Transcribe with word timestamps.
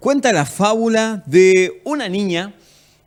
cuenta 0.00 0.32
la 0.32 0.46
fábula 0.46 1.22
de 1.26 1.82
una 1.84 2.08
niña 2.08 2.54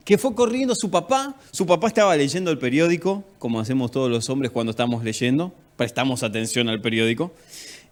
que 0.05 0.17
fue 0.17 0.33
corriendo 0.35 0.73
a 0.73 0.75
su 0.75 0.89
papá. 0.89 1.36
Su 1.51 1.65
papá 1.65 1.88
estaba 1.88 2.15
leyendo 2.15 2.51
el 2.51 2.59
periódico, 2.59 3.23
como 3.39 3.59
hacemos 3.59 3.91
todos 3.91 4.09
los 4.09 4.29
hombres 4.29 4.51
cuando 4.51 4.69
estamos 4.71 5.04
leyendo. 5.04 5.54
Prestamos 5.75 6.23
atención 6.23 6.69
al 6.69 6.82
periódico. 6.82 7.33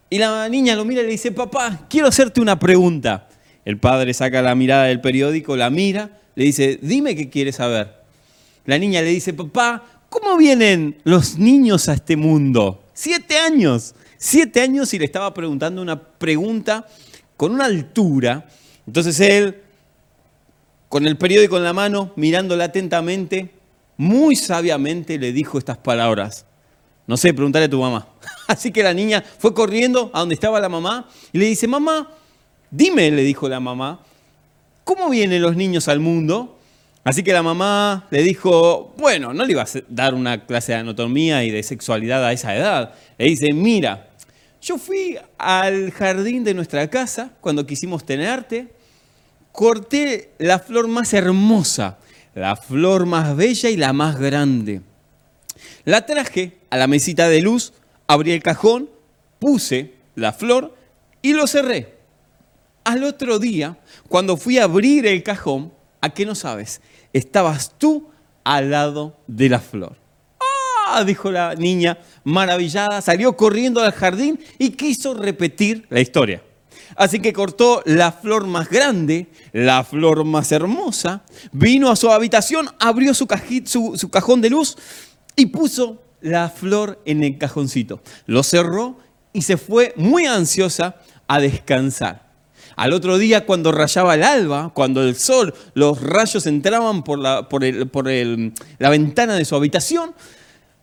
Y 0.08 0.18
la 0.18 0.48
niña 0.48 0.76
lo 0.76 0.84
mira 0.84 1.02
y 1.02 1.06
le 1.06 1.10
dice, 1.10 1.32
papá, 1.32 1.86
quiero 1.90 2.06
hacerte 2.06 2.40
una 2.40 2.58
pregunta. 2.58 3.28
El 3.64 3.78
padre 3.78 4.14
saca 4.14 4.40
la 4.40 4.54
mirada 4.54 4.84
del 4.84 5.00
periódico, 5.00 5.56
la 5.56 5.70
mira, 5.70 6.18
le 6.34 6.44
dice, 6.44 6.78
dime 6.82 7.16
qué 7.16 7.28
quieres 7.28 7.56
saber. 7.56 7.94
La 8.66 8.78
niña 8.78 9.02
le 9.02 9.08
dice, 9.08 9.32
papá, 9.32 9.82
¿cómo 10.08 10.36
vienen 10.36 10.98
los 11.04 11.38
niños 11.38 11.88
a 11.88 11.94
este 11.94 12.16
mundo? 12.16 12.84
Siete 12.94 13.38
años. 13.38 13.94
Siete 14.18 14.60
años 14.60 14.92
y 14.94 14.98
le 14.98 15.06
estaba 15.06 15.34
preguntando 15.34 15.82
una 15.82 16.00
pregunta 16.00 16.86
con 17.36 17.52
una 17.52 17.64
altura. 17.64 18.46
Entonces 18.86 19.18
él 19.20 19.62
con 20.88 21.06
el 21.06 21.16
periódico 21.16 21.56
en 21.56 21.64
la 21.64 21.72
mano, 21.72 22.12
mirándola 22.16 22.64
atentamente, 22.64 23.50
muy 23.96 24.36
sabiamente 24.36 25.18
le 25.18 25.32
dijo 25.32 25.56
estas 25.56 25.78
palabras. 25.78 26.44
No 27.06 27.16
sé, 27.16 27.32
preguntarle 27.32 27.66
a 27.66 27.70
tu 27.70 27.80
mamá. 27.80 28.08
Así 28.46 28.70
que 28.70 28.82
la 28.82 28.92
niña 28.92 29.24
fue 29.38 29.54
corriendo 29.54 30.10
a 30.12 30.20
donde 30.20 30.34
estaba 30.34 30.60
la 30.60 30.68
mamá 30.68 31.08
y 31.32 31.38
le 31.38 31.46
dice, 31.46 31.66
mamá, 31.66 32.10
dime, 32.70 33.10
le 33.10 33.22
dijo 33.22 33.48
la 33.48 33.58
mamá, 33.58 34.00
¿cómo 34.84 35.08
vienen 35.08 35.40
los 35.40 35.56
niños 35.56 35.88
al 35.88 35.98
mundo? 35.98 36.58
Así 37.04 37.22
que 37.22 37.32
la 37.32 37.42
mamá 37.42 38.06
le 38.10 38.22
dijo, 38.22 38.94
bueno, 38.98 39.32
no 39.32 39.44
le 39.44 39.52
iba 39.52 39.62
a 39.62 39.66
dar 39.88 40.14
una 40.14 40.44
clase 40.44 40.72
de 40.72 40.78
anatomía 40.78 41.42
y 41.42 41.50
de 41.50 41.62
sexualidad 41.62 42.22
a 42.24 42.32
esa 42.32 42.54
edad. 42.54 42.92
Le 43.16 43.24
dice, 43.24 43.52
mira, 43.54 44.10
yo 44.62 44.78
fui 44.78 45.18
al 45.38 45.90
jardín 45.90 46.44
de 46.44 46.54
nuestra 46.54 46.88
casa 46.88 47.32
cuando 47.40 47.66
quisimos 47.66 48.06
tenerte 48.06 48.68
corté 49.50 50.32
la 50.38 50.58
flor 50.58 50.88
más 50.88 51.12
hermosa, 51.12 51.98
la 52.34 52.56
flor 52.56 53.04
más 53.04 53.36
bella 53.36 53.68
y 53.68 53.76
la 53.76 53.92
más 53.92 54.18
grande. 54.18 54.80
La 55.84 56.06
traje 56.06 56.58
a 56.70 56.76
la 56.76 56.86
mesita 56.86 57.28
de 57.28 57.42
luz, 57.42 57.72
abrí 58.06 58.32
el 58.32 58.42
cajón, 58.42 58.88
puse 59.38 59.94
la 60.14 60.32
flor 60.32 60.74
y 61.20 61.34
lo 61.34 61.46
cerré. 61.46 61.94
Al 62.84 63.04
otro 63.04 63.38
día, 63.38 63.78
cuando 64.08 64.36
fui 64.36 64.58
a 64.58 64.64
abrir 64.64 65.06
el 65.06 65.22
cajón, 65.22 65.72
¿a 66.00 66.10
qué 66.10 66.24
no 66.24 66.34
sabes? 66.34 66.80
Estabas 67.12 67.74
tú 67.78 68.08
al 68.44 68.70
lado 68.70 69.18
de 69.26 69.48
la 69.48 69.60
flor. 69.60 70.01
¡Ah! 70.94 71.04
dijo 71.04 71.30
la 71.30 71.54
niña, 71.54 71.98
maravillada, 72.24 73.00
salió 73.00 73.36
corriendo 73.36 73.80
al 73.80 73.92
jardín 73.92 74.38
y 74.58 74.70
quiso 74.70 75.14
repetir 75.14 75.86
la 75.88 76.00
historia. 76.00 76.42
Así 76.96 77.20
que 77.20 77.32
cortó 77.32 77.82
la 77.86 78.12
flor 78.12 78.46
más 78.46 78.68
grande, 78.68 79.28
la 79.52 79.84
flor 79.84 80.24
más 80.24 80.52
hermosa, 80.52 81.22
vino 81.52 81.90
a 81.90 81.96
su 81.96 82.10
habitación, 82.10 82.68
abrió 82.78 83.14
su, 83.14 83.26
cajón 83.26 84.40
de 84.42 84.50
luz 84.50 84.76
y 85.34 85.46
puso 85.46 86.02
la 86.20 86.50
flor 86.50 87.00
en 87.06 87.24
el 87.24 87.38
cajoncito. 87.38 88.02
Lo 88.26 88.42
cerró 88.42 88.98
y 89.32 89.42
se 89.42 89.56
fue 89.56 89.94
muy 89.96 90.26
ansiosa 90.26 90.96
a 91.26 91.40
descansar. 91.40 92.30
Al 92.76 92.92
otro 92.92 93.18
día, 93.18 93.46
cuando 93.46 93.72
rayaba 93.72 94.14
el 94.14 94.22
alba, 94.22 94.72
cuando 94.74 95.02
el 95.02 95.16
sol, 95.16 95.54
los 95.74 96.00
rayos 96.02 96.46
entraban 96.46 97.02
por 97.02 97.18
la, 97.18 97.48
por 97.48 97.62
la 97.62 98.90
ventana 98.90 99.34
de 99.34 99.44
su 99.44 99.56
habitación, 99.56 100.14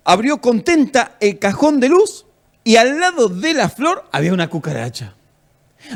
abrió 0.03 0.42
contenta 0.42 1.17
el 1.19 1.39
cajón 1.39 1.80
de 1.80 1.89
luz 1.89 2.25
y 2.64 2.75
al 2.75 3.00
lado 3.00 3.30
de 3.30 3.53
la 3.53 3.69
flor 3.69 4.05
había 4.11 4.33
una 4.33 4.49
cucaracha. 4.49 5.15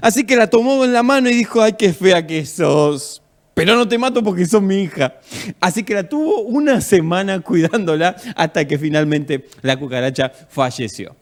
Así 0.02 0.24
que 0.26 0.36
la 0.36 0.50
tomó 0.50 0.86
en 0.86 0.94
la 0.94 1.04
mano 1.04 1.30
y 1.30 1.34
dijo, 1.34 1.62
ay, 1.62 1.74
qué 1.74 1.94
fea 1.94 2.26
que 2.26 2.46
sos. 2.46 3.22
Pero 3.54 3.76
no 3.76 3.88
te 3.88 3.98
mato 3.98 4.24
porque 4.24 4.46
sos 4.46 4.62
mi 4.62 4.82
hija. 4.82 5.16
Así 5.60 5.84
que 5.84 5.94
la 5.94 6.04
tuvo 6.08 6.42
una 6.42 6.82
semana 6.82 7.40
cuidándola 7.42 8.16
hasta 8.36 8.68
que 8.68 8.80
finalmente 8.80 9.48
la 9.62 9.78
cucaracha 9.78 10.32
falleció. 10.50 11.16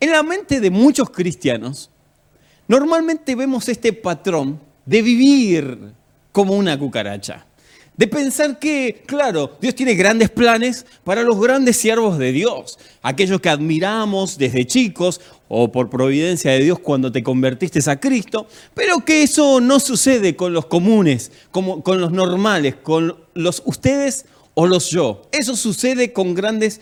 En 0.00 0.12
la 0.12 0.22
mente 0.22 0.60
de 0.60 0.70
muchos 0.70 1.10
cristianos, 1.10 1.90
normalmente 2.68 3.34
vemos 3.34 3.68
este 3.68 3.92
patrón 3.92 4.60
de 4.86 5.02
vivir 5.02 5.92
como 6.32 6.54
una 6.54 6.78
cucaracha. 6.78 7.46
De 7.96 8.08
pensar 8.08 8.58
que, 8.58 9.04
claro, 9.06 9.56
Dios 9.60 9.76
tiene 9.76 9.94
grandes 9.94 10.28
planes 10.28 10.84
para 11.04 11.22
los 11.22 11.40
grandes 11.40 11.76
siervos 11.76 12.18
de 12.18 12.32
Dios, 12.32 12.76
aquellos 13.02 13.40
que 13.40 13.48
admiramos 13.48 14.36
desde 14.36 14.66
chicos 14.66 15.20
o 15.46 15.70
por 15.70 15.90
providencia 15.90 16.50
de 16.50 16.58
Dios 16.58 16.80
cuando 16.80 17.12
te 17.12 17.22
convertiste 17.22 17.78
a 17.88 18.00
Cristo, 18.00 18.48
pero 18.74 19.04
que 19.04 19.22
eso 19.22 19.60
no 19.60 19.78
sucede 19.78 20.34
con 20.34 20.52
los 20.52 20.66
comunes, 20.66 21.30
como, 21.52 21.84
con 21.84 22.00
los 22.00 22.10
normales, 22.10 22.74
con 22.82 23.16
los 23.34 23.62
ustedes 23.64 24.26
o 24.54 24.66
los 24.66 24.90
yo. 24.90 25.22
Eso 25.30 25.54
sucede 25.54 26.12
con 26.12 26.34
grandes 26.34 26.80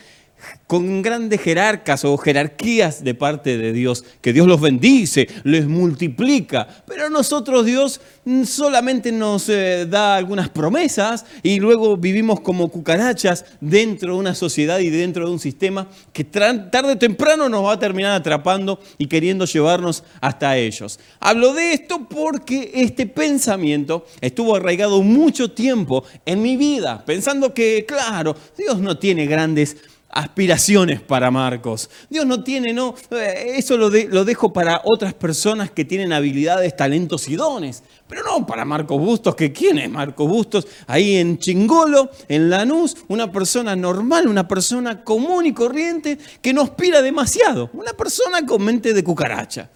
con 0.67 1.03
grandes 1.03 1.41
jerarcas 1.41 2.05
o 2.05 2.17
jerarquías 2.17 3.05
de 3.05 3.15
parte 3.15 3.59
de 3.59 3.73
Dios, 3.73 4.05
que 4.21 4.33
Dios 4.33 4.47
los 4.47 4.61
bendice, 4.61 5.29
les 5.45 5.67
multiplica, 5.67 6.67
pero 6.87 7.11
nosotros 7.11 7.67
Dios 7.67 8.01
solamente 8.47 9.13
nos 9.13 9.49
eh, 9.49 9.87
da 9.89 10.17
algunas 10.17 10.49
promesas 10.49 11.27
y 11.43 11.61
luego 11.61 11.97
vivimos 11.97 12.41
como 12.41 12.69
cucarachas 12.69 13.45
dentro 13.61 14.15
de 14.15 14.21
una 14.21 14.35
sociedad 14.35 14.79
y 14.79 14.91
dentro 14.91 15.27
de 15.27 15.33
un 15.33 15.41
sistema 15.41 15.89
que 16.13 16.25
tarde 16.25 16.93
o 16.93 16.99
temprano 16.99 17.49
nos 17.49 17.65
va 17.65 17.73
a 17.73 17.79
terminar 17.79 18.13
atrapando 18.13 18.81
y 18.99 19.07
queriendo 19.07 19.45
llevarnos 19.45 20.05
hasta 20.21 20.57
ellos. 20.57 20.99
Hablo 21.21 21.53
de 21.53 21.73
esto 21.73 22.07
porque 22.09 22.71
este 22.75 23.07
pensamiento 23.07 24.07
estuvo 24.21 24.57
arraigado 24.57 25.03
mucho 25.03 25.51
tiempo 25.51 26.05
en 26.25 26.43
mi 26.43 26.57
vida, 26.57 27.05
pensando 27.05 27.53
que, 27.53 27.85
claro, 27.87 28.37
Dios 28.57 28.79
no 28.79 28.99
tiene 28.99 29.27
grandes 29.27 29.77
aspiraciones 30.13 31.01
para 31.01 31.31
Marcos. 31.31 31.91
Dios 32.09 32.27
no 32.27 32.45
tiene, 32.45 32.73
no, 32.73 32.95
eh, 33.11 33.55
eso 33.57 33.77
lo, 33.77 33.91
dejo 33.91 34.53
para 34.53 34.83
otras 34.85 35.15
personas 35.15 35.71
que 35.71 35.85
tienen 35.85 36.13
habilidades, 36.13 36.77
talentos 36.77 37.29
y 37.29 37.37
dones, 37.37 37.83
pero 38.07 38.23
no 38.25 38.47
para 38.47 38.65
Marcos 38.65 39.01
Bustos, 39.01 39.35
que 39.35 39.53
quién 39.53 39.79
es 39.79 39.91
Marcos 39.91 40.29
Bustos, 40.29 40.67
ahí 40.87 41.17
en 41.17 41.39
Chingolo, 41.39 42.11
en 42.29 42.51
Lanús, 42.51 42.97
una 43.09 43.33
persona 43.33 43.75
normal, 43.75 44.29
una 44.29 44.47
persona 44.47 45.03
común 45.03 45.47
y 45.47 45.53
corriente 45.53 46.19
que 46.41 46.53
no 46.53 46.63
aspira 46.63 47.01
demasiado, 47.03 47.71
una 47.73 47.93
persona 47.93 48.45
con 48.47 48.63
mente 48.63 48.93
de 48.93 49.03
cucaracha 49.03 49.71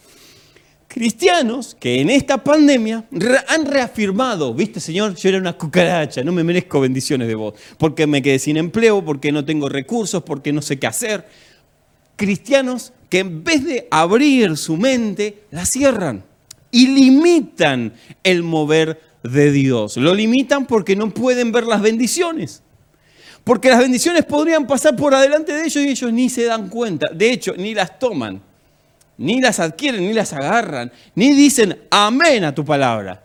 cristianos 0.97 1.77
que 1.79 2.01
en 2.01 2.09
esta 2.09 2.43
pandemia 2.43 3.05
han 3.49 3.67
reafirmado, 3.67 4.55
viste 4.55 4.81
Señor, 4.81 5.15
yo 5.15 5.29
era 5.29 5.37
una 5.37 5.53
cucaracha, 5.53 6.25
no 6.25 6.33
me 6.33 6.43
merezco 6.43 6.81
bendiciones 6.81 7.29
de 7.29 7.35
vos, 7.35 7.53
porque 7.77 8.07
me 8.07 8.23
quedé 8.23 8.39
sin 8.39 8.57
empleo, 8.57 9.05
porque 9.05 9.31
no 9.31 9.45
tengo 9.45 9.69
recursos, 9.69 10.23
porque 10.23 10.55
no 10.55 10.63
sé 10.63 10.79
qué 10.79 10.87
hacer. 10.87 11.27
Cristianos 12.17 12.95
que 13.11 13.19
en 13.19 13.45
vez 13.45 13.63
de 13.67 13.89
abrir 13.91 14.57
su 14.57 14.79
mente, 14.79 15.43
la 15.51 15.67
cierran 15.67 16.25
y 16.71 16.87
limitan 16.87 17.93
el 18.23 18.43
mover 18.43 18.99
de 19.23 19.53
Dios. 19.53 19.99
Lo 19.99 20.15
limitan 20.15 20.65
porque 20.65 20.97
no 20.97 21.11
pueden 21.11 21.53
ver 21.53 21.65
las 21.65 21.83
bendiciones. 21.83 22.63
Porque 23.45 23.69
las 23.69 23.81
bendiciones 23.81 24.25
podrían 24.25 24.67
pasar 24.67 24.97
por 24.97 25.15
adelante 25.15 25.53
de 25.53 25.61
ellos 25.61 25.85
y 25.85 25.89
ellos 25.89 26.11
ni 26.11 26.31
se 26.31 26.45
dan 26.45 26.71
cuenta. 26.71 27.09
De 27.13 27.31
hecho, 27.31 27.53
ni 27.55 27.75
las 27.75 27.99
toman 27.99 28.41
ni 29.19 29.41
las 29.41 29.61
adquieren, 29.61 30.07
ni 30.07 30.13
las 30.13 30.33
agarran, 30.33 30.93
ni 31.15 31.33
dicen 31.35 31.79
amén 31.91 32.45
a 32.45 32.55
tu 32.55 32.65
palabra. 32.65 33.25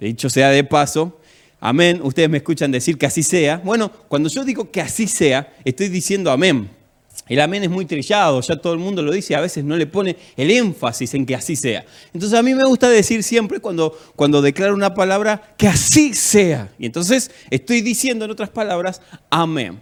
De 0.00 0.06
dicho 0.06 0.28
sea 0.28 0.50
de 0.50 0.64
paso, 0.64 1.20
amén, 1.60 2.00
ustedes 2.02 2.28
me 2.28 2.38
escuchan 2.38 2.70
decir 2.70 2.98
que 2.98 3.06
así 3.06 3.22
sea. 3.22 3.60
Bueno, 3.64 3.90
cuando 4.08 4.28
yo 4.28 4.44
digo 4.44 4.70
que 4.70 4.80
así 4.80 5.06
sea, 5.06 5.52
estoy 5.64 5.88
diciendo 5.88 6.30
amén. 6.30 6.70
El 7.28 7.40
amén 7.40 7.64
es 7.64 7.70
muy 7.70 7.86
trillado, 7.86 8.40
ya 8.40 8.56
todo 8.56 8.72
el 8.72 8.78
mundo 8.78 9.02
lo 9.02 9.10
dice, 9.10 9.34
a 9.34 9.40
veces 9.40 9.64
no 9.64 9.76
le 9.76 9.86
pone 9.86 10.16
el 10.36 10.50
énfasis 10.50 11.12
en 11.14 11.26
que 11.26 11.34
así 11.34 11.56
sea. 11.56 11.84
Entonces 12.12 12.38
a 12.38 12.42
mí 12.42 12.54
me 12.54 12.64
gusta 12.64 12.88
decir 12.88 13.22
siempre 13.24 13.58
cuando, 13.58 13.98
cuando 14.14 14.40
declaro 14.42 14.74
una 14.74 14.94
palabra 14.94 15.54
que 15.56 15.66
así 15.66 16.14
sea. 16.14 16.70
Y 16.78 16.86
entonces 16.86 17.32
estoy 17.50 17.80
diciendo 17.80 18.24
en 18.26 18.30
otras 18.30 18.50
palabras, 18.50 19.02
amén. 19.28 19.80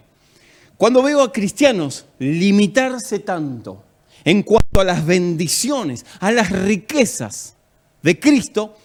Cuando 0.77 1.03
veo 1.03 1.21
a 1.21 1.31
cristianos 1.31 2.05
limitarse 2.17 3.19
tanto 3.19 3.84
en 4.25 4.41
cuanto 4.41 4.81
a 4.81 4.83
las 4.83 5.05
bendiciones, 5.05 6.05
a 6.19 6.31
las 6.31 6.49
riquezas 6.49 7.55
de 8.01 8.19
Cristo, 8.19 8.75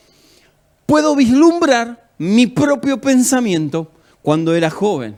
puedo 0.87 1.17
vislumbrar 1.17 2.11
mi 2.19 2.47
propio 2.47 3.01
pensamiento 3.01 3.91
cuando 4.23 4.55
era 4.55 4.71
joven. 4.71 5.17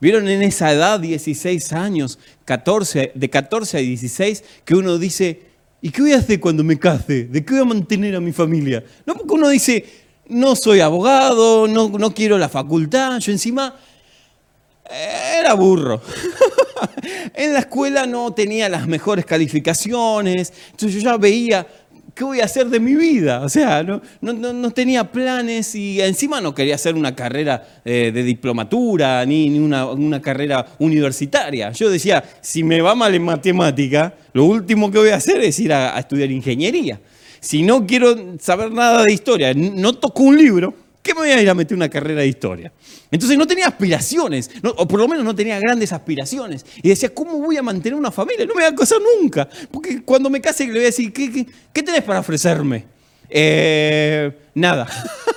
¿Vieron 0.00 0.26
en 0.28 0.42
esa 0.42 0.72
edad, 0.72 0.98
16 0.98 1.72
años, 1.74 2.18
14, 2.46 3.12
de 3.14 3.30
14 3.30 3.76
a 3.76 3.80
16, 3.80 4.42
que 4.64 4.74
uno 4.74 4.98
dice, 4.98 5.42
¿y 5.80 5.90
qué 5.90 6.02
voy 6.02 6.12
a 6.12 6.18
hacer 6.18 6.40
cuando 6.40 6.64
me 6.64 6.78
case? 6.78 7.24
¿De 7.24 7.44
qué 7.44 7.52
voy 7.52 7.62
a 7.62 7.66
mantener 7.66 8.16
a 8.16 8.20
mi 8.20 8.32
familia? 8.32 8.82
No, 9.06 9.14
porque 9.14 9.34
uno 9.34 9.48
dice, 9.48 9.84
no 10.28 10.56
soy 10.56 10.80
abogado, 10.80 11.68
no, 11.68 11.90
no 11.90 12.14
quiero 12.14 12.38
la 12.38 12.48
facultad, 12.48 13.18
yo 13.18 13.30
encima 13.30 13.76
era 14.90 15.54
burro. 15.54 16.00
en 17.34 17.52
la 17.52 17.60
escuela 17.60 18.06
no 18.06 18.32
tenía 18.32 18.68
las 18.68 18.86
mejores 18.86 19.24
calificaciones, 19.24 20.52
entonces 20.70 21.02
yo 21.02 21.10
ya 21.10 21.16
veía 21.16 21.66
¿qué 22.14 22.24
voy 22.24 22.40
a 22.40 22.44
hacer 22.44 22.68
de 22.68 22.80
mi 22.80 22.94
vida? 22.94 23.42
O 23.42 23.48
sea, 23.48 23.82
no, 23.82 24.00
no, 24.20 24.70
tenía 24.70 25.10
planes 25.10 25.74
y 25.74 26.00
encima 26.00 26.40
no 26.40 26.54
quería 26.54 26.74
hacer 26.74 26.94
una 26.94 27.14
carrera 27.14 27.80
eh, 27.84 28.10
de 28.12 28.22
diplomatura 28.22 29.24
ni, 29.24 29.48
ni 29.48 29.58
una, 29.58 30.20
carrera 30.20 30.66
universitaria. 30.78 31.72
Yo 31.72 31.90
decía, 31.90 32.22
si 32.40 32.62
me 32.62 32.80
va 32.80 32.94
mal 32.94 33.14
en 33.14 33.24
matemática, 33.24 34.14
lo 34.32 34.44
último 34.44 34.90
que 34.90 34.98
voy 34.98 35.10
a 35.10 35.16
hacer 35.16 35.40
es 35.40 35.58
ir 35.58 35.72
a, 35.72 35.96
a 35.96 36.00
estudiar 36.00 36.30
ingeniería. 36.30 37.00
Si 37.40 37.62
no 37.62 37.86
quiero 37.86 38.38
saber 38.38 38.70
nada 38.70 39.04
de 39.04 39.12
historia, 39.12 39.52
no 39.54 39.94
toco 39.94 40.22
un 40.22 40.36
libro, 40.36 40.74
¿qué 41.02 41.14
me 41.14 41.20
voy 41.20 41.30
a 41.30 41.42
ir 41.42 41.50
a 41.50 41.54
meter 41.54 41.76
una 41.76 41.88
carrera 41.88 42.20
de 42.20 42.28
historia? 42.28 42.72
Entonces 43.10 43.36
no 43.36 43.46
tenía 43.46 43.66
aspiraciones, 43.66 44.50
o 44.62 44.86
por 44.86 45.00
lo 45.00 45.08
menos 45.08 45.24
no 45.24 45.34
tenía 45.34 45.58
grandes 45.58 45.92
aspiraciones. 45.92 46.64
Y 46.82 46.88
decía, 46.88 47.12
¿cómo 47.12 47.38
voy 47.38 47.56
a 47.56 47.62
mantener 47.62 47.98
una 47.98 48.10
familia? 48.10 48.46
No 48.46 48.54
me 48.54 48.62
voy 48.62 48.72
a 48.72 48.74
casar 48.74 48.98
nunca. 49.20 49.48
Porque 49.70 50.02
cuando 50.02 50.30
me 50.30 50.40
case 50.40 50.66
le 50.66 50.72
voy 50.72 50.82
a 50.82 50.84
decir, 50.84 51.12
¿qué, 51.12 51.46
qué, 51.72 51.82
tenés 51.82 52.02
para 52.02 52.20
ofrecerme? 52.20 52.84
Eh, 53.28 54.30
nada. 54.54 54.86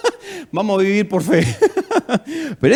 Vamos 0.52 0.80
a 0.80 0.84
vivir 0.84 1.10
por 1.10 1.24
fe. 1.24 1.46
Pero 2.62 2.76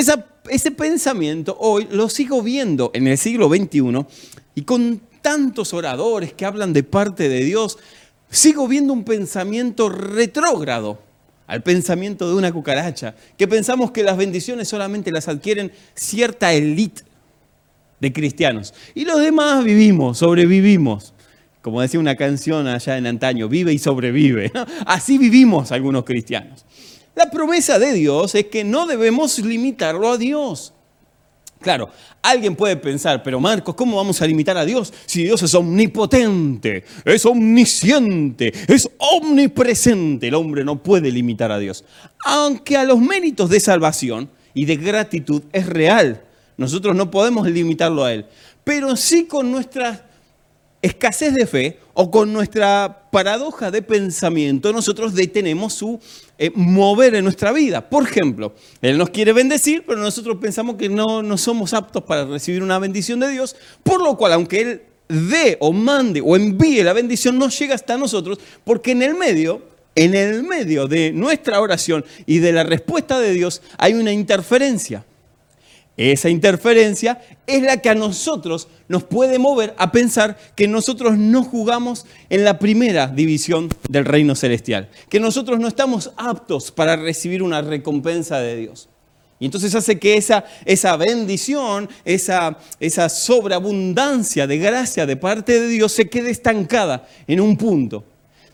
ese 0.50 0.72
pensamiento 0.72 1.56
hoy 1.60 1.88
lo 1.92 2.10
sigo 2.10 2.42
viendo 2.42 2.92
en 2.94 3.08
el 3.08 3.18
siglo 3.18 3.48
XXI 3.50 4.06
y 4.56 4.64
con 4.64 5.02
tantos 5.22 5.74
oradores 5.74 6.34
que 6.34 6.46
hablan 6.46 6.74
de 6.74 6.84
parte 6.84 7.30
de 7.30 7.44
Dios, 7.44 7.78
sigo 8.30 8.68
viendo 8.68 8.94
un 8.94 9.04
pensamiento 9.04 9.90
retrógrado 9.90 11.09
al 11.50 11.64
pensamiento 11.64 12.30
de 12.30 12.36
una 12.36 12.52
cucaracha, 12.52 13.16
que 13.36 13.48
pensamos 13.48 13.90
que 13.90 14.04
las 14.04 14.18
bendiciones 14.18 14.68
solamente 14.68 15.12
las 15.12 15.28
adquieren 15.28 15.72
cierta 15.96 16.54
élite 16.54 17.02
de 18.00 18.14
cristianos. 18.14 18.76
Y 18.94 19.04
los 19.04 19.20
demás 19.20 19.64
vivimos, 19.64 20.20
sobrevivimos. 20.20 21.16
Como 21.64 21.82
decía 21.82 22.00
una 22.00 22.16
canción 22.16 22.68
allá 22.68 23.00
en 23.00 23.08
antaño, 23.08 23.50
vive 23.50 23.74
y 23.74 23.80
sobrevive. 23.80 24.52
Así 24.86 25.18
vivimos 25.18 25.72
algunos 25.72 26.04
cristianos. 26.04 26.66
La 27.16 27.32
promesa 27.32 27.80
de 27.80 27.94
Dios 27.94 28.36
es 28.36 28.46
que 28.46 28.64
no 28.64 28.86
debemos 28.86 29.40
limitarlo 29.40 30.12
a 30.12 30.20
Dios. 30.20 30.74
Claro, 31.62 31.90
alguien 32.22 32.56
puede 32.56 32.78
pensar, 32.78 33.22
pero 33.22 33.40
Marcos, 33.40 33.76
¿cómo 33.76 33.98
vamos 33.98 34.22
a 34.22 34.28
limitar 34.28 34.58
a 34.58 34.64
Dios 34.64 34.94
si 35.06 35.24
Dios 35.24 35.44
es 35.44 35.54
omnipotente, 35.54 36.86
es 37.04 37.26
omnisciente, 37.26 38.54
es 38.68 38.90
omnipresente? 38.98 40.30
El 40.30 40.36
hombre 40.36 40.64
no 40.64 40.82
puede 40.82 41.12
limitar 41.12 41.52
a 41.52 41.60
Dios. 41.60 41.84
Aunque 42.24 42.78
a 42.78 42.86
los 42.86 43.00
méritos 43.00 43.50
de 43.50 43.60
salvación 43.60 44.30
y 44.54 44.66
de 44.66 44.78
gratitud 44.78 45.44
es 45.52 45.66
real, 45.66 46.24
nosotros 46.56 46.96
no 46.96 47.12
podemos 47.12 47.46
limitarlo 47.50 48.06
a 48.06 48.14
Él, 48.14 48.26
pero 48.64 48.96
sí 48.96 49.26
con 49.26 49.52
nuestra 49.52 50.09
escasez 50.82 51.34
de 51.34 51.46
fe 51.46 51.80
o 51.94 52.10
con 52.10 52.32
nuestra 52.32 53.10
paradoja 53.12 53.72
de 53.72 53.82
pensamiento, 53.82 54.72
nosotros 54.72 55.14
detenemos 55.14 55.74
su 55.74 56.00
eh, 56.38 56.52
mover 56.56 57.16
en 57.16 57.26
nuestra 57.26 57.52
vida. 57.52 57.90
Por 57.90 58.04
ejemplo, 58.04 58.54
Él 58.82 58.98
nos 58.98 59.10
quiere 59.10 59.34
bendecir, 59.34 59.84
pero 59.86 60.00
nosotros 60.00 60.38
pensamos 60.40 60.78
que 60.78 60.88
no, 60.88 61.22
no 61.22 61.38
somos 61.38 61.74
aptos 61.74 62.04
para 62.04 62.26
recibir 62.26 62.64
una 62.64 62.80
bendición 62.80 63.20
de 63.20 63.30
Dios, 63.30 63.56
por 63.84 64.02
lo 64.02 64.16
cual, 64.16 64.34
aunque 64.34 64.62
Él 64.62 64.82
dé 65.10 65.58
o 65.60 65.74
mande 65.74 66.22
o 66.22 66.36
envíe 66.36 66.84
la 66.84 66.94
bendición, 66.94 67.38
no 67.38 67.50
llega 67.50 67.76
hasta 67.76 67.98
nosotros, 67.98 68.40
porque 68.64 68.92
en 68.92 69.02
el 69.02 69.16
medio, 69.16 69.62
en 69.96 70.14
el 70.16 70.44
medio 70.44 70.88
de 70.88 71.12
nuestra 71.12 71.60
oración 71.60 72.06
y 72.26 72.40
de 72.40 72.54
la 72.54 72.64
respuesta 72.64 73.20
de 73.20 73.34
Dios 73.34 73.62
hay 73.78 73.96
una 73.96 74.14
interferencia. 74.14 75.04
Esa 76.00 76.30
interferencia 76.30 77.22
es 77.46 77.62
la 77.62 77.82
que 77.82 77.90
a 77.90 77.94
nosotros 77.94 78.70
nos 78.88 79.04
puede 79.04 79.38
mover 79.38 79.76
a 79.78 79.92
pensar 79.92 80.38
que 80.56 80.66
nosotros 80.66 81.18
no 81.18 81.44
jugamos 81.44 82.06
en 82.30 82.46
la 82.46 82.58
primera 82.58 83.08
división 83.08 83.68
del 83.90 84.06
reino 84.06 84.34
celestial, 84.34 84.88
que 85.10 85.20
nosotros 85.20 85.60
no 85.60 85.68
estamos 85.68 86.14
aptos 86.16 86.72
para 86.72 86.96
recibir 86.96 87.44
una 87.44 87.62
recompensa 87.62 88.40
de 88.40 88.56
Dios. 88.56 88.88
Y 89.40 89.46
entonces 89.46 89.76
hace 89.76 90.00
que 90.00 90.16
esa, 90.16 90.46
esa 90.64 90.96
bendición, 90.96 91.90
esa, 92.06 92.58
esa 92.80 93.10
sobreabundancia 93.10 94.48
de 94.48 94.58
gracia 94.58 95.06
de 95.06 95.18
parte 95.18 95.60
de 95.60 95.68
Dios 95.68 95.92
se 95.92 96.10
quede 96.10 96.30
estancada 96.30 97.10
en 97.28 97.42
un 97.42 97.58
punto. 97.58 98.06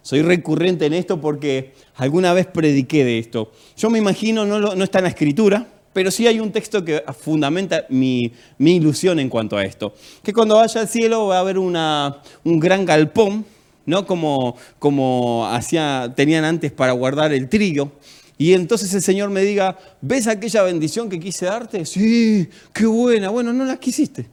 Soy 0.02 0.24
recurrente 0.24 0.88
en 0.88 0.94
esto 0.94 1.22
porque 1.22 1.74
alguna 1.94 2.34
vez 2.34 2.48
prediqué 2.48 3.06
de 3.06 3.20
esto. 3.20 3.52
Yo 3.78 3.92
me 3.92 4.00
imagino, 4.00 4.48
no, 4.48 4.60
no 4.60 4.84
está 4.84 4.98
en 4.98 5.04
la 5.04 5.10
escritura, 5.10 5.68
pero 5.96 6.12
sí 6.12 6.28
hay 6.28 6.42
un 6.42 6.52
texto 6.52 6.84
que 6.84 7.02
fundamenta 7.18 7.86
mi, 7.88 8.34
ilusión 8.60 9.18
en 9.18 9.30
cuanto 9.30 9.56
a 9.56 9.64
esto. 9.64 9.96
Que 10.22 10.34
cuando 10.34 10.58
vaya 10.58 10.82
al 10.82 10.90
cielo 10.90 11.28
va 11.28 11.38
a 11.38 11.40
haber 11.40 11.58
una, 11.58 12.22
un 12.44 12.60
gran 12.60 12.84
galpón, 12.84 13.46
¿no? 13.86 14.06
Como, 14.06 14.58
como 14.78 15.48
hacía, 15.50 16.12
tenían 16.14 16.44
antes 16.44 16.74
para 16.74 16.92
guardar 16.92 17.32
el 17.32 17.48
trigo. 17.48 17.94
Y 18.38 18.52
entonces 18.52 18.94
el 18.94 19.02
Señor 19.02 19.30
me 19.30 19.44
diga, 19.44 19.80
¿ves 20.02 20.28
aquella 20.28 20.64
bendición 20.64 21.08
que 21.08 21.18
quise 21.18 21.46
darte? 21.46 21.86
Sí, 21.86 22.50
qué 22.74 22.86
buena. 22.86 23.30
Bueno, 23.30 23.54
no 23.54 23.64
la 23.64 23.78
quisiste. 23.78 24.28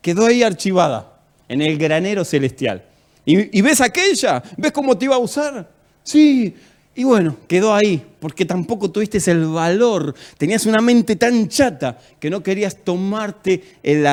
Quedó 0.00 0.24
ahí 0.24 0.42
archivada 0.42 1.20
en 1.50 1.60
el 1.60 1.76
granero 1.76 2.24
celestial. 2.24 2.82
¿Y, 3.26 3.58
y 3.58 3.60
ves 3.60 3.82
aquella? 3.82 4.42
¿Ves 4.56 4.72
cómo 4.72 4.96
te 4.96 5.04
iba 5.04 5.16
a 5.16 5.18
usar? 5.18 5.70
Sí, 6.02 6.54
y 6.96 7.02
bueno, 7.02 7.36
quedó 7.48 7.74
ahí, 7.74 8.04
porque 8.20 8.44
tampoco 8.44 8.90
tuviste 8.90 9.18
el 9.30 9.46
valor, 9.46 10.14
tenías 10.38 10.64
una 10.64 10.80
mente 10.80 11.16
tan 11.16 11.48
chata 11.48 11.98
que 12.20 12.30
no 12.30 12.42
querías 12.42 12.76
tomarte 12.84 13.62
el, 13.82 14.06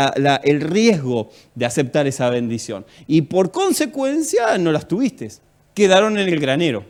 el, 0.43 0.61
riesgo 0.61 1.29
de 1.53 1.65
aceptar 1.65 2.07
esa 2.07 2.29
bendición. 2.31 2.85
Y 3.07 3.21
por 3.23 3.51
consecuencia 3.51 4.57
no 4.57 4.71
las 4.71 4.87
tuviste, 4.87 5.29
quedaron 5.75 6.17
en 6.17 6.27
el 6.27 6.39
granero. 6.39 6.83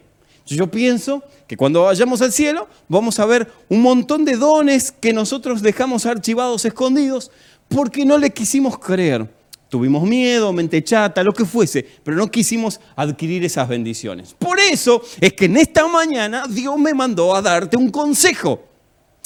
Yo 0.46 0.68
pienso 0.68 1.24
que 1.48 1.58
cuando 1.58 1.84
vayamos 1.84 2.22
al 2.22 2.32
cielo 2.32 2.68
vamos 2.88 3.20
a 3.20 3.26
ver 3.26 3.52
un 3.70 3.82
montón 3.82 4.26
de 4.26 4.38
dones 4.38 4.92
que 4.92 5.14
nosotros 5.14 5.62
dejamos 5.62 6.06
archivados, 6.06 6.66
escondidos, 6.66 7.32
porque 7.68 8.06
no 8.06 8.18
le 8.18 8.32
quisimos 8.32 8.80
creer 8.80 9.30
Tuvimos 9.72 10.04
miedo, 10.04 10.52
mente 10.52 10.84
chata, 10.84 11.24
lo 11.24 11.32
que 11.32 11.46
fuese, 11.46 11.86
pero 12.04 12.18
no 12.18 12.30
quisimos 12.30 12.82
adquirir 12.94 13.46
esas 13.46 13.70
bendiciones. 13.70 14.36
Por 14.38 14.60
eso 14.60 15.02
es 15.22 15.32
que 15.32 15.46
en 15.46 15.56
esta 15.56 15.88
mañana 15.88 16.44
Dios 16.46 16.78
me 16.78 16.94
mandó 16.94 17.34
a 17.34 17.42
darte 17.42 17.78
un 17.78 17.90
consejo. 17.90 18.66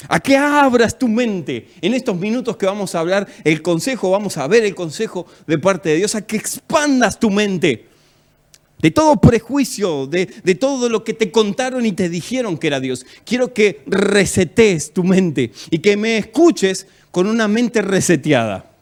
A 0.08 0.20
que 0.20 0.36
abras 0.36 0.96
tu 0.96 1.08
mente. 1.08 1.70
En 1.80 1.94
estos 1.94 2.16
minutos 2.16 2.56
que 2.56 2.64
vamos 2.64 2.94
a 2.94 3.00
hablar 3.00 3.26
el 3.42 3.60
consejo, 3.60 4.12
vamos 4.12 4.36
a 4.36 4.46
ver 4.46 4.64
el 4.64 4.76
consejo 4.76 5.26
de 5.48 5.58
parte 5.58 5.88
de 5.88 5.96
Dios, 5.96 6.14
a 6.14 6.24
que 6.24 6.36
expandas 6.36 7.18
tu 7.18 7.28
mente. 7.28 7.88
De 8.78 8.92
todo 8.92 9.16
prejuicio, 9.16 10.06
de, 10.06 10.26
de 10.44 10.54
todo 10.54 10.88
lo 10.88 11.02
que 11.02 11.12
te 11.12 11.32
contaron 11.32 11.84
y 11.86 11.90
te 11.90 12.08
dijeron 12.08 12.56
que 12.56 12.68
era 12.68 12.78
Dios. 12.78 13.04
Quiero 13.24 13.52
que 13.52 13.82
resetees 13.86 14.92
tu 14.92 15.02
mente 15.02 15.50
y 15.70 15.80
que 15.80 15.96
me 15.96 16.18
escuches 16.18 16.86
con 17.10 17.26
una 17.26 17.48
mente 17.48 17.82
reseteada 17.82 18.75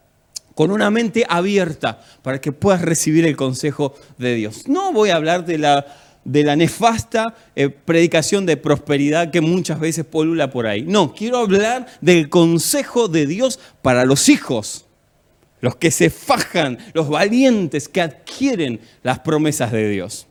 con 0.54 0.70
una 0.70 0.90
mente 0.90 1.26
abierta 1.28 2.00
para 2.23 2.40
que 2.40 2.52
puedas 2.52 2.82
recibir 2.82 3.25
el 3.25 3.37
consejo 3.37 3.94
de 4.18 4.34
Dios. 4.34 4.68
No 4.68 4.92
voy 4.92 5.11
a 5.11 5.16
hablar 5.16 5.44
de 5.44 5.58
la, 5.58 6.56
nefasta 6.56 7.34
eh, 7.54 7.68
predicación 7.68 8.46
de 8.46 8.56
prosperidad 8.56 9.30
que 9.30 9.40
muchas 9.40 9.80
veces 9.80 10.04
polula 10.04 10.50
por 10.50 10.66
ahí. 10.66 10.82
No, 10.82 11.14
quiero 11.14 11.38
hablar 11.38 11.87
del 12.00 12.28
consejo 12.28 13.08
de 13.08 13.26
Dios 13.26 13.58
para 13.82 14.04
los 14.04 14.28
hijos, 14.28 14.87
los 15.61 15.76
que 15.76 15.90
se 15.90 16.11
fajan, 16.11 16.78
los 16.92 17.08
valientes 17.08 17.88
que 17.88 18.00
adquieren 18.00 18.80
las 19.02 19.20
promesas 19.20 19.73
de 19.73 19.88
Dios. 19.88 20.26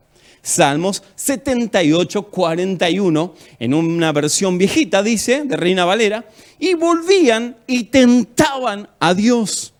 Salmos 0.45 1.03
78, 1.15 2.23
41, 2.23 3.33
en 3.59 3.73
una 3.73 4.11
versión 4.11 4.57
viejita 4.57 5.01
dice, 5.01 5.43
de 5.45 5.55
Reina 5.55 5.85
Valera, 5.85 6.25
y 6.59 6.73
volvían 6.73 7.55
y 7.65 7.85
tentaban 7.85 8.89
a 8.99 9.13
Dios 9.13 9.72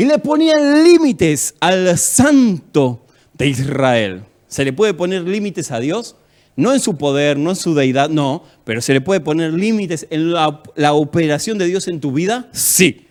y 0.00 0.06
le 0.06 0.18
ponían 0.18 0.82
límites 0.82 1.54
al 1.60 1.98
santo 1.98 3.04
de 3.34 3.48
Israel. 3.48 4.22
¿Se 4.48 4.64
le 4.64 4.72
puede 4.72 4.94
poner 4.94 5.24
límites 5.24 5.70
a 5.72 5.78
Dios? 5.78 6.16
No 6.56 6.72
en 6.72 6.80
su 6.80 6.96
poder, 6.96 7.36
no 7.36 7.50
en 7.50 7.56
su 7.56 7.74
deidad, 7.74 8.08
no, 8.08 8.42
pero 8.64 8.80
¿se 8.80 8.94
le 8.94 9.02
puede 9.02 9.20
poner 9.20 9.52
límites 9.52 10.06
en 10.08 10.32
la, 10.32 10.62
la 10.74 10.94
operación 10.94 11.58
de 11.58 11.66
Dios 11.66 11.86
en 11.86 12.00
tu 12.00 12.12
vida? 12.12 12.48
Sí. 12.52 13.08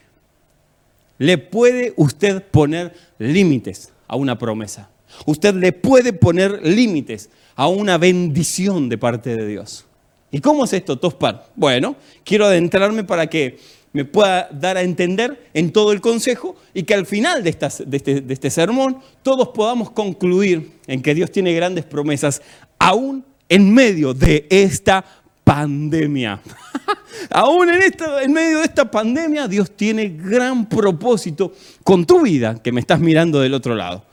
¿Le 1.19 1.37
puede 1.37 1.93
usted 1.95 2.41
poner 2.41 2.95
límites 3.19 3.93
a 4.07 4.15
una 4.15 4.39
promesa? 4.39 4.89
Usted 5.27 5.53
le 5.53 5.73
puede 5.73 6.11
poner 6.11 6.65
límites 6.65 7.29
a 7.55 7.67
una 7.67 7.99
bendición 7.99 8.89
de 8.89 8.97
parte 8.97 9.35
de 9.35 9.45
Dios. 9.45 9.85
¿Y 10.31 10.41
cómo 10.41 10.65
es 10.65 10.73
esto, 10.73 10.97
Tospar? 10.97 11.49
Bueno, 11.55 11.95
quiero 12.23 12.47
adentrarme 12.47 13.03
para 13.03 13.27
que 13.27 13.59
me 13.93 14.05
pueda 14.05 14.49
dar 14.51 14.77
a 14.77 14.81
entender 14.81 15.49
en 15.53 15.71
todo 15.71 15.91
el 15.91 16.01
consejo 16.01 16.55
y 16.73 16.83
que 16.83 16.93
al 16.93 17.05
final 17.05 17.43
de, 17.43 17.49
este, 17.49 18.23
este, 18.27 18.49
sermón 18.49 18.99
todos 19.23 19.49
podamos 19.49 19.91
concluir 19.91 20.73
en 20.87 21.01
que 21.01 21.15
Dios 21.15 21.31
tiene 21.31 21.53
grandes 21.53 21.85
promesas, 21.85 22.41
aún 22.77 23.25
en 23.47 23.73
medio 23.73 24.13
de 24.13 24.45
esta 24.49 25.03
pandemia. 25.43 26.39
aún 27.31 27.69
en, 27.69 27.81
en 28.21 28.31
medio 28.31 28.59
de 28.59 28.65
esta 28.65 28.89
pandemia, 28.89 29.47
Dios 29.47 29.71
tiene 29.75 30.09
gran 30.09 30.69
propósito 30.69 31.53
con 31.83 32.05
tu 32.05 32.21
vida, 32.21 32.61
que 32.61 32.71
me 32.71 32.79
estás 32.79 32.99
mirando 32.99 33.39
del 33.39 33.55
otro 33.55 33.75
lado. 33.75 34.05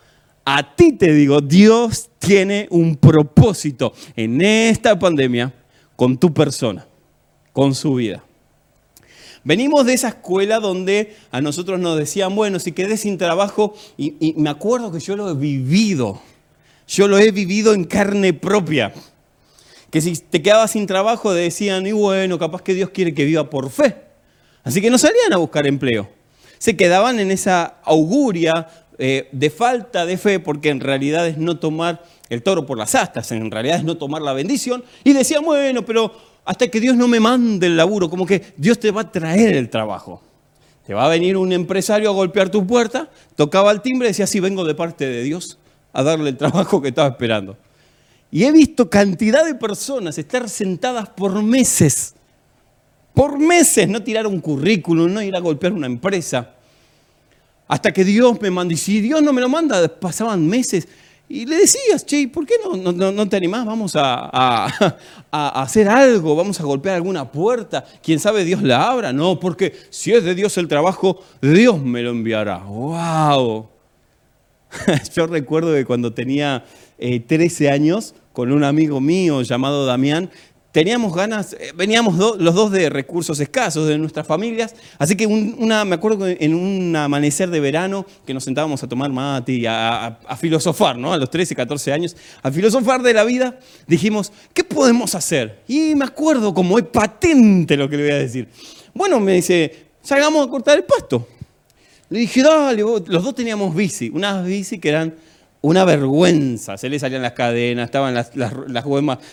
a 0.47 0.75
ti 0.75 0.93
te 0.93 1.13
digo, 1.13 1.41
Dios 1.41 2.09
tiene 2.19 2.67
un 2.71 2.97
propósito 2.97 3.93
en 4.17 4.41
esta 4.41 4.99
pandemia 4.99 5.53
con 5.97 6.17
tu 6.17 6.33
persona, 6.33 6.87
con 7.53 7.75
su 7.75 7.95
vida. 7.95 8.26
Venimos 9.47 9.87
de 9.87 9.93
esa 9.93 10.09
escuela 10.09 10.59
donde 10.59 11.15
a 11.31 11.41
nosotros 11.41 11.79
nos 11.79 11.97
decían, 11.97 12.35
bueno, 12.35 12.59
si 12.59 12.73
quedé 12.73 12.97
sin 12.97 13.17
trabajo, 13.17 13.77
y, 13.97 14.35
me 14.37 14.51
acuerdo 14.51 14.91
que 14.91 14.99
yo 14.99 15.15
lo 15.15 15.31
he 15.31 15.35
vivido, 15.35 16.21
yo 16.89 17.07
lo 17.07 17.17
he 17.17 17.31
vivido 17.31 17.73
en 17.73 17.85
carne 17.85 18.33
propia. 18.33 18.93
Que 19.93 20.01
si 20.01 20.17
te 20.17 20.43
quedabas 20.43 20.73
sin 20.73 20.89
trabajo 20.89 21.33
decían, 21.33 21.87
y 21.87 21.93
bueno, 21.93 22.41
capaz 22.41 22.63
que 22.63 22.75
Dios 22.75 22.91
quiere 22.91 23.15
que 23.15 23.25
viva 23.25 23.49
por 23.49 23.71
fe. 23.71 23.95
Así 24.65 24.81
que 24.81 24.91
no 24.91 24.99
salían 24.99 25.33
a 25.33 25.37
buscar 25.37 25.65
empleo. 25.69 26.11
Se 26.59 26.77
quedaban 26.77 27.21
en 27.21 27.31
esa 27.31 27.77
auguria 27.85 28.67
eh, 28.99 29.29
de 29.31 29.51
falta 29.51 30.07
de 30.07 30.19
fe, 30.19 30.41
porque 30.41 30.71
en 30.71 30.81
realidad 30.81 31.25
es 31.29 31.39
no 31.39 31.61
tomar 31.61 32.03
el 32.31 32.43
toro 32.43 32.67
por 32.67 32.79
las 32.79 32.97
astas, 32.97 33.31
en 33.31 33.49
realidad 33.53 33.77
es 33.77 33.85
no 33.85 33.97
tomar 33.97 34.23
la 34.23 34.33
bendición. 34.33 34.83
Y 35.05 35.13
decían, 35.13 35.45
bueno, 35.45 35.85
pero 35.85 36.36
hasta 36.47 36.69
que 36.69 36.81
Dios 36.81 36.97
no 36.97 37.09
me 37.09 37.19
mande 37.19 37.67
el 37.67 37.77
laburo, 37.77 38.09
como 38.09 38.25
que 38.25 38.55
Dios 38.57 38.79
te 38.79 38.93
va 38.93 39.03
a 39.03 39.13
traer 39.13 39.57
el 39.57 39.69
trabajo. 39.69 40.23
Te 40.87 40.95
va 40.95 41.05
a 41.05 41.09
venir 41.09 41.37
un 41.37 41.53
empresario 41.53 42.09
a 42.09 42.13
golpear 42.13 42.49
tu 42.49 42.65
puerta, 42.65 43.11
tocaba 43.35 43.73
el 43.73 43.83
timbre 43.83 44.07
y 44.07 44.11
decía, 44.11 44.29
sí, 44.29 44.39
vengo 44.39 44.65
de 44.65 44.77
parte 44.77 45.05
de 45.05 45.25
Dios 45.25 45.59
a 45.93 46.05
darle 46.05 46.31
el 46.31 46.37
trabajo 46.37 46.81
que 46.81 46.89
estaba 46.89 47.09
esperando. 47.09 47.59
Y 48.31 48.45
he 48.45 48.53
visto 48.53 48.89
cantidad 48.89 49.45
de 49.45 49.57
personas 49.57 50.17
estar 50.19 50.49
sentadas 50.49 51.09
por 51.09 51.43
meses, 51.43 52.15
por 53.13 53.39
meses, 53.39 53.89
no 53.89 54.01
tirar 54.03 54.29
un 54.29 54.41
currículum, 54.41 55.13
no 55.13 55.23
ir 55.23 55.35
a 55.35 55.41
golpear 55.41 55.73
una 55.73 55.87
empresa, 55.87 56.55
hasta 57.67 57.93
que 57.93 58.05
Dios 58.05 58.41
me 58.41 58.53
manda. 58.53 58.73
Y 58.73 58.77
si 58.77 59.01
Dios 59.01 59.21
no 59.21 59.33
me 59.33 59.41
lo 59.41 59.49
manda, 59.49 59.89
pasaban 59.89 60.47
meses 60.47 60.87
y 61.29 61.45
le 61.45 61.57
decías, 61.57 62.07
che, 62.07 62.29
¿por 62.29 62.47
qué 62.47 62.55
no, 62.63 62.93
no, 62.93 63.29
te 63.29 63.37
animás? 63.37 63.67
Vamos 63.67 63.93
a, 63.97 65.01
hacer 65.31 65.89
algo, 65.89 66.37
vamos 66.37 66.61
a 66.61 66.63
golpear 66.65 66.97
alguna 66.97 67.31
puerta. 67.31 67.85
Quién 68.03 68.21
sabe 68.21 68.45
Dios 68.45 68.63
la 68.63 68.89
abra. 68.89 69.13
No, 69.13 69.41
porque 69.41 69.75
si 69.91 70.13
es 70.13 70.23
de 70.23 70.35
Dios 70.35 70.57
el 70.57 70.69
trabajo, 70.69 71.21
Dios 71.43 71.83
me 71.83 72.03
lo 72.03 72.11
enviará. 72.11 72.59
¡Wow! 72.59 73.67
Yo 75.15 75.27
recuerdo 75.27 75.75
que 75.75 75.85
cuando 75.85 76.13
tenía 76.13 76.65
13 76.99 77.65
eh, 77.65 77.71
años, 77.71 78.15
con 78.33 78.53
un 78.53 78.63
amigo 78.63 79.01
mío 79.01 79.43
llamado 79.43 79.85
Damián, 79.85 80.31
teníamos 80.77 81.15
ganas, 81.15 81.55
eh, 81.55 81.73
veníamos 81.75 82.19
los 82.19 82.55
dos 82.55 82.71
de 82.71 82.91
recursos 82.91 83.41
escasos 83.41 83.89
de 83.89 83.97
nuestras 83.97 84.27
familias, 84.27 84.75
así 84.99 85.17
que 85.17 85.27
una, 85.27 85.87
me 85.87 85.95
acuerdo 85.95 86.27
en 86.29 86.55
un 86.55 86.95
amanecer 86.95 87.49
de 87.49 87.61
verano 87.61 88.05
que 88.27 88.35
nos 88.35 88.45
sentábamos 88.45 88.83
a 88.83 88.87
tomar 88.87 89.11
mate 89.11 89.53
y 89.53 89.65
a, 89.65 90.19
filosofar, 90.39 90.99
¿no? 90.99 91.15
A 91.15 91.17
los 91.17 91.31
13, 91.31 91.55
14 91.57 91.95
años, 91.95 92.15
a 92.43 92.51
filosofar 92.51 93.01
de 93.01 93.15
la 93.15 93.25
vida, 93.25 93.59
dijimos, 93.87 94.31
¿qué 94.53 94.65
podemos 94.65 95.15
hacer? 95.15 95.63
Y 95.67 95.95
me 95.95 96.05
acuerdo 96.05 96.53
como 96.53 96.77
es 96.77 96.85
patente 96.85 97.75
lo 97.79 97.89
que 97.89 97.97
le 97.97 98.03
voy 98.03 98.13
a 98.13 98.19
decir. 98.19 98.47
Bueno, 98.93 99.19
me 99.19 99.33
dice, 99.33 99.87
salgamos 100.03 100.47
a 100.47 100.51
cortar 100.51 100.77
el 100.77 100.85
pasto. 100.85 101.27
Le 102.11 102.19
dije, 102.19 102.43
dale, 102.43 102.83
los 102.83 103.25
dos 103.25 103.35
teníamos 103.35 103.75
bici, 103.75 104.11
unas 104.11 104.45
bici 104.45 104.79
que 104.79 104.91
eran 104.91 105.15
una 105.67 105.85
vergüenza. 105.85 106.79
Se 106.79 106.89
le 106.89 106.97
salían 106.99 107.23
las 107.23 107.33
cadenas, 107.33 107.87
estaban 107.87 108.15
las, 108.15 108.37
las, 108.37 108.53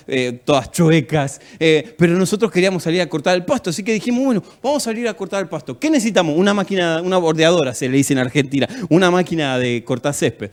eh, 0.08 0.40
todas 0.44 0.72
chuecas. 0.72 1.40
Eh, 1.60 1.96
pero 1.96 2.14
nosotros 2.14 2.52
queríamos 2.52 2.82
salir 2.82 3.02
a 3.02 3.08
cortar 3.08 3.36
el 3.36 3.46
pasto, 3.46 3.70
así 3.70 3.84
que 3.84 3.94
dijimos, 3.94 4.26
bueno, 4.26 4.44
vamos 4.64 4.82
a 4.82 4.86
salir 4.86 5.08
a 5.08 5.14
cortar 5.14 5.44
el 5.44 5.48
pasto. 5.48 5.78
¿Qué 5.78 5.92
necesitamos? 5.92 6.36
Una 6.36 6.56
máquina, 6.56 7.02
una 7.04 7.18
bordeadora, 7.18 7.76
se 7.76 7.88
le 7.88 7.98
dice 7.98 8.14
en 8.14 8.20
Argentina, 8.20 8.68
una 8.90 9.12
máquina 9.12 9.60
de 9.60 9.84
cortar 9.84 10.16
césped. 10.16 10.50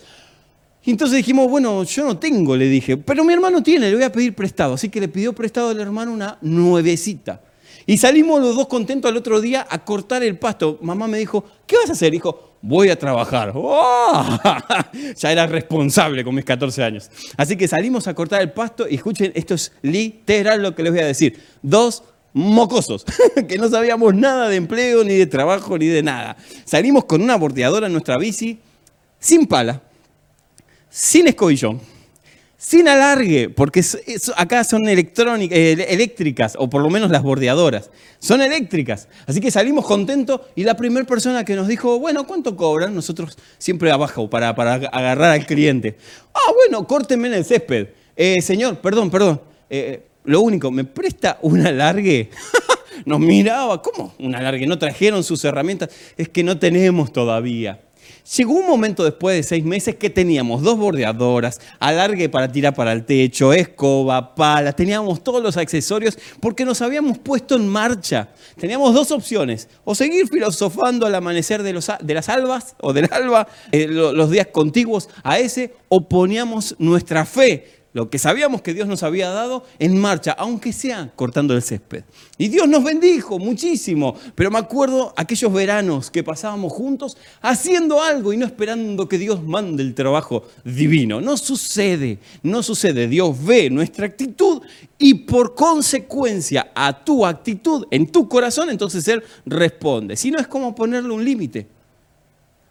Entonces 0.84 1.16
dijimos, 1.16 1.48
bueno, 1.48 1.82
yo 1.84 2.04
no 2.04 2.18
tengo, 2.18 2.56
le 2.56 2.66
dije, 2.66 2.98
pero 2.98 3.24
mi 3.24 3.32
hermano 3.32 3.62
tiene, 3.62 3.88
le 3.88 3.96
voy 3.96 4.04
a 4.04 4.12
pedir 4.12 4.34
prestado. 4.34 4.74
Así 4.74 4.90
que 4.90 5.00
le 5.00 5.08
pidió 5.08 5.32
prestado 5.32 5.70
al 5.70 5.80
hermano 5.80 6.12
una 6.12 6.36
nuevecita. 6.42 7.40
Y 7.86 7.96
salimos 7.96 8.40
los 8.40 8.54
dos 8.54 8.68
contentos 8.68 9.10
al 9.10 9.16
otro 9.16 9.40
día 9.40 9.66
a 9.68 9.82
cortar 9.82 10.22
el 10.22 10.38
pasto. 10.38 10.78
Mamá 10.82 11.08
me 11.08 11.18
dijo, 11.18 11.44
¿qué 11.66 11.76
vas 11.76 11.88
a 11.88 11.92
hacer? 11.92 12.12
Dijo, 12.12 12.49
voy 12.62 12.90
a 12.90 12.98
trabajar. 12.98 13.52
¡Oh! 13.54 14.38
ya 15.16 15.32
era 15.32 15.46
responsable 15.46 16.24
con 16.24 16.34
mis 16.34 16.44
14 16.44 16.82
años. 16.82 17.10
Así 17.36 17.56
que 17.56 17.68
salimos 17.68 18.06
a 18.06 18.14
cortar 18.14 18.42
el 18.42 18.52
pasto 18.52 18.88
y 18.88 18.96
escuchen, 18.96 19.32
esto 19.34 19.54
es 19.54 19.72
literal 19.82 20.62
lo 20.62 20.74
que 20.74 20.82
les 20.82 20.92
voy 20.92 21.00
a 21.00 21.06
decir. 21.06 21.40
Dos 21.62 22.02
mocosos, 22.32 23.04
que 23.48 23.58
no 23.58 23.68
sabíamos 23.68 24.14
nada 24.14 24.48
de 24.48 24.56
empleo, 24.56 25.04
ni 25.04 25.14
de 25.14 25.26
trabajo, 25.26 25.78
ni 25.78 25.86
de 25.86 26.02
nada. 26.02 26.36
Salimos 26.64 27.04
con 27.04 27.22
una 27.22 27.36
bordeadora 27.36 27.86
en 27.86 27.92
nuestra 27.92 28.18
bici, 28.18 28.58
sin 29.18 29.46
pala, 29.46 29.82
sin 30.88 31.28
escobillón 31.28 31.80
sin 32.60 32.88
alargue, 32.88 33.48
porque 33.48 33.82
acá 34.36 34.64
son 34.64 34.86
eh, 34.86 35.86
eléctricas, 35.88 36.56
o 36.58 36.68
por 36.68 36.82
lo 36.82 36.90
menos 36.90 37.10
las 37.10 37.22
bordeadoras, 37.22 37.90
son 38.18 38.42
eléctricas. 38.42 39.08
Así 39.26 39.40
que 39.40 39.50
salimos 39.50 39.86
contentos 39.86 40.42
y 40.54 40.64
la 40.64 40.74
primera 40.76 41.06
persona 41.06 41.42
que 41.42 41.54
nos 41.54 41.68
dijo, 41.68 41.98
bueno, 41.98 42.26
¿cuánto 42.26 42.56
cobran? 42.56 42.94
Nosotros 42.94 43.38
siempre 43.56 43.90
abajo 43.90 44.28
para, 44.28 44.50
agarrar 44.50 45.30
al 45.32 45.46
cliente. 45.46 45.96
Ah, 46.34 46.52
bueno, 46.54 46.86
córtenme 46.86 47.28
en 47.28 47.34
el 47.34 47.46
césped. 47.46 47.88
Eh, 48.14 48.42
señor, 48.42 48.78
perdón, 48.80 49.10
perdón. 49.10 49.40
Eh, 49.70 50.02
lo 50.24 50.42
único, 50.42 50.70
¿me 50.70 50.84
presta 50.84 51.38
un 51.40 51.66
alargue? 51.66 52.28
nos 53.06 53.20
miraba, 53.20 53.80
¿cómo 53.80 54.12
un 54.18 54.34
alargue? 54.34 54.66
¿No 54.66 54.78
trajeron 54.78 55.24
sus 55.24 55.42
herramientas? 55.46 55.88
Es 56.18 56.28
que 56.28 56.44
no 56.44 56.58
tenemos 56.58 57.10
todavía. 57.10 57.80
Llegó 58.36 58.54
un 58.54 58.66
momento 58.66 59.04
después 59.04 59.36
de 59.36 59.42
seis 59.42 59.64
meses 59.64 59.96
que 59.96 60.10
teníamos 60.10 60.62
dos 60.62 60.78
bordeadoras, 60.78 61.60
alargue 61.78 62.28
para 62.28 62.50
tirar 62.50 62.74
para 62.74 62.92
el 62.92 63.04
techo, 63.04 63.52
escoba, 63.52 64.34
palas, 64.34 64.76
teníamos 64.76 65.22
todos 65.24 65.42
los 65.42 65.56
accesorios 65.56 66.18
porque 66.40 66.64
nos 66.64 66.82
habíamos 66.82 67.18
puesto 67.18 67.56
en 67.56 67.66
marcha. 67.66 68.28
Teníamos 68.58 68.94
dos 68.94 69.10
opciones, 69.10 69.68
o 69.84 69.94
seguir 69.94 70.28
filosofando 70.28 71.06
al 71.06 71.14
amanecer 71.14 71.62
de, 71.62 71.72
los, 71.72 71.90
las 72.06 72.28
albas 72.28 72.76
o 72.80 72.92
del 72.92 73.08
alba, 73.10 73.48
eh, 73.72 73.86
los 73.88 74.30
días 74.30 74.48
contiguos 74.52 75.08
a 75.22 75.38
ese, 75.38 75.74
o 75.88 76.08
poníamos 76.08 76.76
nuestra 76.78 77.24
fe 77.24 77.79
lo 77.92 78.08
que 78.08 78.18
sabíamos 78.18 78.62
que 78.62 78.72
Dios 78.72 78.86
nos 78.86 79.02
había 79.02 79.30
dado 79.30 79.64
en 79.78 79.98
marcha, 79.98 80.32
aunque 80.32 80.72
sea 80.72 81.10
cortando 81.16 81.54
el 81.54 81.62
césped. 81.62 82.04
Y 82.38 82.48
Dios 82.48 82.68
nos 82.68 82.84
bendijo 82.84 83.38
muchísimo, 83.38 84.14
pero 84.36 84.50
me 84.50 84.58
acuerdo 84.58 85.12
aquellos 85.16 85.52
veranos 85.52 86.10
que 86.10 86.22
pasábamos 86.22 86.72
juntos 86.72 87.16
haciendo 87.40 88.00
algo 88.00 88.32
y 88.32 88.36
no 88.36 88.46
esperando 88.46 89.08
que 89.08 89.18
Dios 89.18 89.42
mande 89.42 89.82
el 89.82 89.94
trabajo 89.94 90.44
divino. 90.64 91.20
No 91.20 91.36
sucede, 91.36 92.18
no 92.44 92.62
sucede. 92.62 93.08
Dios 93.08 93.36
ve 93.44 93.70
nuestra 93.70 94.06
actitud 94.06 94.62
y 94.96 95.14
por 95.14 95.56
consecuencia 95.56 96.70
a 96.74 97.04
tu 97.04 97.26
actitud 97.26 97.86
en 97.90 98.06
tu 98.06 98.28
corazón, 98.28 98.70
entonces 98.70 99.06
Él 99.08 99.22
responde. 99.46 100.16
Si 100.16 100.30
no 100.30 100.38
es 100.38 100.46
como 100.46 100.74
ponerle 100.74 101.10
un 101.10 101.24
límite. 101.24 101.66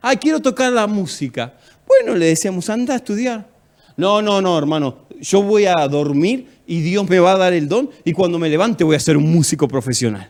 Ay, 0.02 0.16
quiero 0.16 0.40
tocar 0.40 0.72
la 0.72 0.88
música. 0.88 1.56
Bueno, 1.86 2.18
le 2.18 2.28
decíamos, 2.28 2.70
anda 2.70 2.94
a 2.94 2.98
estudiar. 2.98 3.59
No, 4.00 4.22
no, 4.22 4.42
no, 4.42 4.58
hermano 4.58 5.10
yo 5.20 5.42
voy 5.44 5.66
a 5.66 5.88
dormir 5.88 6.48
y 6.66 6.82
Dios 6.82 7.08
me 7.10 7.20
va 7.20 7.34
a 7.34 7.38
dar 7.38 7.54
el 7.54 7.68
don 7.68 7.90
y 8.04 8.14
cuando 8.14 8.40
me 8.40 8.50
levante 8.50 8.84
voy 8.84 8.96
a 8.96 9.00
ser 9.00 9.18
un 9.18 9.32
músico 9.32 9.68
profesional. 9.68 10.30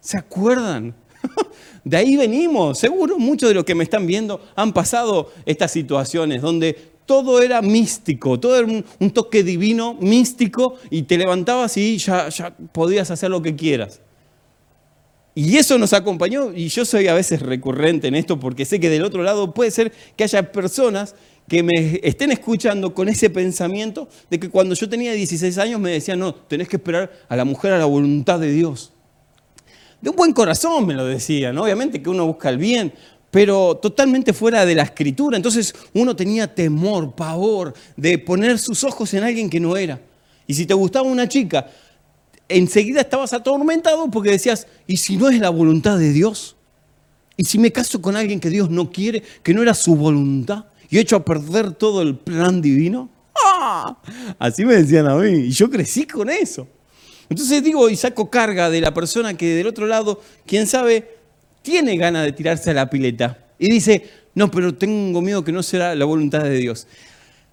¿Se 0.00 0.16
acuerdan? 0.16 0.94
De 1.84 1.96
ahí 1.96 2.16
venimos. 2.16 2.78
Seguro 2.78 3.18
muchos 3.18 3.48
de 3.48 3.54
los 3.54 3.64
que 3.64 3.74
me 3.74 3.84
están 3.84 4.06
viendo 4.06 4.40
han 4.54 4.72
pasado 4.72 5.32
estas 5.46 5.72
situaciones 5.72 6.42
donde 6.42 6.90
todo 7.06 7.42
era 7.42 7.60
místico, 7.60 8.38
todo 8.38 8.56
era 8.56 8.66
un, 8.66 9.10
toque 9.10 9.42
divino, 9.42 9.94
místico, 9.94 10.76
y 10.90 11.02
te 11.02 11.18
levantabas 11.18 11.76
y 11.76 11.98
ya, 11.98 12.28
ya 12.28 12.54
podías 12.72 13.10
hacer 13.10 13.30
lo 13.30 13.42
que 13.42 13.56
quieras. 13.56 14.00
Y 15.34 15.56
eso 15.56 15.76
nos 15.76 15.92
acompañó, 15.92 16.52
y 16.54 16.68
yo 16.68 16.84
soy 16.84 17.08
a 17.08 17.14
veces 17.14 17.40
recurrente 17.40 18.06
en 18.08 18.14
esto 18.14 18.38
porque 18.38 18.64
sé 18.64 18.78
que 18.78 18.90
del 18.90 19.02
otro 19.02 19.24
lado 19.24 19.52
puede 19.54 19.72
ser 19.72 19.92
que 20.16 20.22
haya 20.22 20.52
personas 20.52 21.16
que 21.50 21.64
me 21.64 21.98
estén 22.04 22.30
escuchando 22.30 22.94
con 22.94 23.08
ese 23.08 23.28
pensamiento 23.28 24.08
de 24.30 24.38
que 24.38 24.48
cuando 24.48 24.76
yo 24.76 24.88
tenía 24.88 25.12
16 25.12 25.58
años 25.58 25.80
me 25.80 25.90
decían, 25.90 26.20
no, 26.20 26.32
tenés 26.32 26.68
que 26.68 26.76
esperar 26.76 27.10
a 27.28 27.34
la 27.34 27.44
mujer 27.44 27.72
a 27.72 27.78
la 27.78 27.86
voluntad 27.86 28.38
de 28.38 28.52
Dios. 28.52 28.92
De 30.00 30.10
un 30.10 30.14
buen 30.14 30.32
corazón 30.32 30.86
me 30.86 30.94
lo 30.94 31.04
decían, 31.04 31.58
obviamente 31.58 32.00
que 32.00 32.08
uno 32.08 32.24
busca 32.24 32.50
el 32.50 32.58
bien, 32.58 32.92
pero 33.32 33.76
totalmente 33.78 34.32
fuera 34.32 34.64
de 34.64 34.76
la 34.76 34.84
escritura. 34.84 35.36
Entonces 35.36 35.74
uno 35.92 36.14
tenía 36.14 36.54
temor, 36.54 37.16
pavor 37.16 37.74
de 37.96 38.16
poner 38.20 38.56
sus 38.56 38.84
ojos 38.84 39.12
en 39.14 39.24
alguien 39.24 39.50
que 39.50 39.58
no 39.58 39.76
era. 39.76 40.00
Y 40.46 40.54
si 40.54 40.66
te 40.66 40.74
gustaba 40.74 41.08
una 41.08 41.26
chica, 41.28 41.66
enseguida 42.48 43.00
estabas 43.00 43.32
atormentado 43.32 44.08
porque 44.08 44.30
decías, 44.30 44.68
¿y 44.86 44.98
si 44.98 45.16
no 45.16 45.28
es 45.28 45.40
la 45.40 45.50
voluntad 45.50 45.98
de 45.98 46.12
Dios? 46.12 46.54
¿Y 47.36 47.44
si 47.44 47.58
me 47.58 47.72
caso 47.72 48.00
con 48.00 48.14
alguien 48.14 48.38
que 48.38 48.50
Dios 48.50 48.70
no 48.70 48.92
quiere, 48.92 49.24
que 49.42 49.52
no 49.52 49.62
era 49.62 49.74
su 49.74 49.96
voluntad? 49.96 50.66
Y 50.90 50.98
he 50.98 51.00
hecho 51.00 51.16
a 51.16 51.24
perder 51.24 51.72
todo 51.72 52.02
el 52.02 52.16
plan 52.16 52.60
divino? 52.60 53.08
¡Ah! 53.34 53.96
Así 54.38 54.64
me 54.64 54.74
decían 54.74 55.06
a 55.06 55.14
mí, 55.14 55.30
y 55.30 55.50
yo 55.50 55.70
crecí 55.70 56.04
con 56.04 56.28
eso. 56.28 56.66
Entonces 57.28 57.62
digo 57.62 57.88
y 57.88 57.96
saco 57.96 58.28
carga 58.28 58.68
de 58.68 58.80
la 58.80 58.92
persona 58.92 59.34
que 59.34 59.54
del 59.54 59.68
otro 59.68 59.86
lado, 59.86 60.20
quién 60.46 60.66
sabe, 60.66 61.16
tiene 61.62 61.96
ganas 61.96 62.24
de 62.24 62.32
tirarse 62.32 62.70
a 62.70 62.74
la 62.74 62.90
pileta. 62.90 63.38
Y 63.58 63.70
dice, 63.70 64.10
no, 64.34 64.50
pero 64.50 64.74
tengo 64.74 65.22
miedo 65.22 65.44
que 65.44 65.52
no 65.52 65.62
será 65.62 65.94
la 65.94 66.04
voluntad 66.04 66.42
de 66.42 66.56
Dios. 66.56 66.88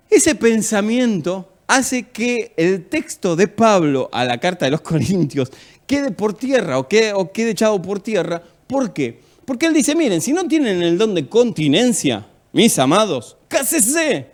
Ese 0.09 0.33
pensamiento 0.33 1.53
hace 1.67 2.03
que 2.03 2.53
el 2.57 2.85
texto 2.85 3.35
de 3.35 3.47
Pablo 3.47 4.09
a 4.11 4.25
la 4.25 4.39
carta 4.39 4.65
de 4.65 4.71
los 4.71 4.81
Corintios 4.81 5.51
quede 5.85 6.11
por 6.11 6.33
tierra 6.33 6.79
o 6.79 6.87
o 7.15 7.31
quede 7.31 7.51
echado 7.51 7.79
por 7.81 7.99
tierra. 7.99 8.41
¿Por 8.65 8.93
qué? 8.93 9.19
Porque 9.45 9.67
él 9.67 9.73
dice, 9.73 9.95
miren, 9.95 10.21
si 10.21 10.33
no 10.33 10.47
tienen 10.47 10.81
el 10.81 10.97
don 10.97 11.13
de 11.13 11.27
continencia, 11.27 12.25
mis 12.57 12.79
amados, 12.79 13.37
cásese. 13.47 14.25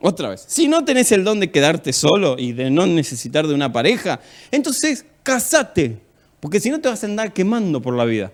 Otra 0.00 0.30
vez, 0.30 0.42
si 0.48 0.66
no 0.66 0.82
tenés 0.82 1.12
el 1.12 1.24
don 1.24 1.38
de 1.40 1.50
quedarte 1.50 1.92
solo 1.92 2.36
y 2.38 2.52
de 2.52 2.70
no 2.70 2.86
necesitar 2.86 3.46
de 3.46 3.52
una 3.52 3.70
pareja, 3.70 4.18
entonces 4.50 5.04
casate, 5.22 5.98
porque 6.40 6.58
si 6.58 6.70
no 6.70 6.80
te 6.80 6.88
vas 6.88 7.02
a 7.02 7.06
andar 7.06 7.34
quemando 7.34 7.82
por 7.82 7.94
la 7.94 8.06
vida. 8.06 8.32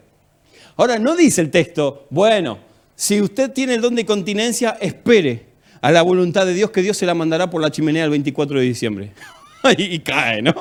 Ahora, 0.76 1.00
no 1.00 1.16
dice 1.16 1.40
el 1.40 1.50
texto, 1.50 2.06
bueno, 2.10 2.58
si 2.94 3.20
usted 3.20 3.50
tiene 3.50 3.74
el 3.74 3.80
don 3.80 3.96
de 3.96 4.06
continencia, 4.06 4.78
espere 4.80 5.46
a 5.80 5.90
la 5.90 6.02
voluntad 6.02 6.46
de 6.46 6.54
Dios 6.54 6.70
que 6.70 6.82
Dios 6.82 6.96
se 6.96 7.04
la 7.04 7.14
mandará 7.14 7.50
por 7.50 7.60
la 7.60 7.72
chimenea 7.72 8.04
el 8.04 8.10
24 8.10 8.60
de 8.60 8.64
diciembre. 8.64 9.12
y 9.76 9.98
cae, 9.98 10.40
¿no? 10.40 10.54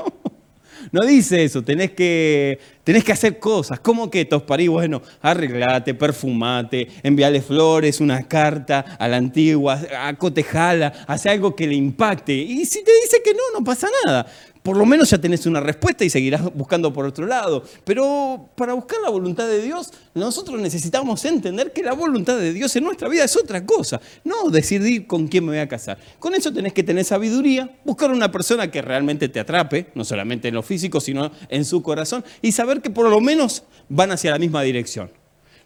No 0.91 1.05
dice 1.05 1.43
eso, 1.43 1.63
tenés 1.63 1.91
que, 1.91 2.59
tenés 2.83 3.03
que 3.03 3.11
hacer 3.11 3.39
cosas. 3.39 3.79
¿Cómo 3.79 4.09
que 4.09 4.25
Tosparí? 4.25 4.67
Bueno, 4.67 5.01
arreglate, 5.21 5.93
perfumate, 5.93 6.87
enviale 7.03 7.41
flores, 7.41 7.99
una 7.99 8.23
carta 8.27 8.97
a 8.99 9.07
la 9.07 9.17
antigua, 9.17 9.79
acotejala, 10.01 10.93
hace 11.07 11.29
algo 11.29 11.55
que 11.55 11.67
le 11.67 11.75
impacte. 11.75 12.33
Y 12.33 12.65
si 12.65 12.83
te 12.83 12.91
dice 13.03 13.21
que 13.23 13.33
no, 13.33 13.41
no 13.57 13.63
pasa 13.63 13.87
nada 14.05 14.25
por 14.67 14.75
lo 14.75 14.85
menos 14.85 15.09
ya 15.09 15.17
tenés 15.17 15.45
una 15.45 15.61
respuesta 15.61 16.03
y 16.03 16.09
seguirás 16.09 16.53
buscando 16.53 16.91
por 16.91 17.05
otro 17.05 17.25
lado. 17.25 17.63
Pero 17.85 18.49
para 18.53 18.73
buscar 18.73 18.99
la 19.01 19.09
voluntad 19.09 19.47
de 19.47 19.61
Dios, 19.61 19.93
nosotros 20.13 20.59
necesitamos 20.59 21.23
entender 21.23 21.71
que 21.71 21.81
la 21.83 21.93
voluntad 21.93 22.37
de 22.37 22.51
Dios 22.51 22.75
en 22.75 22.83
nuestra 22.83 23.07
vida 23.07 23.23
es 23.23 23.37
otra 23.37 23.65
cosa. 23.65 24.01
No 24.25 24.49
decidir 24.49 25.07
con 25.07 25.29
quién 25.29 25.45
me 25.45 25.51
voy 25.51 25.59
a 25.59 25.69
casar. 25.69 25.97
Con 26.19 26.35
eso 26.35 26.51
tenés 26.51 26.73
que 26.73 26.83
tener 26.83 27.05
sabiduría, 27.05 27.77
buscar 27.85 28.11
una 28.11 28.29
persona 28.29 28.69
que 28.69 28.81
realmente 28.81 29.29
te 29.29 29.39
atrape, 29.39 29.87
no 29.95 30.03
solamente 30.03 30.49
en 30.49 30.55
lo 30.55 30.63
físico, 30.63 30.99
sino 30.99 31.31
en 31.47 31.63
su 31.63 31.81
corazón, 31.81 32.25
y 32.41 32.51
saber 32.51 32.81
que 32.81 32.89
por 32.89 33.09
lo 33.09 33.21
menos 33.21 33.63
van 33.87 34.11
hacia 34.11 34.31
la 34.31 34.37
misma 34.37 34.63
dirección. 34.63 35.09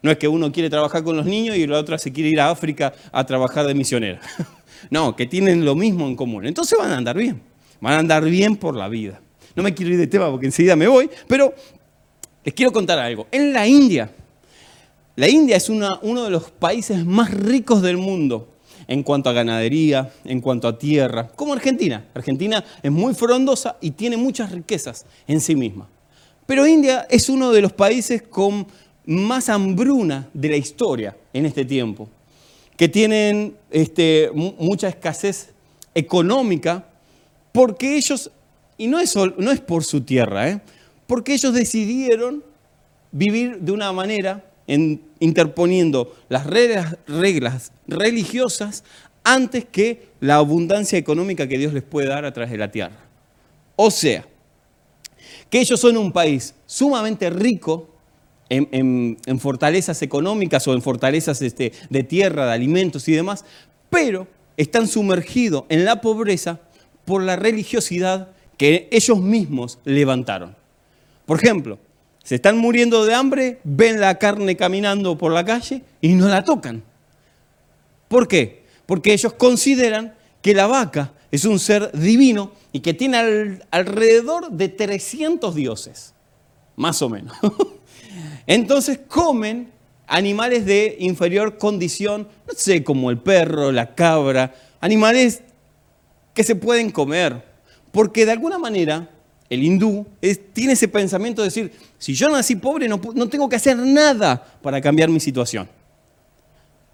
No 0.04 0.12
es 0.12 0.20
que 0.20 0.28
uno 0.28 0.52
quiere 0.52 0.70
trabajar 0.70 1.04
con 1.04 1.18
los 1.18 1.26
niños 1.26 1.56
y 1.56 1.66
la 1.66 1.80
otra 1.80 1.98
se 1.98 2.12
quiere 2.12 2.30
ir 2.30 2.40
a 2.40 2.52
África 2.52 2.94
a 3.12 3.26
trabajar 3.26 3.66
de 3.66 3.74
misionera. 3.74 4.22
No, 4.90 5.16
que 5.16 5.28
tienen 5.28 5.64
lo 5.64 5.76
mismo 5.76 6.08
en 6.08 6.16
común. 6.16 6.44
Entonces 6.44 6.76
van 6.76 6.92
a 6.92 6.98
andar 6.98 7.16
bien 7.16 7.51
van 7.82 7.94
a 7.94 8.00
andar 8.00 8.24
bien 8.24 8.56
por 8.56 8.76
la 8.76 8.88
vida. 8.88 9.20
No 9.56 9.64
me 9.64 9.74
quiero 9.74 9.92
ir 9.92 9.98
de 9.98 10.08
tema 10.08 10.32
porque 10.32 10.46
enseguida 10.46 10.76
me 10.76 10.88
voy, 10.88 11.10
pero 11.28 11.54
les 12.46 12.54
quiero 12.54 12.72
contar 12.72 12.98
algo. 13.00 13.28
En 13.32 13.52
la 13.52 13.68
India, 13.68 14.10
la 15.16 15.28
India 15.28 15.58
es 15.58 15.70
uno 15.70 16.24
de 16.24 16.30
los 16.30 16.50
países 16.52 17.06
más 17.06 17.32
ricos 17.32 17.82
del 17.82 17.98
mundo 17.98 18.48
en 18.88 19.04
cuanto 19.04 19.30
a 19.30 19.34
ganadería, 19.34 20.12
en 20.26 20.42
cuanto 20.42 20.68
a 20.68 20.78
tierra, 20.78 21.28
como 21.28 21.54
Argentina. 21.54 22.06
Argentina 22.14 22.64
es 22.82 22.92
muy 22.92 23.14
frondosa 23.14 23.78
y 23.82 23.92
tiene 23.92 24.18
muchas 24.18 24.52
riquezas 24.52 25.06
en 25.28 25.42
sí 25.42 25.56
misma. 25.56 25.88
Pero 26.46 26.68
India 26.68 27.08
es 27.10 27.30
uno 27.30 27.52
de 27.52 27.62
los 27.62 27.74
países 27.74 28.22
con 28.24 28.68
más 29.06 29.50
hambruna 29.50 30.30
de 30.34 30.50
la 30.50 30.58
historia 30.58 31.16
en 31.34 31.46
este 31.46 31.66
tiempo, 31.66 32.10
que 32.78 32.90
tienen 32.90 33.56
este, 33.70 34.30
mucha 34.34 34.90
escasez 34.90 35.54
económica 35.94 36.91
porque 37.52 37.98
ellos, 37.98 38.32
y 38.78 38.88
no 38.88 39.00
es, 39.00 39.16
no 39.16 39.52
es 39.52 39.60
por 39.60 39.84
su 39.84 40.02
tierra, 40.02 40.50
¿eh? 40.50 40.62
porque 41.08 41.34
ellos 41.34 41.54
decidieron 41.54 42.44
vivir 43.12 43.60
de 43.60 43.72
una 43.72 43.92
manera 43.92 44.46
interponiendo 45.20 46.16
las 46.30 46.46
reglas, 46.46 47.72
religiosas 47.88 48.84
antes 49.24 49.66
que 49.66 50.08
la 50.20 50.36
abundancia 50.36 50.98
económica 50.98 51.48
que 51.48 51.58
Dios 51.58 51.74
les 51.74 51.84
puede 51.84 52.08
dar 52.08 52.26
a 52.26 52.32
través 52.32 52.52
de 52.52 52.58
la 52.58 52.72
tierra. 52.72 52.98
O 53.76 53.92
sea, 53.92 54.26
que 55.50 55.60
ellos 55.60 55.80
son 55.80 55.98
un 55.98 56.12
país 56.12 56.56
sumamente 56.66 57.30
rico 57.30 57.90
en, 58.50 59.18
fortalezas 59.40 60.02
económicas 60.02 60.68
o 60.68 60.74
en 60.74 60.82
fortalezas 60.82 61.42
este, 61.42 61.72
de 61.90 62.04
tierra, 62.04 62.46
de 62.46 62.54
alimentos 62.54 63.08
y 63.08 63.14
demás, 63.14 63.46
pero 63.90 64.28
están 64.58 64.88
sumergidos 64.88 65.66
en 65.70 65.86
la 65.86 66.02
pobreza 66.02 66.60
por 67.06 67.24
la 67.24 67.36
religiosidad 67.36 68.30
que 68.58 68.88
ellos 68.92 69.20
mismos 69.20 69.80
levantaron. 69.86 70.56
Por 71.26 71.40
ejemplo, 71.44 71.80
se 72.24 72.36
están 72.36 72.58
muriendo 72.58 73.06
de 73.06 73.14
hambre, 73.14 73.60
ven 73.64 74.00
la 74.00 74.20
carne 74.20 74.56
caminando 74.56 75.18
por 75.18 75.32
la 75.32 75.44
calle 75.44 75.84
y 76.02 76.10
no 76.10 76.28
la 76.28 76.44
tocan. 76.44 76.84
¿Por 78.08 78.28
qué? 78.28 78.64
Porque 78.86 79.14
ellos 79.14 79.34
consideran 79.34 80.14
que 80.42 80.54
la 80.54 80.68
vaca 80.68 81.14
es 81.32 81.46
un 81.46 81.60
ser 81.60 81.92
divino 81.94 82.52
y 82.72 82.82
que 82.82 82.94
tiene 82.94 83.60
alrededor 83.72 84.52
de 84.52 84.70
300 84.70 85.56
dioses, 85.56 86.14
más 86.76 87.02
o 87.02 87.10
menos. 87.10 87.36
Entonces 88.48 89.00
comen 89.08 89.72
animales 90.08 90.66
de 90.66 90.98
inferior 91.00 91.58
condición, 91.58 92.28
no 92.46 92.54
sé, 92.54 92.84
como 92.84 93.10
el 93.10 93.18
perro, 93.18 93.72
la 93.72 93.96
cabra, 93.96 94.54
animales 94.82 95.42
que 96.34 96.44
se 96.44 96.56
pueden 96.56 96.92
comer. 96.92 97.44
Porque 97.92 98.26
de 98.26 98.32
alguna 98.32 98.58
manera 98.58 99.10
el 99.50 99.64
hindú 99.64 100.06
tiene 100.54 100.74
ese 100.74 100.88
pensamiento 100.88 101.42
de 101.42 101.48
decir, 101.48 101.72
si 101.98 102.14
yo 102.14 102.30
nací 102.30 102.56
pobre 102.56 102.88
no, 102.88 103.02
no 103.14 103.28
tengo 103.28 103.50
que 103.50 103.58
hacer 103.58 103.78
nada 103.78 104.42
para 104.62 104.80
cambiar 104.80 105.10
mi 105.10 105.20
situación. 105.20 105.68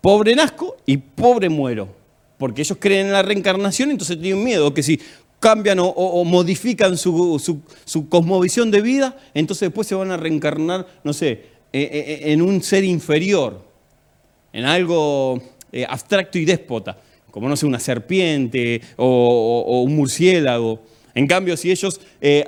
Pobre 0.02 0.36
nazco 0.36 0.78
y 0.86 0.97
pobre 0.97 1.50
muero. 1.50 1.95
Porque 2.38 2.62
ellos 2.62 2.78
creen 2.80 3.08
en 3.08 3.13
la 3.13 3.21
reencarnación, 3.21 3.91
entonces 3.91 4.19
tienen 4.19 4.43
miedo 4.43 4.73
que 4.73 4.84
si 4.84 5.00
cambian 5.39 5.78
o, 5.80 6.23
modifican 6.23 6.97
su, 6.97 7.62
cosmovisión 8.10 8.71
de 8.71 8.82
vida, 8.82 9.17
entonces 9.34 9.69
después 9.69 9.88
se 9.88 9.95
van 9.95 10.12
a 10.12 10.17
reencarnar, 10.17 10.88
no 11.04 11.13
sé, 11.13 11.45
e, 11.71 11.82
e, 11.82 12.30
e, 12.30 12.34
en 12.34 12.41
un 12.41 12.63
ser 12.63 12.84
inferior, 12.84 13.62
en 14.52 14.65
algo 14.65 15.41
eh, 15.71 15.86
abstracto 15.88 16.39
y 16.39 16.45
déspota 16.45 16.97
como 17.38 17.50
no 17.50 17.56
sé, 17.56 17.67
una 17.67 17.80
serpiente 17.80 18.82
o, 18.95 19.84
un 19.86 19.95
murciélago. 19.95 20.82
En 21.13 21.28
cambio, 21.28 21.56
si 21.56 21.69
ellos 21.69 22.02
eh, 22.19 22.47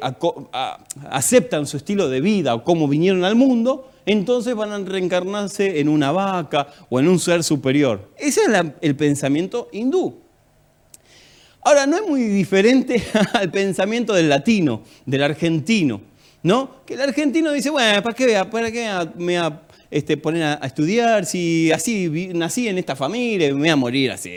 aceptan 1.12 1.68
su 1.68 1.78
estilo 1.78 2.10
de 2.10 2.22
vida 2.22 2.56
o 2.56 2.64
cómo 2.64 2.88
vinieron 2.88 3.24
al 3.24 3.36
mundo, 3.36 3.92
entonces 4.08 4.56
van 4.56 4.72
a 4.72 4.80
reencarnarse 4.80 5.80
en 5.80 5.90
una 5.90 6.12
vaca 6.12 6.70
o 6.90 7.00
en 7.00 7.08
un 7.08 7.20
ser 7.20 7.44
superior. 7.44 8.10
Ese 8.18 8.42
es 8.42 8.50
el 8.82 8.96
pensamiento 8.96 9.70
hindú. 9.72 10.16
Ahora, 11.62 11.86
no 11.86 11.98
es 11.98 12.08
muy 12.08 12.24
diferente 12.24 13.00
al 13.34 13.52
pensamiento 13.52 14.12
del 14.14 14.28
latino, 14.28 14.82
del 15.06 15.22
argentino, 15.22 16.02
¿no? 16.42 16.84
Que 16.84 16.96
el 16.96 17.02
argentino 17.02 17.52
dice, 17.52 17.70
bueno, 17.70 18.02
¿para 18.02 18.16
qué, 18.16 18.44
para 18.52 18.72
qué 18.72 18.90
me 19.18 19.24
voy 19.26 19.36
a 19.36 19.62
este, 19.92 20.18
poner 20.18 20.44
a, 20.44 20.66
estudiar 20.66 21.28
si 21.28 21.72
así 21.72 22.32
nací 22.34 22.68
en 22.68 22.80
esta 22.80 22.96
familia 22.96 23.50
y 23.50 23.54
me 23.54 23.60
voy 23.60 23.70
a 23.70 23.76
morir 23.76 24.12
así? 24.12 24.32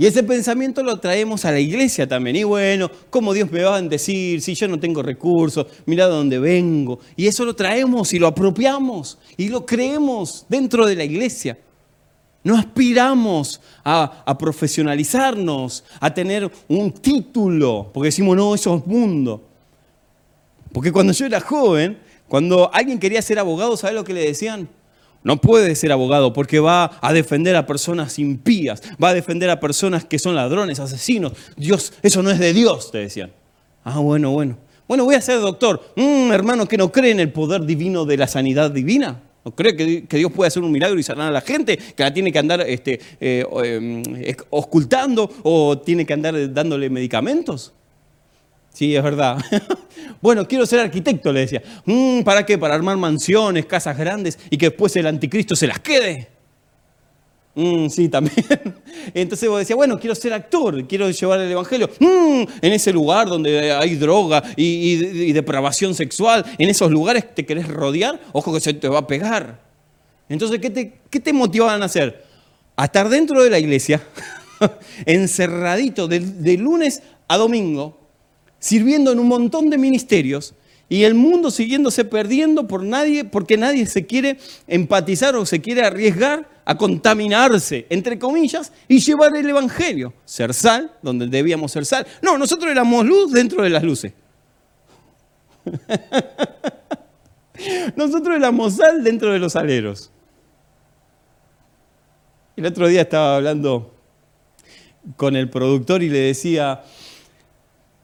Y 0.00 0.06
ese 0.06 0.22
pensamiento 0.22 0.84
lo 0.84 1.00
traemos 1.00 1.44
a 1.44 1.50
la 1.50 1.58
iglesia 1.58 2.06
también. 2.06 2.36
Y 2.36 2.44
bueno, 2.44 2.88
¿cómo 3.10 3.34
Dios 3.34 3.50
me 3.50 3.64
va 3.64 3.74
a 3.74 3.82
decir 3.82 4.40
si 4.40 4.54
yo 4.54 4.68
no 4.68 4.78
tengo 4.78 5.02
recursos? 5.02 5.66
Mira 5.86 6.06
de 6.06 6.12
dónde 6.12 6.38
vengo. 6.38 7.00
Y 7.16 7.26
eso 7.26 7.44
lo 7.44 7.56
traemos 7.56 8.12
y 8.12 8.20
lo 8.20 8.28
apropiamos 8.28 9.18
y 9.36 9.48
lo 9.48 9.66
creemos 9.66 10.46
dentro 10.48 10.86
de 10.86 10.94
la 10.94 11.02
iglesia. 11.02 11.58
No 12.44 12.56
aspiramos 12.56 13.60
a, 13.82 14.22
a 14.24 14.38
profesionalizarnos, 14.38 15.82
a 15.98 16.14
tener 16.14 16.48
un 16.68 16.92
título, 16.92 17.90
porque 17.92 18.06
decimos, 18.06 18.36
no, 18.36 18.54
eso 18.54 18.76
es 18.76 18.86
mundo. 18.86 19.42
Porque 20.72 20.92
cuando 20.92 21.12
yo 21.12 21.26
era 21.26 21.40
joven, 21.40 21.98
cuando 22.28 22.72
alguien 22.72 23.00
quería 23.00 23.20
ser 23.20 23.40
abogado, 23.40 23.76
¿sabes 23.76 23.96
lo 23.96 24.04
que 24.04 24.14
le 24.14 24.26
decían? 24.26 24.68
No 25.24 25.40
puede 25.40 25.74
ser 25.74 25.92
abogado 25.92 26.32
porque 26.32 26.60
va 26.60 26.98
a 27.00 27.12
defender 27.12 27.56
a 27.56 27.66
personas 27.66 28.18
impías, 28.18 28.82
va 29.02 29.10
a 29.10 29.14
defender 29.14 29.50
a 29.50 29.60
personas 29.60 30.04
que 30.04 30.18
son 30.18 30.34
ladrones, 30.34 30.80
asesinos. 30.80 31.32
Dios, 31.56 31.92
eso 32.02 32.22
no 32.22 32.30
es 32.30 32.38
de 32.38 32.52
Dios, 32.52 32.90
te 32.90 32.98
decían. 32.98 33.32
Ah, 33.84 33.98
bueno, 33.98 34.30
bueno. 34.30 34.56
Bueno, 34.86 35.04
voy 35.04 35.16
a 35.16 35.20
ser 35.20 35.40
doctor. 35.40 35.82
Mm, 35.96 36.32
hermano, 36.32 36.66
que 36.66 36.78
no 36.78 36.90
cree 36.90 37.10
en 37.10 37.20
el 37.20 37.30
poder 37.30 37.64
divino 37.64 38.04
de 38.04 38.16
la 38.16 38.26
sanidad 38.26 38.70
divina. 38.70 39.22
¿No 39.44 39.54
cree 39.54 39.76
que, 39.76 40.16
Dios 40.16 40.32
puede 40.32 40.48
hacer 40.48 40.62
un 40.62 40.72
milagro 40.72 40.98
y 40.98 41.02
sanar 41.02 41.28
a 41.28 41.30
la 41.30 41.40
gente? 41.40 41.76
¿Que 41.76 42.02
la 42.02 42.12
tiene 42.12 42.32
que 42.32 42.38
andar 42.38 42.60
este, 42.62 43.00
eh, 43.20 43.44
em, 43.64 44.02
ocultando 44.50 45.30
o 45.42 45.78
tiene 45.78 46.04
que 46.04 46.12
andar 46.12 46.52
dándole 46.52 46.90
medicamentos? 46.90 47.72
Sí, 48.78 48.94
es 48.94 49.02
verdad. 49.02 49.44
bueno, 50.22 50.46
quiero 50.46 50.64
ser 50.64 50.78
arquitecto, 50.78 51.32
le 51.32 51.40
decía. 51.40 51.60
Mm, 51.84 52.22
¿Para 52.22 52.46
qué? 52.46 52.56
Para 52.56 52.76
armar 52.76 52.96
mansiones, 52.96 53.66
casas 53.66 53.98
grandes 53.98 54.38
y 54.50 54.56
que 54.56 54.66
después 54.66 54.94
el 54.94 55.08
anticristo 55.08 55.56
se 55.56 55.66
las 55.66 55.80
quede. 55.80 56.28
Mm, 57.56 57.88
sí, 57.88 58.08
también. 58.08 58.36
Entonces 59.14 59.48
vos 59.48 59.58
decías, 59.58 59.76
bueno, 59.76 59.98
quiero 59.98 60.14
ser 60.14 60.32
actor, 60.32 60.86
quiero 60.86 61.10
llevar 61.10 61.40
el 61.40 61.50
Evangelio. 61.50 61.90
Mm, 61.98 62.42
en 62.62 62.72
ese 62.72 62.92
lugar 62.92 63.26
donde 63.26 63.72
hay 63.72 63.96
droga 63.96 64.44
y, 64.54 65.32
depravación 65.32 65.92
sexual, 65.96 66.44
en 66.56 66.68
esos 66.68 66.88
lugares 66.88 67.34
te 67.34 67.44
querés 67.44 67.66
rodear, 67.66 68.20
ojo 68.30 68.54
que 68.54 68.60
se 68.60 68.74
te 68.74 68.86
va 68.86 69.00
a 69.00 69.06
pegar. 69.08 69.60
Entonces, 70.28 70.60
¿qué 70.60 70.70
te, 70.70 71.00
qué 71.10 71.32
motivaban 71.32 71.82
a 71.82 71.86
hacer? 71.86 72.24
A 72.76 72.84
estar 72.84 73.08
dentro 73.08 73.42
de 73.42 73.50
la 73.50 73.58
iglesia, 73.58 74.00
encerradito 75.04 76.06
de, 76.06 76.56
lunes 76.58 77.02
a 77.26 77.38
domingo, 77.38 78.07
sirviendo 78.58 79.12
en 79.12 79.18
un 79.18 79.28
montón 79.28 79.70
de 79.70 79.78
ministerios 79.78 80.54
y 80.88 81.04
el 81.04 81.14
mundo 81.14 81.50
siguiéndose 81.50 82.04
perdiendo 82.04 82.66
por 82.66 82.82
nadie, 82.82 83.24
porque 83.24 83.58
nadie 83.58 83.86
se 83.86 84.06
quiere 84.06 84.38
empatizar 84.66 85.36
o 85.36 85.44
se 85.44 85.60
quiere 85.60 85.84
arriesgar 85.84 86.48
a 86.64 86.76
contaminarse, 86.76 87.86
entre 87.90 88.18
comillas, 88.18 88.72
y 88.88 88.98
llevar 88.98 89.36
el 89.36 89.48
Evangelio. 89.48 90.14
Ser 90.24 90.54
sal, 90.54 90.92
donde 91.02 91.26
debíamos 91.26 91.72
ser 91.72 91.84
sal. 91.84 92.06
No, 92.22 92.38
nosotros 92.38 92.70
éramos 92.70 93.04
luz 93.04 93.32
dentro 93.32 93.62
de 93.62 93.70
las 93.70 93.82
luces. 93.82 94.12
nosotros 97.96 98.36
éramos 98.36 98.76
sal 98.76 99.04
dentro 99.04 99.32
de 99.32 99.38
los 99.38 99.56
aleros. 99.56 100.10
El 102.56 102.66
otro 102.66 102.88
día 102.88 103.02
estaba 103.02 103.36
hablando 103.36 103.94
con 105.16 105.36
el 105.36 105.48
productor 105.48 106.02
y 106.02 106.08
le 106.08 106.18
decía, 106.18 106.82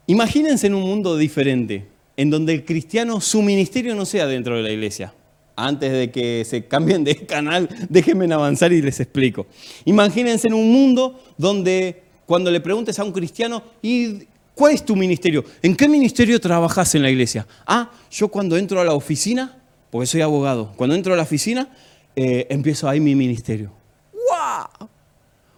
imagínense 0.06 0.66
en 0.66 0.74
un 0.74 0.82
mundo 0.82 1.16
diferente, 1.16 1.86
en 2.16 2.30
donde 2.30 2.52
el 2.52 2.64
cristiano, 2.64 3.20
su 3.20 3.42
ministerio 3.42 3.94
no 3.94 4.04
sea 4.04 4.26
dentro 4.26 4.56
de 4.56 4.62
la 4.62 4.70
iglesia. 4.70 5.14
Antes 5.56 5.92
de 5.92 6.10
que 6.10 6.44
se 6.44 6.66
cambien 6.66 7.04
de 7.04 7.14
canal, 7.26 7.68
déjenme 7.88 8.32
avanzar 8.32 8.72
y 8.72 8.82
les 8.82 9.00
explico. 9.00 9.46
Imagínense 9.84 10.48
en 10.48 10.54
un 10.54 10.72
mundo 10.72 11.20
donde 11.38 12.02
cuando 12.26 12.50
le 12.50 12.60
preguntes 12.60 12.98
a 12.98 13.04
un 13.04 13.12
cristiano, 13.12 13.62
¿y 13.82 14.24
cuál 14.54 14.74
es 14.74 14.84
tu 14.84 14.96
ministerio? 14.96 15.44
¿En 15.62 15.76
qué 15.76 15.88
ministerio 15.88 16.40
trabajas 16.40 16.94
en 16.94 17.02
la 17.02 17.10
iglesia? 17.10 17.46
Ah, 17.66 17.90
yo 18.10 18.28
cuando 18.28 18.56
entro 18.56 18.80
a 18.80 18.84
la 18.84 18.94
oficina, 18.94 19.58
porque 19.90 20.06
soy 20.06 20.22
abogado, 20.22 20.72
cuando 20.76 20.96
entro 20.96 21.12
a 21.12 21.16
la 21.16 21.22
oficina, 21.22 21.68
eh, 22.16 22.46
empiezo 22.48 22.88
ahí 22.88 23.00
mi 23.00 23.14
ministerio. 23.14 23.72
¡Wow! 24.12 24.88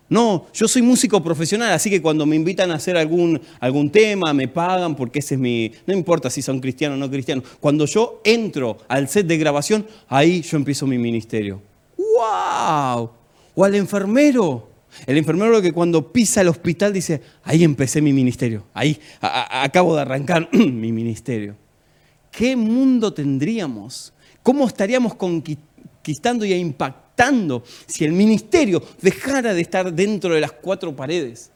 No, 0.09 0.47
yo 0.55 0.69
soy 0.69 0.83
músico 0.83 1.23
profesional, 1.23 1.73
así 1.73 1.91
que 1.91 2.01
cuando 2.01 2.27
me 2.27 2.37
invitan 2.37 2.71
a 2.71 2.77
hacer 2.77 2.97
algún, 2.97 3.41
algún 3.59 3.91
tema, 3.91 4.33
me 4.33 4.47
pagan 4.47 4.95
porque 4.95 5.19
ese 5.19 5.35
es 5.35 5.41
mi... 5.41 5.73
No 5.85 5.95
importa 5.95 6.31
si 6.31 6.43
son 6.43 6.61
cristianos 6.61 6.97
o 6.97 7.01
no 7.01 7.11
cristianos. 7.11 7.45
Cuando 7.59 7.87
yo 7.87 8.21
entro 8.25 8.79
al 8.87 9.09
set 9.09 9.27
de 9.27 9.37
grabación, 9.37 9.85
ahí 10.09 10.43
yo 10.43 10.57
empiezo 10.57 10.87
mi 10.87 10.97
ministerio. 10.97 11.61
¡Wow! 11.99 13.11
O 13.57 13.65
al 13.65 13.75
enfermero. 13.75 14.69
El 15.07 15.19
enfermero 15.19 15.61
que 15.61 15.73
cuando 15.73 16.13
pisa 16.13 16.41
el 16.41 16.49
hospital 16.49 16.93
dice, 16.93 17.21
ahí 17.43 17.65
empecé 17.65 18.01
mi 18.01 18.13
ministerio, 18.13 18.65
ahí 18.73 18.99
acabo 19.21 19.95
de 19.95 20.03
arrancar 20.03 20.49
mi 20.53 20.93
ministerio. 20.93 21.57
¿Qué 22.31 22.57
mundo 22.57 23.13
tendríamos? 23.13 24.15
¿Cómo 24.43 24.67
estaríamos 24.67 25.15
conquistando 25.15 26.45
y 26.47 26.55
impactando? 26.55 27.06
Si 27.87 28.05
el 28.05 28.13
ministerio 28.13 28.83
dejara 29.01 29.55
de 29.55 29.61
estar 29.61 29.93
dentro 29.93 30.35
de 30.35 30.41
las 30.41 30.53
cuatro 30.53 30.95
paredes. 30.95 31.51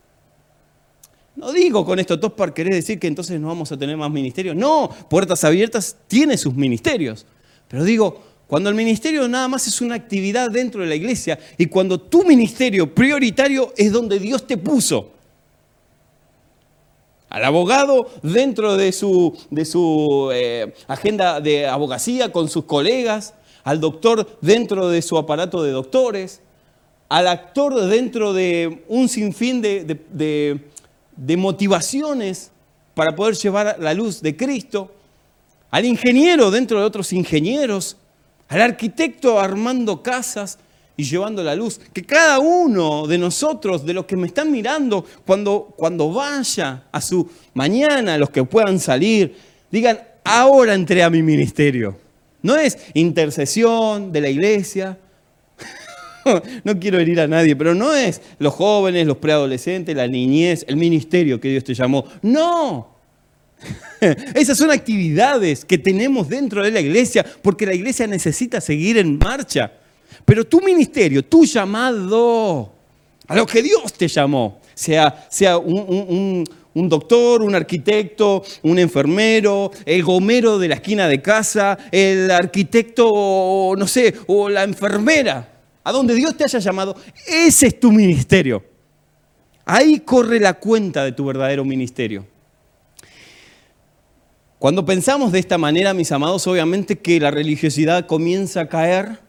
No 1.37 1.53
digo 1.53 1.85
con 1.85 1.99
esto, 1.99 2.19
para 2.35 2.53
querer 2.53 2.75
decir 2.75 2.99
que 2.99 3.07
entonces 3.07 3.41
no 3.41 3.49
vamos 3.49 3.71
a 3.73 3.77
tener 3.77 3.97
más 3.97 4.11
ministerios. 4.11 4.57
No, 4.57 4.91
Puertas 5.09 5.45
Abiertas 5.45 5.97
tiene 6.09 6.37
sus 6.37 6.55
ministerios. 6.55 7.25
Pero 7.69 7.85
digo, 7.85 8.23
cuando 8.47 8.69
el 8.69 8.75
ministerio 8.75 9.29
nada 9.29 9.49
más 9.49 9.67
es 9.67 9.81
una 9.81 9.95
actividad 9.95 10.51
dentro 10.51 10.83
de 10.83 10.89
la 10.89 10.95
iglesia 10.95 11.39
y 11.57 11.67
cuando 11.67 12.01
tu 12.01 12.25
ministerio 12.25 12.93
prioritario 12.93 13.73
es 13.77 13.93
donde 13.93 14.19
Dios 14.19 14.47
te 14.47 14.57
puso. 14.57 15.13
Al 17.29 17.45
abogado 17.45 18.11
dentro 18.25 18.77
de 18.77 18.91
su, 18.91 19.39
de 19.51 19.65
su 19.65 20.31
eh, 20.35 20.75
agenda 20.89 21.41
de 21.41 21.69
abogacía 21.69 22.33
con 22.33 22.49
sus 22.49 22.65
colegas, 22.65 23.35
al 23.65 23.81
doctor 23.81 24.39
dentro 24.41 24.89
de 24.89 25.03
su 25.03 25.19
aparato 25.19 25.63
de 25.63 25.73
doctores, 25.73 26.41
al 27.09 27.27
actor 27.27 27.75
dentro 27.87 28.33
de 28.33 28.85
un 28.89 29.09
sinfín 29.09 29.61
de, 29.61 30.61
motivaciones 31.37 32.53
para 32.95 33.15
poder 33.15 33.35
llevar 33.35 33.77
la 33.81 33.93
luz 33.95 34.23
de 34.23 34.37
Cristo, 34.37 34.93
al 35.71 35.85
ingeniero 35.85 36.51
dentro 36.51 36.79
de 36.79 36.85
otros 36.85 37.13
ingenieros, 37.13 37.97
al 38.49 38.63
arquitecto 38.63 39.39
armando 39.41 40.03
casas 40.03 40.59
y 40.97 41.05
llevando 41.05 41.43
la 41.43 41.55
luz. 41.55 41.81
Que 41.93 42.05
cada 42.05 42.39
uno 42.39 43.07
de 43.07 43.19
nosotros, 43.19 43.85
de 43.85 43.95
los 43.95 44.05
que 44.05 44.17
me 44.17 44.27
están 44.29 44.51
mirando, 44.51 45.05
cuando, 45.27 45.73
cuando 45.77 46.13
vaya 46.13 46.85
a 46.93 47.01
su 47.01 47.29
mañana, 47.55 48.19
los 48.19 48.31
que 48.31 48.45
puedan 48.45 48.79
salir, 48.79 49.37
digan, 49.71 50.01
ahora 50.25 50.75
entré 50.75 51.03
a 51.03 51.11
mi 51.11 51.23
ministerio. 51.23 52.10
No 52.43 52.57
es 52.57 52.79
intercesión 52.95 54.13
de 54.13 54.21
la 54.21 54.29
iglesia. 54.29 54.99
no 56.65 56.79
quiero 56.79 56.99
herir 56.99 57.21
a 57.21 57.27
nadie, 57.27 57.57
pero 57.57 57.75
no 57.75 57.95
es 57.95 58.21
los 58.39 58.55
jóvenes, 58.55 59.07
los 59.07 59.19
preadolescentes, 59.19 59.97
la 59.97 60.07
niñez, 60.07 60.65
el 60.69 60.77
ministerio 60.77 61.41
que 61.41 61.49
Dios 61.49 61.65
te 61.65 61.75
llamó. 61.75 62.05
No. 62.23 62.95
Esas 64.35 64.57
son 64.57 64.71
actividades 64.71 65.65
que 65.65 65.79
tenemos 65.79 66.29
dentro 66.29 66.63
de 66.63 66.71
la 66.71 66.81
iglesia 66.81 67.25
porque 67.43 67.67
la 67.67 67.75
iglesia 67.75 68.07
necesita 68.07 68.61
seguir 68.61 68.99
en 68.99 69.19
marcha. 69.19 69.73
Pero 70.25 70.47
tu 70.47 70.61
ministerio, 70.61 71.25
tu 71.25 71.45
llamado, 71.45 72.73
a 73.27 73.37
lo 73.37 73.47
que 73.47 73.63
Dios 73.63 73.93
te 73.93 74.09
llamó, 74.09 74.60
sea, 74.81 75.27
sea 75.29 75.59
un, 75.59 76.45
un 76.75 76.89
doctor, 76.89 77.43
un 77.43 77.55
arquitecto, 77.55 78.43
un 78.63 78.79
enfermero, 78.79 79.71
el 79.85 80.03
gomero 80.03 80.59
de 80.59 80.69
la 80.69 80.77
esquina 80.77 81.09
de 81.09 81.21
casa, 81.21 81.77
el 81.91 82.31
arquitecto, 82.31 83.75
no 83.77 83.87
sé, 83.87 84.15
o 84.27 84.49
la 84.49 84.65
enfermera, 84.65 85.49
a 85.83 85.93
donde 85.93 86.15
Dios 86.15 86.37
te 86.37 86.45
haya 86.45 86.59
llamado, 86.59 86.97
ese 87.27 87.69
es 87.69 87.81
tu 87.81 87.91
ministerio. 87.91 88.65
Ahí 89.65 90.01
corre 90.01 90.41
la 90.41 90.55
cuenta 90.55 91.05
de 91.05 91.13
tu 91.13 91.25
verdadero 91.25 91.65
ministerio. 91.65 92.27
Cuando 94.59 94.85
pensamos 94.85 95.33
de 95.33 95.39
esta 95.39 95.59
manera, 95.59 95.95
mis 95.95 96.13
amados, 96.13 96.47
obviamente 96.47 96.99
que 96.99 97.19
la 97.19 97.31
religiosidad 97.31 98.07
comienza 98.07 98.63
a 98.63 98.69
caer. 98.69 99.21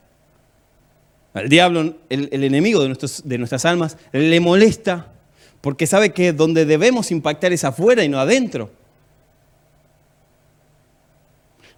Al 1.33 1.47
diablo, 1.47 1.95
el, 2.09 2.43
enemigo 2.43 2.81
de, 2.81 2.97
de 3.23 3.37
nuestras 3.37 3.63
almas, 3.63 3.97
le 4.11 4.39
molesta 4.41 5.13
porque 5.61 5.87
sabe 5.87 6.11
que 6.11 6.33
donde 6.33 6.65
debemos 6.65 7.11
impactar 7.11 7.53
es 7.53 7.63
afuera 7.63 8.03
y 8.03 8.09
no 8.09 8.19
adentro. 8.19 8.71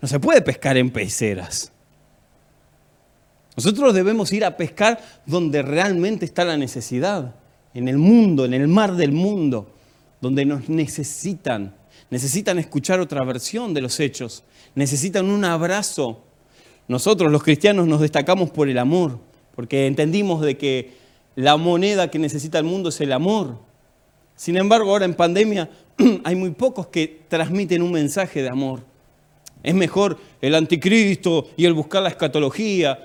No 0.02 0.08
se 0.08 0.19
puede 0.19 0.41
pescar 0.41 0.78
en 0.78 0.89
peceras. 0.89 1.72
Nosotros 3.56 3.93
debemos 3.93 4.34
ir 4.34 4.43
a 4.46 4.58
pescar 4.58 5.00
donde 5.26 5.62
realmente 5.62 6.26
está 6.26 6.43
la 6.43 6.58
necesidad, 6.58 7.36
en 7.74 7.88
el 7.88 7.98
mundo, 7.98 8.46
en 8.46 8.54
el 8.54 8.67
mar 8.67 8.96
del 8.96 9.12
mundo, 9.12 9.72
donde 10.22 10.46
nos 10.46 10.69
necesitan. 10.69 11.76
Necesitan 12.10 12.60
escuchar 12.60 13.00
otra 13.00 13.24
versión 13.24 13.74
de 13.74 13.82
los 13.82 14.00
hechos, 14.00 14.43
necesitan 14.76 15.30
un 15.30 15.46
abrazo. 15.46 16.24
Nosotros 16.88 17.32
los 17.32 17.43
cristianos 17.43 17.88
nos 17.88 18.02
destacamos 18.02 18.50
por 18.50 18.69
el 18.69 18.78
amor, 18.78 19.19
porque 19.56 19.88
entendimos 19.88 20.41
de 20.41 20.58
que 20.58 20.93
la 21.36 21.58
moneda 21.58 22.12
que 22.12 22.19
necesita 22.19 22.60
el 22.60 22.65
mundo 22.65 22.89
es 22.89 23.02
el 23.02 23.12
amor. 23.12 23.58
Sin 24.36 24.58
embargo, 24.58 24.91
ahora 24.91 25.06
en 25.06 25.13
pandemia 25.13 25.69
hay 26.24 26.36
muy 26.36 26.52
pocos 26.52 26.88
que 26.88 27.22
transmiten 27.28 27.82
un 27.82 27.91
mensaje 27.91 28.41
de 28.41 28.50
amor. 28.50 28.82
Es 29.63 29.74
mejor 29.74 30.17
el 30.41 30.56
anticristo 30.56 31.48
y 31.56 31.65
el 31.65 31.74
buscar 31.74 32.04
la 32.04 32.10
escatología. 32.10 33.00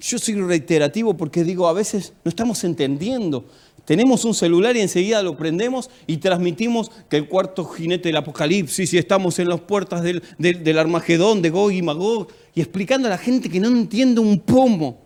Yo 0.00 0.18
soy 0.18 0.34
reiterativo 0.34 1.16
porque 1.16 1.42
digo, 1.42 1.66
a 1.66 1.72
veces 1.72 2.12
no 2.24 2.28
estamos 2.28 2.62
entendiendo. 2.62 3.44
Tenemos 3.84 4.24
un 4.24 4.34
celular 4.34 4.76
y 4.76 4.80
enseguida 4.80 5.22
lo 5.22 5.36
prendemos 5.36 5.90
y 6.06 6.16
transmitimos 6.18 6.90
que 7.08 7.16
el 7.16 7.28
cuarto 7.28 7.64
jinete 7.64 8.08
del 8.08 8.16
apocalipsis 8.16 8.92
y 8.92 8.98
estamos 8.98 9.38
en 9.38 9.48
las 9.48 9.60
puertas 9.60 10.02
del, 10.02 10.22
del 10.38 10.78
Armagedón, 10.78 11.42
de 11.42 11.50
Gog 11.50 11.72
y 11.72 11.82
Magog, 11.82 12.28
y 12.54 12.60
explicando 12.60 13.08
a 13.08 13.10
la 13.10 13.18
gente 13.18 13.48
que 13.48 13.60
no 13.60 13.68
entiende 13.68 14.20
un 14.20 14.40
pomo 14.40 14.98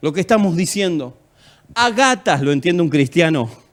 lo 0.00 0.12
que 0.12 0.20
estamos 0.20 0.56
diciendo. 0.56 1.16
A 1.74 1.90
gatas 1.90 2.42
lo 2.42 2.52
entiende 2.52 2.82
un 2.82 2.88
cristiano. 2.88 3.65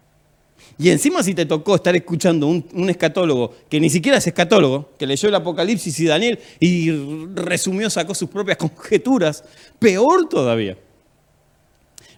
Y 0.78 0.90
encima 0.90 1.22
si 1.22 1.34
te 1.34 1.46
tocó 1.46 1.76
estar 1.76 1.96
escuchando 1.96 2.48
un, 2.48 2.90
escatólogo 2.90 3.54
que 3.70 3.80
ni 3.80 3.90
siquiera 3.90 4.18
es 4.18 4.28
escatólogo, 4.28 4.90
que 4.98 5.06
leyó 5.06 5.30
el 5.30 5.36
Apocalipsis 5.36 6.00
y 6.00 6.06
Daniel 6.06 6.40
y 6.60 6.92
resumió, 7.36 7.90
sacó 7.90 8.16
sus 8.16 8.30
propias 8.30 8.58
conjeturas, 8.60 9.44
peor 9.80 10.28
todavía. 10.28 10.78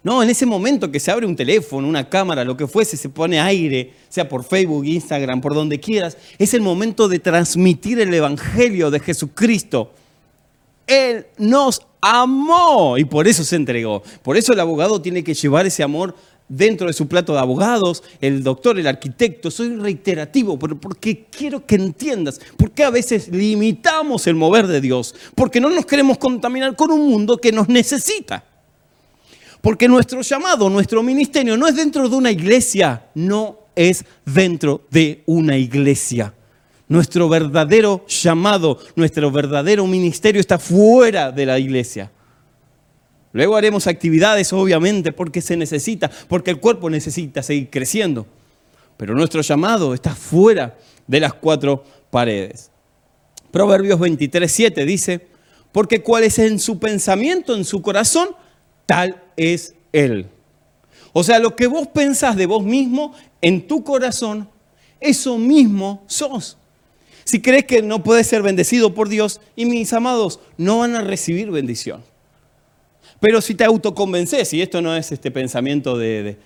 No, 0.02 0.22
en 0.22 0.30
ese 0.30 0.46
momento 0.46 0.90
que 0.90 1.00
se 1.00 1.10
abre 1.10 1.26
un 1.26 1.34
teléfono, 1.34 1.88
una 1.88 2.08
cámara, 2.08 2.44
lo 2.44 2.56
que 2.56 2.68
fuese, 2.68 2.96
se 2.96 3.08
pone 3.08 3.40
aire, 3.40 3.92
sea 4.08 4.28
por 4.28 4.44
Facebook, 4.44 4.84
Instagram, 4.86 5.40
por 5.40 5.52
donde 5.52 5.80
quieras, 5.80 6.16
es 6.38 6.54
el 6.54 6.60
momento 6.60 7.08
de 7.08 7.18
transmitir 7.18 7.98
el 7.98 8.14
Evangelio 8.14 8.90
de 8.90 9.00
Jesucristo. 9.00 9.90
Él 10.86 11.26
nos 11.38 11.84
amó 12.00 12.96
y 12.98 13.04
por 13.04 13.26
eso 13.26 13.42
se 13.42 13.56
entregó. 13.56 14.02
Por 14.22 14.36
eso 14.36 14.52
el 14.52 14.60
abogado 14.60 15.02
tiene 15.02 15.24
que 15.24 15.34
llevar 15.34 15.66
ese 15.66 15.82
amor 15.82 16.14
dentro 16.48 16.86
de 16.86 16.92
su 16.92 17.08
plato 17.08 17.32
de 17.32 17.40
abogados, 17.40 18.02
el 18.20 18.42
doctor, 18.42 18.78
el 18.78 18.86
arquitecto. 18.86 19.50
Soy 19.50 19.76
reiterativo 19.76 20.58
porque 20.58 21.26
quiero 21.30 21.64
que 21.64 21.76
entiendas 21.76 22.40
por 22.56 22.70
qué 22.70 22.84
a 22.84 22.90
veces 22.90 23.28
limitamos 23.28 24.26
el 24.26 24.34
mover 24.34 24.66
de 24.66 24.80
Dios. 24.80 25.14
Porque 25.34 25.60
no 25.60 25.70
nos 25.70 25.86
queremos 25.86 26.18
contaminar 26.18 26.76
con 26.76 26.90
un 26.90 27.08
mundo 27.08 27.38
que 27.38 27.52
nos 27.52 27.68
necesita. 27.68 28.44
Porque 29.60 29.88
nuestro 29.88 30.20
llamado, 30.20 30.70
nuestro 30.70 31.02
ministerio 31.02 31.56
no 31.56 31.66
es 31.66 31.74
dentro 31.74 32.08
de 32.08 32.16
una 32.16 32.30
iglesia, 32.30 33.06
no 33.14 33.58
es 33.74 34.04
dentro 34.24 34.82
de 34.90 35.22
una 35.26 35.56
iglesia. 35.56 36.32
Nuestro 36.88 37.28
verdadero 37.28 38.04
llamado, 38.06 38.78
nuestro 38.94 39.30
verdadero 39.32 39.86
ministerio 39.86 40.40
está 40.40 40.58
fuera 40.58 41.32
de 41.32 41.46
la 41.46 41.58
iglesia. 41.58 42.12
Luego 43.36 43.54
haremos 43.54 43.86
actividades, 43.86 44.50
obviamente, 44.54 45.12
porque 45.12 45.42
se 45.42 45.58
necesita, 45.58 46.10
porque 46.26 46.50
el 46.50 46.58
cuerpo 46.58 46.88
necesita 46.88 47.42
seguir 47.42 47.68
creciendo. 47.68 48.26
Pero 48.96 49.14
nuestro 49.14 49.42
llamado 49.42 49.92
está 49.92 50.14
fuera 50.14 50.78
de 51.06 51.20
las 51.20 51.34
cuatro 51.34 51.84
paredes. 52.10 52.70
Proverbios 53.50 54.00
23, 54.00 54.50
7 54.50 54.86
dice, 54.86 55.26
porque 55.70 56.02
cuál 56.02 56.24
es 56.24 56.38
en 56.38 56.58
su 56.58 56.78
pensamiento, 56.78 57.54
en 57.54 57.66
su 57.66 57.82
corazón, 57.82 58.30
tal 58.86 59.22
es 59.36 59.74
él. 59.92 60.28
O 61.12 61.22
sea, 61.22 61.38
lo 61.38 61.54
que 61.54 61.66
vos 61.66 61.88
pensás 61.88 62.36
de 62.36 62.46
vos 62.46 62.64
mismo 62.64 63.12
en 63.42 63.66
tu 63.66 63.84
corazón, 63.84 64.48
eso 64.98 65.36
mismo 65.36 66.04
sos. 66.06 66.56
Si 67.24 67.42
crees 67.42 67.66
que 67.66 67.82
no 67.82 68.02
puedes 68.02 68.28
ser 68.28 68.42
bendecido 68.42 68.94
por 68.94 69.10
Dios, 69.10 69.42
y 69.56 69.66
mis 69.66 69.92
amados, 69.92 70.40
no 70.56 70.78
van 70.78 70.94
a 70.94 71.02
recibir 71.02 71.50
bendición. 71.50 72.15
Pero 73.20 73.40
si 73.40 73.54
te 73.54 73.64
autoconvences, 73.64 74.52
y 74.52 74.62
esto 74.62 74.82
no 74.82 74.94
es 74.94 75.10
este 75.10 75.30
pensamiento 75.30 75.96
de, 75.96 76.36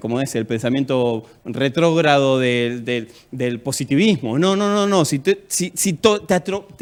como 0.00 0.20
es 0.20 0.34
el 0.34 0.46
pensamiento 0.46 1.24
retrógrado 1.44 2.38
del, 2.38 3.60
positivismo. 3.62 4.38
No, 4.38 4.56
no, 4.56 4.72
no, 4.72 4.86
no. 4.86 5.04
Si, 5.04 5.20
te, 5.20 5.44
si, 5.48 5.98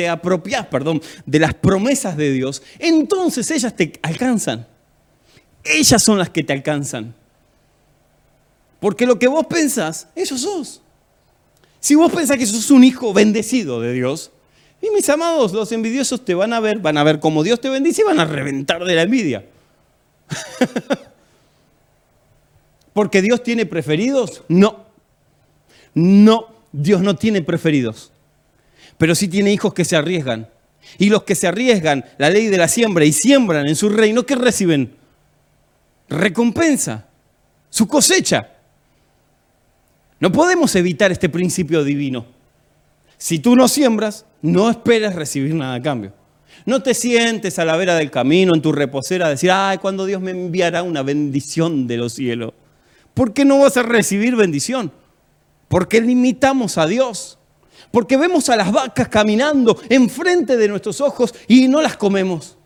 apropias 0.08 0.66
perdón, 0.66 1.00
de 1.26 1.38
las 1.38 1.54
promesas 1.54 2.16
de 2.16 2.32
Dios, 2.32 2.62
entonces 2.78 3.50
ellas 3.50 3.76
te 3.76 3.92
alcanzan. 4.02 4.66
Ellas 5.62 6.02
son 6.02 6.18
las 6.18 6.30
que 6.30 6.42
te 6.42 6.52
alcanzan. 6.52 7.14
Porque 8.80 9.06
lo 9.06 9.18
que 9.18 9.28
vos 9.28 9.46
pensás, 9.46 10.08
eso 10.14 10.36
sos. 10.36 10.82
Si 11.80 11.94
vos 11.94 12.12
pensás 12.12 12.36
que 12.36 12.46
sos 12.46 12.70
un 12.70 12.82
hijo 12.82 13.12
bendecido 13.12 13.80
de 13.80 13.92
Dios, 13.92 14.30
y 14.84 14.90
mis 14.90 15.08
amados, 15.08 15.52
los 15.52 15.72
envidiosos 15.72 16.24
te 16.24 16.34
van 16.34 16.52
a 16.52 16.60
ver, 16.60 16.78
van 16.78 16.98
a 16.98 17.04
ver 17.04 17.20
cómo 17.20 17.42
Dios 17.42 17.60
te 17.60 17.68
bendice 17.70 18.02
y 18.02 18.04
van 18.04 18.20
a 18.20 18.24
reventar 18.24 18.84
de 18.84 18.94
la 18.94 19.02
envidia. 19.02 19.44
Porque 22.92 23.22
Dios 23.22 23.42
tiene 23.42 23.66
preferidos? 23.66 24.42
No. 24.48 24.84
No, 25.94 26.48
Dios 26.72 27.00
no 27.00 27.16
tiene 27.16 27.42
preferidos. 27.42 28.12
Pero 28.98 29.14
sí 29.14 29.28
tiene 29.28 29.52
hijos 29.52 29.74
que 29.74 29.84
se 29.84 29.96
arriesgan. 29.96 30.48
Y 30.98 31.08
los 31.08 31.22
que 31.24 31.34
se 31.34 31.46
arriesgan, 31.46 32.04
la 32.18 32.30
ley 32.30 32.46
de 32.46 32.58
la 32.58 32.68
siembra 32.68 33.04
y 33.04 33.12
siembran 33.12 33.66
en 33.66 33.76
su 33.76 33.88
reino, 33.88 34.24
¿qué 34.24 34.36
reciben? 34.36 34.94
Recompensa, 36.08 37.06
su 37.70 37.88
cosecha. 37.88 38.50
No 40.20 40.30
podemos 40.30 40.74
evitar 40.76 41.10
este 41.10 41.28
principio 41.28 41.82
divino. 41.82 42.26
Si 43.18 43.38
tú 43.38 43.56
no 43.56 43.68
siembras, 43.68 44.26
no 44.44 44.68
esperes 44.68 45.14
recibir 45.14 45.54
nada 45.54 45.72
a 45.72 45.80
cambio. 45.80 46.12
No 46.66 46.82
te 46.82 46.92
sientes 46.92 47.58
a 47.58 47.64
la 47.64 47.78
vera 47.78 47.94
del 47.94 48.10
camino, 48.10 48.52
en 48.54 48.60
tu 48.60 48.72
reposera, 48.72 49.24
a 49.24 49.30
decir, 49.30 49.50
ay, 49.50 49.78
cuando 49.78 50.04
Dios 50.04 50.20
me 50.20 50.32
enviará 50.32 50.82
una 50.82 51.02
bendición 51.02 51.86
de 51.86 51.96
los 51.96 52.12
cielos. 52.12 52.52
¿Por 53.14 53.32
qué 53.32 53.46
no 53.46 53.60
vas 53.60 53.78
a 53.78 53.82
recibir 53.82 54.36
bendición? 54.36 54.92
Porque 55.66 55.98
limitamos 56.02 56.76
a 56.76 56.86
Dios. 56.86 57.38
Porque 57.90 58.18
vemos 58.18 58.50
a 58.50 58.56
las 58.56 58.70
vacas 58.70 59.08
caminando 59.08 59.80
enfrente 59.88 60.58
de 60.58 60.68
nuestros 60.68 61.00
ojos 61.00 61.34
y 61.48 61.66
no 61.66 61.80
las 61.80 61.96
comemos. 61.96 62.58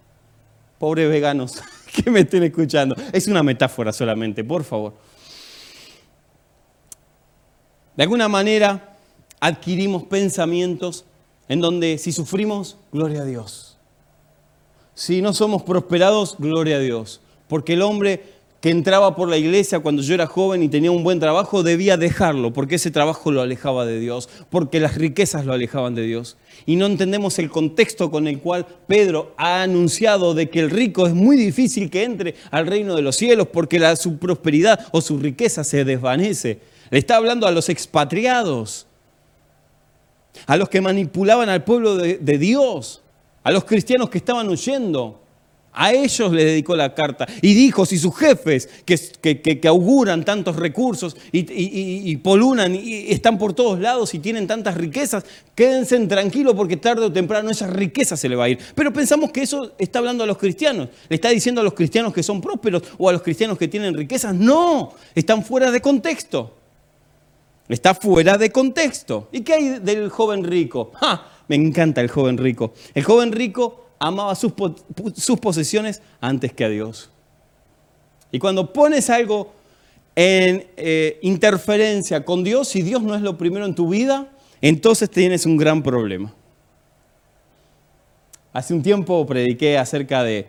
Pobres 0.81 1.09
veganos 1.09 1.63
que 1.95 2.11
me 2.11 2.21
estén 2.21 2.43
escuchando. 2.43 2.97
Es 3.13 3.29
una 3.29 3.45
metáfora 3.45 3.93
solamente, 3.93 4.43
por 4.43 4.65
favor. 4.65 4.95
De 7.97 8.03
alguna 8.03 8.27
manera 8.27 8.97
adquirimos 9.39 10.03
pensamientos 10.03 11.05
en 11.49 11.61
donde 11.61 11.99
si 11.99 12.13
sufrimos, 12.13 12.77
gloria 12.93 13.23
a 13.23 13.25
Dios. 13.25 13.79
Si 14.95 15.23
no 15.23 15.33
somos 15.33 15.63
prosperados, 15.63 16.37
gloria 16.39 16.77
a 16.77 16.81
Dios. 16.81 17.21
Porque 17.47 17.75
el 17.75 17.83
hombre 17.83 18.23
que 18.61 18.71
entraba 18.71 19.15
por 19.15 19.29
la 19.29 19.37
iglesia 19.37 19.79
cuando 19.79 20.03
yo 20.03 20.15
era 20.15 20.27
joven 20.27 20.63
y 20.63 20.69
tenía 20.69 20.91
un 20.91 21.05
buen 21.05 21.21
trabajo, 21.21 21.63
debía 21.63 21.97
dejarlo, 21.97 22.53
porque 22.53 22.75
ese 22.75 22.91
trabajo 22.91 23.31
lo 23.31 23.41
alejaba 23.41 23.87
de 23.87 24.01
Dios, 24.01 24.29
porque 24.51 24.81
las 24.81 24.97
riquezas 24.97 25.47
lo 25.47 25.53
alejaban 25.53 25.95
de 25.95 26.03
Dios. 26.03 26.37
Y 26.67 26.75
no 26.75 26.87
entendemos 26.87 27.39
el 27.39 27.51
contexto 27.51 28.11
con 28.11 28.27
el 28.27 28.41
cual 28.41 28.67
Pedro 28.89 29.33
ha 29.37 29.63
anunciado 29.63 30.35
de 30.35 30.51
que 30.51 30.59
el 30.59 30.71
rico 30.71 31.07
es 31.07 31.15
muy 31.15 31.37
difícil 31.37 31.89
que 31.89 32.03
entre 32.03 32.35
al 32.51 32.67
reino 32.67 32.97
de 32.97 33.03
los 33.03 33.15
cielos, 33.15 33.47
porque 33.53 33.79
la, 33.79 33.95
su 33.95 34.19
prosperidad 34.19 34.87
o 34.91 35.01
su 35.01 35.19
riqueza 35.19 35.63
se 35.63 35.85
desvanece. 35.85 36.59
Le 36.91 36.99
está 36.99 37.17
hablando 37.17 37.47
a 37.47 37.53
los 37.53 37.69
expatriados, 37.69 38.88
a 40.47 40.57
los 40.57 40.69
que 40.69 40.81
manipulaban 40.81 41.49
al 41.49 41.65
pueblo 41.65 41.97
de, 41.97 42.39
Dios, 42.39 43.03
a 43.43 43.51
los 43.51 43.65
cristianos 43.65 44.11
que 44.11 44.19
estaban 44.19 44.49
huyendo. 44.49 45.23
A 45.81 45.93
ellos 45.93 46.33
le 46.33 46.45
dedicó 46.45 46.75
la 46.75 46.93
carta 46.93 47.25
y 47.41 47.55
dijo, 47.55 47.87
si 47.87 47.99
sus 47.99 48.17
jefes 48.17 48.69
que, 48.85 49.61
auguran 49.69 50.25
tantos 50.25 50.57
recursos 50.57 51.17
y, 51.31 52.17
polunan 52.17 52.75
y 52.75 53.13
están 53.13 53.39
por 53.39 53.53
todos 53.53 53.79
lados 53.79 54.13
y 54.15 54.19
tienen 54.19 54.49
tantas 54.49 54.77
riquezas, 54.77 55.25
quédense 55.55 55.99
tranquilos 56.07 56.55
porque 56.57 56.79
tarde 56.79 57.05
o 57.05 57.13
temprano 57.13 57.51
esa 57.51 57.69
riqueza 57.69 58.17
se 58.17 58.29
le 58.29 58.35
va 58.35 58.45
a 58.45 58.49
ir. 58.49 58.59
Pero 58.75 58.93
pensamos 58.93 59.31
que 59.31 59.43
eso 59.43 59.73
está 59.79 60.01
hablando 60.01 60.25
a 60.25 60.27
los 60.27 60.39
cristianos. 60.39 60.89
Le 61.09 61.15
está 61.15 61.29
diciendo 61.29 61.61
a 61.61 61.65
los 61.65 61.75
cristianos 61.75 62.13
que 62.13 62.25
son 62.25 62.41
prósperos 62.41 62.83
o 62.97 63.09
a 63.09 63.13
los 63.13 63.23
cristianos 63.23 63.57
que 63.57 63.69
tienen 63.69 63.95
riquezas. 63.95 64.35
No, 64.35 64.95
están 65.15 65.45
fuera 65.45 65.71
de 65.71 65.81
contexto. 65.81 66.58
Está 67.69 67.95
fuera 67.95 68.39
de 68.39 68.51
contexto. 68.51 69.29
¿Y 69.31 69.43
qué 69.43 69.55
hay 69.55 69.79
del 69.81 70.09
joven 70.09 70.45
rico? 70.45 70.93
Me 71.49 71.57
encanta 71.57 72.01
el 72.01 72.09
joven 72.09 72.39
rico. 72.39 72.73
El 72.95 73.05
joven 73.05 73.33
rico 73.33 73.89
amaba 73.99 74.35
sus, 74.35 74.53
posesiones 75.41 76.01
antes 76.21 76.53
que 76.53 76.65
a 76.65 76.69
Dios. 76.69 77.11
Y 78.31 78.39
cuando 78.39 78.73
pones 78.73 79.11
algo 79.11 79.53
en 80.15 80.67
eh, 80.77 81.19
interferencia 81.23 82.25
con 82.25 82.43
Dios, 82.45 82.69
si 82.69 82.83
Dios 82.83 83.03
no 83.03 83.15
es 83.15 83.23
lo 83.23 83.37
primero 83.37 83.65
en 83.65 83.75
tu 83.75 83.89
vida, 83.89 84.29
entonces 84.61 85.11
tienes 85.11 85.47
un 85.47 85.57
gran 85.57 85.83
problema. 85.83 86.35
Hace 88.53 88.75
un 88.75 88.83
tiempo 88.83 89.25
prediqué 89.27 89.79
acerca 89.79 90.23
de, 90.23 90.47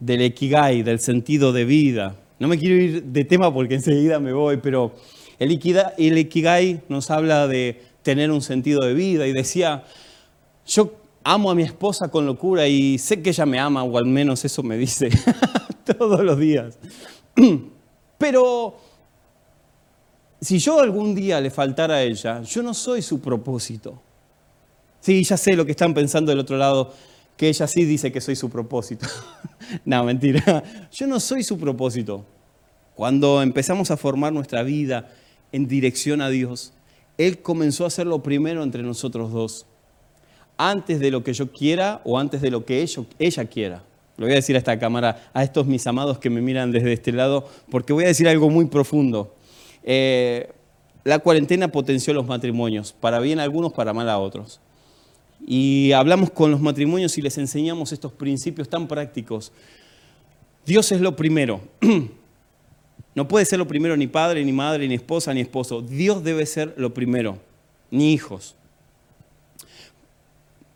del 0.00 0.22
Ikigai, 0.22 0.82
del 0.82 1.00
sentido 1.00 1.52
de 1.52 1.64
vida. 1.64 2.16
No 2.38 2.48
me 2.48 2.58
quiero 2.58 2.76
ir 2.76 3.02
de 3.02 3.24
tema 3.24 3.52
porque 3.52 3.74
enseguida 3.74 4.18
me 4.20 4.32
voy, 4.32 4.58
pero 4.58 4.94
el 5.38 6.18
Ikigai, 6.18 6.82
nos 6.88 7.10
habla 7.10 7.46
de 7.46 7.82
tener 8.02 8.30
un 8.30 8.40
sentido 8.40 8.82
de 8.82 8.94
vida 8.94 9.26
y 9.26 9.32
decía, 9.32 9.84
yo 10.66 10.94
amo 11.24 11.50
a 11.50 11.54
mi 11.54 11.62
esposa 11.62 12.08
con 12.08 12.24
locura 12.24 12.68
y 12.68 12.98
sé 12.98 13.20
que 13.20 13.30
ella 13.30 13.46
me 13.46 13.58
ama, 13.58 13.82
o 13.82 13.98
al 13.98 14.06
menos 14.06 14.44
eso 14.44 14.62
me 14.62 14.76
dice 14.76 15.10
todos 15.98 16.20
los 16.22 16.38
días. 16.38 16.78
Pero 18.18 18.76
si 20.40 20.58
yo 20.58 20.80
algún 20.80 21.14
día 21.14 21.40
le 21.40 21.50
faltara 21.50 21.96
a 21.96 22.02
ella, 22.02 22.42
yo 22.42 22.62
no 22.62 22.74
soy 22.74 23.02
su 23.02 23.20
propósito. 23.20 24.00
Sí, 25.00 25.22
ya 25.24 25.36
sé 25.36 25.54
lo 25.54 25.64
que 25.64 25.72
están 25.72 25.94
pensando 25.94 26.30
del 26.30 26.38
otro 26.38 26.56
lado, 26.56 26.92
que 27.36 27.48
ella 27.48 27.66
sí 27.66 27.84
dice 27.84 28.10
que 28.12 28.20
soy 28.20 28.36
su 28.36 28.48
propósito. 28.48 29.06
no, 29.84 30.04
mentira. 30.04 30.62
Yo 30.92 31.06
no 31.06 31.20
soy 31.20 31.42
su 31.42 31.58
propósito. 31.58 32.24
Cuando 32.94 33.42
empezamos 33.42 33.90
a 33.90 33.96
formar 33.96 34.32
nuestra 34.32 34.62
vida 34.62 35.10
en 35.56 35.66
dirección 35.66 36.20
a 36.20 36.28
Dios, 36.28 36.72
Él 37.16 37.38
comenzó 37.38 37.84
a 37.84 37.86
hacer 37.86 38.06
lo 38.06 38.22
primero 38.22 38.62
entre 38.62 38.82
nosotros 38.82 39.32
dos, 39.32 39.66
antes 40.58 41.00
de 41.00 41.10
lo 41.10 41.24
que 41.24 41.32
yo 41.32 41.50
quiera 41.50 42.02
o 42.04 42.18
antes 42.18 42.42
de 42.42 42.50
lo 42.50 42.66
que 42.66 42.86
ella, 43.18 43.44
quiera. 43.46 43.82
Lo 44.18 44.26
voy 44.26 44.32
a 44.32 44.36
decir 44.36 44.54
a 44.54 44.58
esta 44.58 44.78
cámara, 44.78 45.30
a 45.32 45.42
estos 45.42 45.66
mis 45.66 45.86
amados 45.86 46.18
que 46.18 46.30
me 46.30 46.42
miran 46.42 46.72
desde 46.72 46.92
este 46.92 47.10
lado, 47.10 47.48
porque 47.70 47.94
voy 47.94 48.04
a 48.04 48.08
decir 48.08 48.28
algo 48.28 48.50
muy 48.50 48.66
profundo. 48.66 49.34
Eh, 49.82 50.50
la 51.04 51.20
cuarentena 51.20 51.68
potenció 51.68 52.12
los 52.12 52.26
matrimonios, 52.26 52.92
para 52.92 53.18
bien 53.18 53.40
a 53.40 53.42
algunos, 53.42 53.72
para 53.72 53.94
mal 53.94 54.10
a 54.10 54.18
otros. 54.18 54.60
Y 55.46 55.92
hablamos 55.92 56.30
con 56.30 56.50
los 56.50 56.60
matrimonios 56.60 57.16
y 57.16 57.22
les 57.22 57.38
enseñamos 57.38 57.92
estos 57.92 58.12
principios 58.12 58.68
tan 58.68 58.88
prácticos. 58.88 59.52
Dios 60.66 60.92
es 60.92 61.00
lo 61.00 61.16
primero. 61.16 61.60
No 63.16 63.26
puede 63.26 63.46
ser 63.46 63.58
lo 63.58 63.66
primero 63.66 63.96
ni 63.96 64.06
padre, 64.06 64.44
ni 64.44 64.52
madre, 64.52 64.86
ni 64.86 64.94
esposa, 64.94 65.32
ni 65.32 65.40
esposo. 65.40 65.80
Dios 65.80 66.22
debe 66.22 66.44
ser 66.44 66.74
lo 66.76 66.92
primero, 66.92 67.38
ni 67.90 68.12
hijos. 68.12 68.54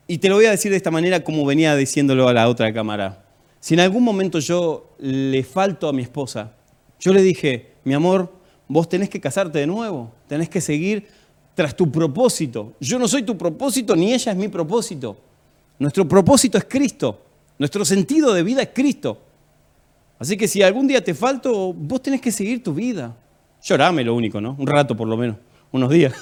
Y 0.08 0.18
te 0.18 0.30
lo 0.30 0.36
voy 0.36 0.46
a 0.46 0.50
decir 0.50 0.70
de 0.70 0.78
esta 0.78 0.90
manera 0.90 1.22
como 1.22 1.44
venía 1.44 1.76
diciéndolo 1.76 2.26
a 2.28 2.32
la 2.32 2.48
otra 2.48 2.72
cámara. 2.72 3.22
Si 3.60 3.74
en 3.74 3.80
algún 3.80 4.02
momento 4.02 4.38
yo 4.38 4.90
le 4.98 5.44
falto 5.44 5.86
a 5.86 5.92
mi 5.92 6.00
esposa, 6.00 6.52
yo 6.98 7.12
le 7.12 7.20
dije, 7.20 7.72
mi 7.84 7.92
amor, 7.92 8.32
vos 8.66 8.88
tenés 8.88 9.10
que 9.10 9.20
casarte 9.20 9.58
de 9.58 9.66
nuevo, 9.66 10.10
tenés 10.26 10.48
que 10.48 10.62
seguir 10.62 11.06
tras 11.54 11.76
tu 11.76 11.92
propósito. 11.92 12.72
Yo 12.80 12.98
no 12.98 13.06
soy 13.06 13.22
tu 13.22 13.36
propósito, 13.36 13.94
ni 13.94 14.14
ella 14.14 14.32
es 14.32 14.38
mi 14.38 14.48
propósito. 14.48 15.14
Nuestro 15.78 16.08
propósito 16.08 16.56
es 16.56 16.64
Cristo. 16.64 17.20
Nuestro 17.58 17.84
sentido 17.84 18.32
de 18.32 18.42
vida 18.42 18.62
es 18.62 18.70
Cristo. 18.72 19.29
Así 20.20 20.36
que 20.36 20.46
si 20.46 20.62
algún 20.62 20.86
día 20.86 21.02
te 21.02 21.14
falto, 21.14 21.72
vos 21.72 22.02
tenés 22.02 22.20
que 22.20 22.30
seguir 22.30 22.62
tu 22.62 22.74
vida. 22.74 23.16
Llorame 23.62 24.04
lo 24.04 24.14
único, 24.14 24.38
¿no? 24.38 24.54
Un 24.58 24.66
rato 24.66 24.94
por 24.94 25.08
lo 25.08 25.16
menos, 25.16 25.36
unos 25.72 25.88
días. 25.88 26.12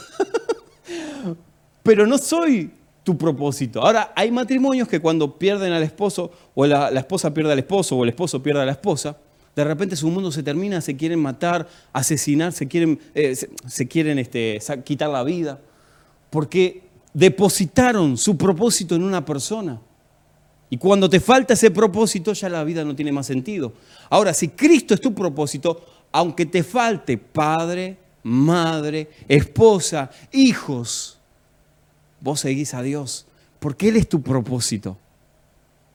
Pero 1.82 2.06
no 2.06 2.16
soy 2.16 2.70
tu 3.02 3.18
propósito. 3.18 3.82
Ahora, 3.82 4.12
hay 4.14 4.30
matrimonios 4.30 4.86
que 4.86 5.00
cuando 5.00 5.36
pierden 5.36 5.72
al 5.72 5.82
esposo, 5.82 6.30
o 6.54 6.64
la, 6.64 6.90
esposa 6.90 7.34
pierde 7.34 7.50
al 7.52 7.58
esposo, 7.58 7.96
o 7.96 8.04
el 8.04 8.10
esposo 8.10 8.40
pierde 8.40 8.62
a 8.62 8.66
la 8.66 8.72
esposa, 8.72 9.16
de 9.56 9.64
repente 9.64 9.96
su 9.96 10.08
mundo 10.08 10.30
se 10.30 10.44
termina, 10.44 10.80
se 10.80 10.96
quieren 10.96 11.18
matar, 11.18 11.66
asesinar, 11.92 12.52
se 12.52 12.68
quieren, 12.68 13.00
eh, 13.16 13.34
se, 13.34 13.88
quieren 13.88 14.20
este, 14.20 14.60
quitar 14.84 15.10
la 15.10 15.24
vida, 15.24 15.58
porque 16.30 16.82
depositaron 17.12 18.16
su 18.16 18.36
propósito 18.36 18.94
en 18.94 19.02
una 19.02 19.24
persona. 19.24 19.80
Y 20.70 20.76
cuando 20.76 21.08
te 21.08 21.20
falta 21.20 21.54
ese 21.54 21.70
propósito, 21.70 22.32
ya 22.32 22.48
la 22.48 22.64
vida 22.64 22.84
no 22.84 22.94
tiene 22.94 23.12
más 23.12 23.26
sentido. 23.26 23.72
Ahora, 24.10 24.34
si 24.34 24.48
Cristo 24.48 24.94
es 24.94 25.00
tu 25.00 25.14
propósito, 25.14 25.84
aunque 26.12 26.44
te 26.46 26.62
falte 26.62 27.16
padre, 27.16 27.96
madre, 28.22 29.08
esposa, 29.28 30.10
hijos, 30.32 31.18
vos 32.20 32.40
seguís 32.40 32.74
a 32.74 32.82
Dios, 32.82 33.26
porque 33.58 33.88
Él 33.88 33.96
es 33.96 34.08
tu 34.08 34.20
propósito. 34.20 34.98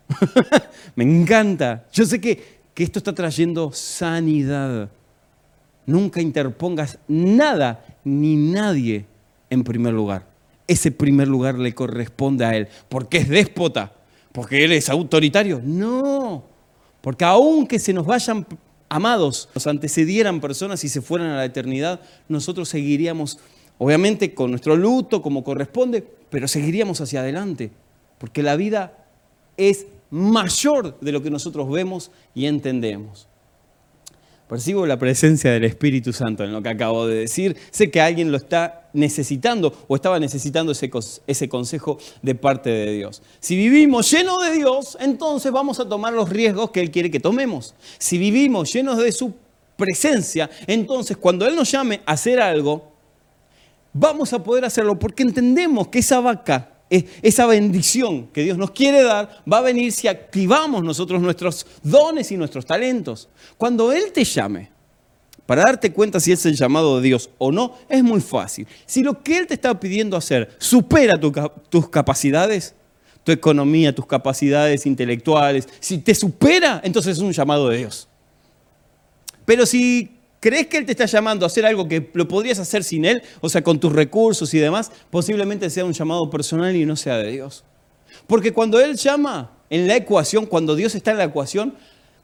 Me 0.96 1.04
encanta. 1.04 1.86
Yo 1.92 2.06
sé 2.06 2.20
que, 2.20 2.62
que 2.74 2.84
esto 2.84 3.00
está 3.00 3.14
trayendo 3.14 3.72
sanidad. 3.72 4.90
Nunca 5.86 6.20
interpongas 6.20 6.98
nada 7.08 7.86
ni 8.04 8.36
nadie 8.36 9.06
en 9.52 9.64
primer 9.64 9.94
lugar. 9.94 10.26
Ese 10.66 10.92
primer 10.92 11.28
lugar 11.28 11.60
le 11.60 11.76
corresponde 11.76 12.46
a 12.46 12.56
Él, 12.56 12.70
porque 12.90 13.18
es 13.18 13.30
déspota 13.30 13.92
porque 14.34 14.66
Él 14.66 14.74
es 14.74 14.90
autoritario. 14.90 15.62
No, 15.64 16.44
porque 17.00 17.24
aunque 17.24 17.80
se 17.80 17.94
nos 17.94 18.06
vayan 18.06 18.46
amados, 18.90 19.48
nos 19.56 19.66
antecedieran 19.68 20.42
personas 20.42 20.84
y 20.84 20.90
se 20.90 21.02
fueran 21.02 21.30
a 21.30 21.38
la 21.38 21.46
eternidad, 21.46 22.02
nosotros 22.28 22.68
seguiríamos, 22.68 23.40
obviamente 23.78 24.34
con 24.34 24.52
nuestro 24.52 24.76
luto 24.76 25.22
como 25.22 25.44
corresponde, 25.44 26.06
pero 26.30 26.48
seguiríamos 26.48 27.00
hacia 27.00 27.22
adelante, 27.22 27.72
porque 28.18 28.44
la 28.44 28.56
vida 28.56 29.06
es 29.56 29.88
mayor 30.10 31.00
de 31.00 31.12
lo 31.12 31.24
que 31.24 31.32
nosotros 31.32 31.70
vemos 31.72 32.12
y 32.36 32.48
entendemos. 32.48 33.28
Percibo 34.54 34.86
la 34.86 35.00
presencia 35.00 35.50
del 35.50 35.64
Espíritu 35.64 36.14
Santo 36.14 36.44
en 36.44 36.54
lo 36.54 36.62
que 36.62 36.70
acabo 36.70 37.08
de 37.08 37.16
decir. 37.16 37.58
Sé 37.72 37.90
que 37.90 38.00
alguien 38.00 38.30
lo 38.30 38.38
está 38.38 38.88
necesitando 38.94 39.74
o 39.88 39.96
estaba 39.96 40.20
necesitando 40.20 40.74
ese, 40.74 40.92
ese 41.26 41.50
consejo 41.50 41.98
de 42.22 42.36
parte 42.36 42.70
de 42.70 42.92
Dios. 42.92 43.24
Si 43.40 43.56
vivimos 43.56 44.12
llenos 44.12 44.44
de 44.44 44.52
Dios, 44.52 44.96
entonces 45.02 45.52
vamos 45.52 45.80
a 45.80 45.90
tomar 45.90 46.14
los 46.14 46.30
riesgos 46.30 46.70
que 46.70 46.82
Él 46.82 46.92
quiere 46.92 47.10
que 47.10 47.20
tomemos. 47.20 47.74
Si 47.98 48.20
vivimos 48.20 48.72
llenos 48.72 49.00
de 49.00 49.12
su 49.12 49.34
presencia, 49.76 50.52
entonces 50.68 51.18
cuando 51.18 51.48
Él 51.48 51.56
nos 51.56 51.72
llame 51.72 52.02
a 52.06 52.12
hacer 52.12 52.40
algo, 52.40 52.92
vamos 53.92 54.34
a 54.34 54.44
poder 54.44 54.66
hacerlo 54.66 55.00
porque 55.00 55.24
entendemos 55.24 55.88
que 55.88 55.98
esa 55.98 56.20
vaca 56.20 56.73
esa 57.22 57.46
bendición 57.46 58.28
que 58.28 58.44
Dios 58.44 58.58
nos 58.58 58.72
quiere 58.72 59.04
dar 59.04 59.44
va 59.52 59.58
a 59.58 59.62
venir 59.62 59.92
si 59.92 60.08
activamos 60.08 60.84
nosotros 60.84 61.22
nuestros 61.22 61.66
dones 61.82 62.32
y 62.32 62.38
nuestros 62.38 62.66
talentos. 62.66 63.30
Cuando 63.58 63.92
Él 63.92 64.12
te 64.14 64.24
llame, 64.24 64.70
para 65.46 65.64
darte 65.64 65.92
cuenta 65.92 66.20
si 66.20 66.32
es 66.32 66.46
el 66.46 66.56
llamado 66.56 66.98
de 66.98 67.08
Dios 67.08 67.30
o 67.38 67.52
no, 67.52 67.78
es 67.90 68.04
muy 68.04 68.22
fácil. 68.22 68.68
Si 68.86 69.04
lo 69.04 69.22
que 69.22 69.38
Él 69.38 69.48
te 69.48 69.56
está 69.56 69.78
pidiendo 69.80 70.16
hacer 70.16 70.56
supera 70.58 71.20
tus 71.70 71.90
capacidades, 71.90 72.76
tu 73.24 73.32
economía, 73.32 73.94
tus 73.94 74.06
capacidades 74.06 74.86
intelectuales, 74.86 75.68
si 75.80 75.98
te 75.98 76.16
supera, 76.16 76.82
entonces 76.84 77.18
es 77.18 77.24
un 77.24 77.32
llamado 77.32 77.70
de 77.70 77.78
Dios. 77.78 78.08
Pero 79.46 79.66
si 79.66 80.12
crees 80.44 80.68
que 80.68 80.76
Él 80.76 80.86
te 80.86 80.92
está 80.92 81.06
llamando 81.06 81.46
a 81.46 81.48
hacer 81.48 81.66
algo 81.66 81.88
que 81.88 82.10
lo 82.12 82.28
podrías 82.28 82.60
hacer 82.60 82.84
sin 82.84 83.06
Él, 83.06 83.24
o 83.40 83.48
sea, 83.48 83.64
con 83.64 83.80
tus 83.80 83.94
recursos 83.94 84.54
y 84.54 84.60
demás, 84.60 84.92
posiblemente 85.10 85.70
sea 85.70 85.86
un 85.86 85.94
llamado 85.94 86.30
personal 86.30 86.76
y 86.76 86.86
no 86.86 86.98
sea 86.98 87.18
de 87.18 87.32
Dios. 87.32 87.64
Porque 88.28 88.52
cuando 88.52 88.82
Él 88.82 88.98
llama 88.98 89.52
en 89.70 89.88
la 89.88 89.96
ecuación, 89.96 90.46
cuando 90.46 90.76
Dios 90.76 90.96
está 90.96 91.12
en 91.12 91.18
la 91.20 91.24
ecuación, 91.24 91.76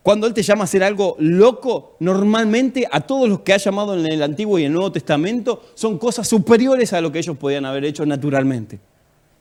cuando 0.04 0.28
Él 0.28 0.34
te 0.34 0.44
llama 0.44 0.64
a 0.64 0.66
hacer 0.66 0.84
algo 0.84 1.16
loco, 1.18 1.96
normalmente 2.02 2.86
a 2.92 3.00
todos 3.00 3.30
los 3.30 3.40
que 3.40 3.54
ha 3.54 3.58
llamado 3.58 3.98
en 3.98 4.06
el 4.06 4.22
Antiguo 4.22 4.60
y 4.60 4.66
el 4.66 4.74
Nuevo 4.74 4.92
Testamento 4.92 5.64
son 5.74 5.98
cosas 5.98 6.28
superiores 6.28 6.92
a 6.92 7.00
lo 7.00 7.14
que 7.14 7.20
ellos 7.20 7.38
podían 7.38 7.66
haber 7.66 7.86
hecho 7.86 8.06
naturalmente. 8.06 8.82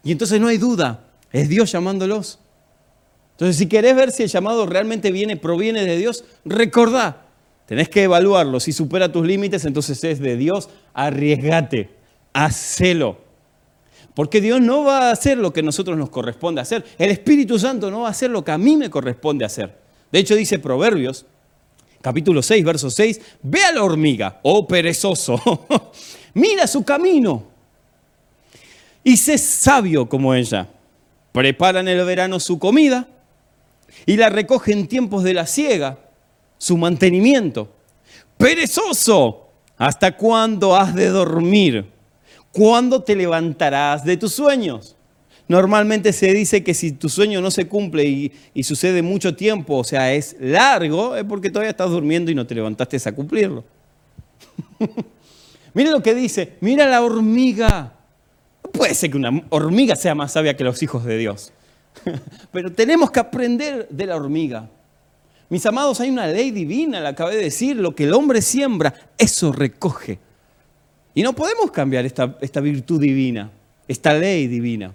Y 0.04 0.12
entonces 0.12 0.40
no 0.40 0.46
hay 0.46 0.58
duda, 0.58 1.04
es 1.32 1.48
Dios 1.48 1.72
llamándolos. 1.72 2.38
Entonces, 3.32 3.56
si 3.56 3.66
querés 3.66 3.96
ver 3.96 4.12
si 4.12 4.22
el 4.22 4.28
llamado 4.28 4.66
realmente 4.66 5.10
viene, 5.10 5.36
proviene 5.36 5.84
de 5.84 5.96
Dios, 5.96 6.24
recordá, 6.44 7.27
Tenés 7.68 7.90
que 7.90 8.04
evaluarlo. 8.04 8.60
Si 8.60 8.72
supera 8.72 9.12
tus 9.12 9.26
límites, 9.26 9.66
entonces 9.66 10.02
es 10.02 10.20
de 10.20 10.38
Dios. 10.38 10.70
Arriesgate, 10.94 11.90
hacelo. 12.32 13.18
Porque 14.14 14.40
Dios 14.40 14.62
no 14.62 14.84
va 14.84 15.08
a 15.08 15.12
hacer 15.12 15.36
lo 15.36 15.52
que 15.52 15.60
a 15.60 15.62
nosotros 15.62 15.98
nos 15.98 16.08
corresponde 16.08 16.62
hacer. 16.62 16.82
El 16.96 17.10
Espíritu 17.10 17.58
Santo 17.58 17.90
no 17.90 18.00
va 18.00 18.08
a 18.08 18.12
hacer 18.12 18.30
lo 18.30 18.42
que 18.42 18.52
a 18.52 18.58
mí 18.58 18.74
me 18.74 18.88
corresponde 18.88 19.44
hacer. 19.44 19.76
De 20.10 20.18
hecho, 20.18 20.34
dice 20.34 20.58
Proverbios, 20.58 21.26
capítulo 22.00 22.42
6, 22.42 22.64
verso 22.64 22.90
6, 22.90 23.20
ve 23.42 23.62
a 23.62 23.72
la 23.72 23.84
hormiga, 23.84 24.40
oh 24.42 24.66
perezoso, 24.66 25.66
mira 26.32 26.66
su 26.66 26.82
camino 26.82 27.44
y 29.04 29.18
sé 29.18 29.36
sabio 29.36 30.08
como 30.08 30.34
ella. 30.34 30.68
Prepara 31.32 31.80
en 31.80 31.88
el 31.88 32.02
verano 32.06 32.40
su 32.40 32.58
comida 32.58 33.06
y 34.06 34.16
la 34.16 34.30
recoge 34.30 34.72
en 34.72 34.88
tiempos 34.88 35.22
de 35.22 35.34
la 35.34 35.46
siega 35.46 36.07
su 36.58 36.76
mantenimiento. 36.76 37.68
Perezoso, 38.36 39.48
¿hasta 39.76 40.16
cuándo 40.16 40.76
has 40.76 40.94
de 40.94 41.08
dormir? 41.08 41.86
¿Cuándo 42.52 43.02
te 43.02 43.16
levantarás 43.16 44.04
de 44.04 44.16
tus 44.16 44.34
sueños? 44.34 44.96
Normalmente 45.48 46.12
se 46.12 46.32
dice 46.34 46.62
que 46.62 46.74
si 46.74 46.92
tu 46.92 47.08
sueño 47.08 47.40
no 47.40 47.50
se 47.50 47.66
cumple 47.66 48.04
y, 48.52 48.62
sucede 48.62 49.00
mucho 49.00 49.34
tiempo, 49.34 49.78
o 49.78 49.84
sea, 49.84 50.12
es 50.12 50.36
largo, 50.38 51.16
es 51.16 51.24
porque 51.24 51.48
todavía 51.48 51.70
estás 51.70 51.90
durmiendo 51.90 52.30
y 52.30 52.34
no 52.34 52.46
te 52.46 52.54
levantaste 52.54 52.98
a 53.08 53.14
cumplirlo. 53.14 53.64
Mira 55.74 55.90
lo 55.90 56.02
que 56.02 56.14
dice, 56.14 56.56
mira 56.60 56.86
la 56.86 57.02
hormiga. 57.02 57.92
Puede 58.72 58.94
ser 58.94 59.10
que 59.10 59.16
una 59.16 59.44
hormiga 59.50 59.96
sea 59.96 60.14
más 60.14 60.32
sabia 60.32 60.56
que 60.56 60.64
los 60.64 60.82
hijos 60.82 61.04
de 61.04 61.16
Dios. 61.16 61.52
Pero 62.52 62.72
tenemos 62.72 63.10
que 63.10 63.20
aprender 63.20 63.86
de 63.88 64.06
la 64.06 64.16
hormiga. 64.16 64.68
Mis 65.50 65.64
amados, 65.64 66.00
hay 66.00 66.10
una 66.10 66.26
ley 66.26 66.50
divina, 66.50 67.00
la 67.00 67.10
acabé 67.10 67.36
de 67.36 67.44
decir, 67.44 67.76
lo 67.76 67.94
que 67.94 68.04
el 68.04 68.12
hombre 68.12 68.42
siembra, 68.42 68.94
eso 69.16 69.50
recoge. 69.50 70.18
Y 71.14 71.22
no 71.22 71.32
podemos 71.32 71.70
cambiar 71.70 72.04
esta, 72.04 72.36
esta 72.40 72.60
virtud 72.60 73.00
divina, 73.00 73.50
esta 73.86 74.12
ley 74.12 74.46
divina. 74.46 74.92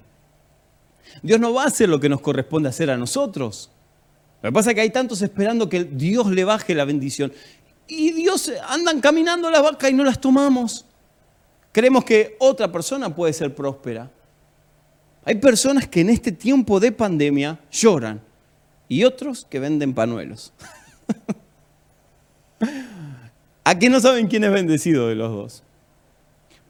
Dios 1.21 1.39
no 1.39 1.53
va 1.53 1.63
a 1.63 1.67
hacer 1.67 1.89
lo 1.89 1.99
que 1.99 2.09
nos 2.09 2.21
corresponde 2.21 2.69
hacer 2.69 2.91
a 2.91 2.97
nosotros. 2.97 3.69
Lo 4.41 4.49
que 4.49 4.53
pasa 4.53 4.69
es 4.71 4.75
que 4.75 4.81
hay 4.81 4.89
tantos 4.89 5.21
esperando 5.21 5.69
que 5.69 5.83
Dios 5.85 6.27
le 6.27 6.43
baje 6.43 6.75
la 6.75 6.85
bendición. 6.85 7.33
Y 7.87 8.11
Dios 8.11 8.51
andan 8.67 9.01
caminando 9.01 9.49
las 9.49 9.63
vacas 9.63 9.89
y 9.89 9.93
no 9.93 10.03
las 10.03 10.21
tomamos. 10.21 10.85
Creemos 11.71 12.05
que 12.05 12.35
otra 12.39 12.71
persona 12.71 13.13
puede 13.13 13.33
ser 13.33 13.55
próspera. 13.55 14.09
Hay 15.25 15.35
personas 15.35 15.87
que 15.87 16.01
en 16.01 16.09
este 16.09 16.31
tiempo 16.31 16.79
de 16.79 16.91
pandemia 16.91 17.59
lloran 17.71 18.21
y 18.93 19.03
otros 19.05 19.47
que 19.49 19.57
venden 19.57 19.95
panuelos. 19.95 20.53
Aquí 23.63 23.89
no 23.89 23.99
saben 23.99 24.27
quién 24.27 24.43
es 24.43 24.51
bendecido 24.51 25.07
de 25.07 25.15
los 25.15 25.31
dos. 25.31 25.63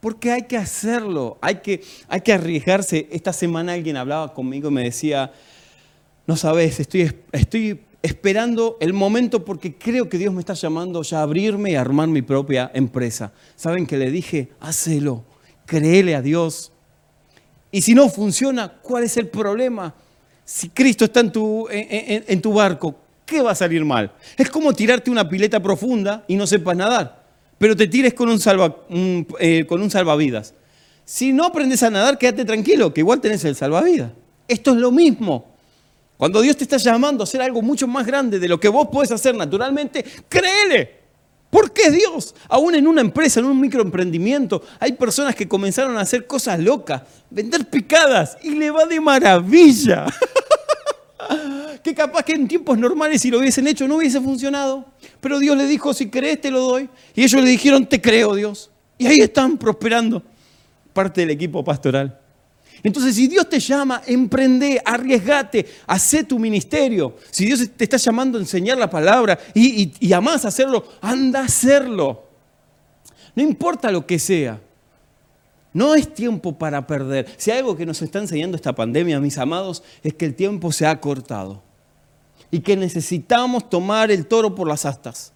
Porque 0.00 0.32
hay 0.32 0.42
que 0.44 0.56
hacerlo, 0.56 1.36
hay 1.42 1.56
que, 1.56 1.82
hay 2.08 2.22
que 2.22 2.32
arriesgarse. 2.32 3.08
Esta 3.10 3.34
semana 3.34 3.74
alguien 3.74 3.98
hablaba 3.98 4.32
conmigo 4.32 4.70
y 4.70 4.72
me 4.72 4.84
decía, 4.84 5.32
no 6.26 6.36
sabes, 6.36 6.80
estoy, 6.80 7.14
estoy 7.32 7.82
esperando 8.00 8.78
el 8.80 8.94
momento 8.94 9.44
porque 9.44 9.76
creo 9.76 10.08
que 10.08 10.16
Dios 10.16 10.32
me 10.32 10.40
está 10.40 10.54
llamando 10.54 11.02
ya 11.02 11.20
a 11.20 11.22
abrirme 11.24 11.72
y 11.72 11.74
a 11.74 11.82
armar 11.82 12.08
mi 12.08 12.22
propia 12.22 12.70
empresa. 12.72 13.34
¿Saben 13.54 13.86
que 13.86 13.98
le 13.98 14.10
dije? 14.10 14.48
Hacelo, 14.60 15.24
créele 15.66 16.14
a 16.14 16.22
Dios. 16.22 16.72
Y 17.70 17.82
si 17.82 17.94
no 17.94 18.08
funciona, 18.08 18.80
¿cuál 18.80 19.04
es 19.04 19.18
el 19.18 19.28
problema? 19.28 19.94
Si 20.44 20.68
Cristo 20.68 21.06
está 21.06 21.20
en 21.20 21.32
tu, 21.32 21.66
en, 21.70 22.40
tu 22.40 22.52
barco, 22.52 22.94
¿qué 23.24 23.40
va 23.40 23.52
a 23.52 23.54
salir 23.54 23.84
mal? 23.84 24.12
Es 24.36 24.50
como 24.50 24.72
tirarte 24.72 25.10
una 25.10 25.28
pileta 25.28 25.60
profunda 25.60 26.24
y 26.28 26.36
no 26.36 26.46
sepas 26.46 26.76
nadar, 26.76 27.24
pero 27.56 27.74
te 27.74 27.86
tires 27.86 28.12
con 28.12 28.28
un, 28.28 28.38
salva, 28.38 28.76
eh, 29.40 29.64
con 29.66 29.80
un 29.80 29.90
salvavidas. 29.90 30.54
Si 31.04 31.32
no 31.32 31.44
aprendes 31.44 31.82
a 31.82 31.90
nadar, 31.90 32.18
quédate 32.18 32.44
tranquilo, 32.44 32.92
que 32.92 33.00
igual 33.00 33.20
tenés 33.20 33.44
el 33.44 33.56
salvavidas. 33.56 34.12
Esto 34.48 34.72
es 34.72 34.76
lo 34.76 34.90
mismo. 34.90 35.54
Cuando 36.16 36.40
Dios 36.40 36.56
te 36.56 36.64
está 36.64 36.76
llamando 36.76 37.22
a 37.22 37.24
hacer 37.24 37.42
algo 37.42 37.60
mucho 37.60 37.86
más 37.86 38.06
grande 38.06 38.38
de 38.38 38.48
lo 38.48 38.60
que 38.60 38.68
vos 38.68 38.88
podés 38.88 39.10
hacer 39.10 39.34
naturalmente, 39.34 40.04
créele. 40.28 41.03
Porque 41.54 41.82
es 41.82 41.92
Dios. 41.92 42.34
Aún 42.48 42.74
en 42.74 42.88
una 42.88 43.00
empresa, 43.00 43.38
en 43.38 43.46
un 43.46 43.60
microemprendimiento, 43.60 44.60
hay 44.80 44.94
personas 44.94 45.36
que 45.36 45.46
comenzaron 45.46 45.96
a 45.96 46.00
hacer 46.00 46.26
cosas 46.26 46.58
locas, 46.58 47.02
vender 47.30 47.70
picadas, 47.70 48.36
y 48.42 48.50
le 48.56 48.72
va 48.72 48.86
de 48.86 49.00
maravilla. 49.00 50.06
que 51.84 51.94
capaz 51.94 52.24
que 52.24 52.32
en 52.32 52.48
tiempos 52.48 52.76
normales 52.76 53.22
si 53.22 53.30
lo 53.30 53.38
hubiesen 53.38 53.68
hecho 53.68 53.86
no 53.86 53.98
hubiese 53.98 54.20
funcionado. 54.20 54.84
Pero 55.20 55.38
Dios 55.38 55.56
le 55.56 55.68
dijo, 55.68 55.94
si 55.94 56.10
crees 56.10 56.40
te 56.40 56.50
lo 56.50 56.58
doy. 56.58 56.90
Y 57.14 57.22
ellos 57.22 57.40
le 57.40 57.48
dijeron, 57.48 57.86
te 57.86 58.00
creo 58.00 58.34
Dios. 58.34 58.72
Y 58.98 59.06
ahí 59.06 59.20
están 59.20 59.56
prosperando, 59.56 60.24
parte 60.92 61.20
del 61.20 61.30
equipo 61.30 61.62
pastoral. 61.62 62.18
Entonces, 62.82 63.14
si 63.14 63.28
Dios 63.28 63.48
te 63.48 63.60
llama, 63.60 64.02
emprende, 64.06 64.80
arriesgate, 64.84 65.66
hace 65.86 66.24
tu 66.24 66.38
ministerio. 66.38 67.16
Si 67.30 67.46
Dios 67.46 67.70
te 67.76 67.84
está 67.84 67.96
llamando 67.96 68.36
a 68.38 68.40
enseñar 68.40 68.76
la 68.76 68.90
palabra 68.90 69.38
y, 69.54 69.92
y, 69.98 70.12
amás 70.12 70.44
hacerlo, 70.44 70.84
anda 71.00 71.40
a 71.40 71.44
hacerlo. 71.44 72.24
No 73.34 73.42
importa 73.42 73.90
lo 73.90 74.06
que 74.06 74.18
sea. 74.18 74.60
No 75.72 75.94
es 75.94 76.12
tiempo 76.12 76.56
para 76.56 76.86
perder. 76.86 77.26
Si 77.36 77.50
hay 77.50 77.58
algo 77.58 77.76
que 77.76 77.86
nos 77.86 78.00
está 78.02 78.18
enseñando 78.18 78.56
esta 78.56 78.74
pandemia, 78.74 79.18
mis 79.18 79.38
amados, 79.38 79.82
es 80.02 80.14
que 80.14 80.26
el 80.26 80.34
tiempo 80.34 80.70
se 80.70 80.86
ha 80.86 81.00
cortado. 81.00 81.62
Y 82.50 82.60
que 82.60 82.76
necesitamos 82.76 83.68
tomar 83.68 84.10
el 84.10 84.26
toro 84.26 84.54
por 84.54 84.68
las 84.68 84.84
astas. 84.84 85.32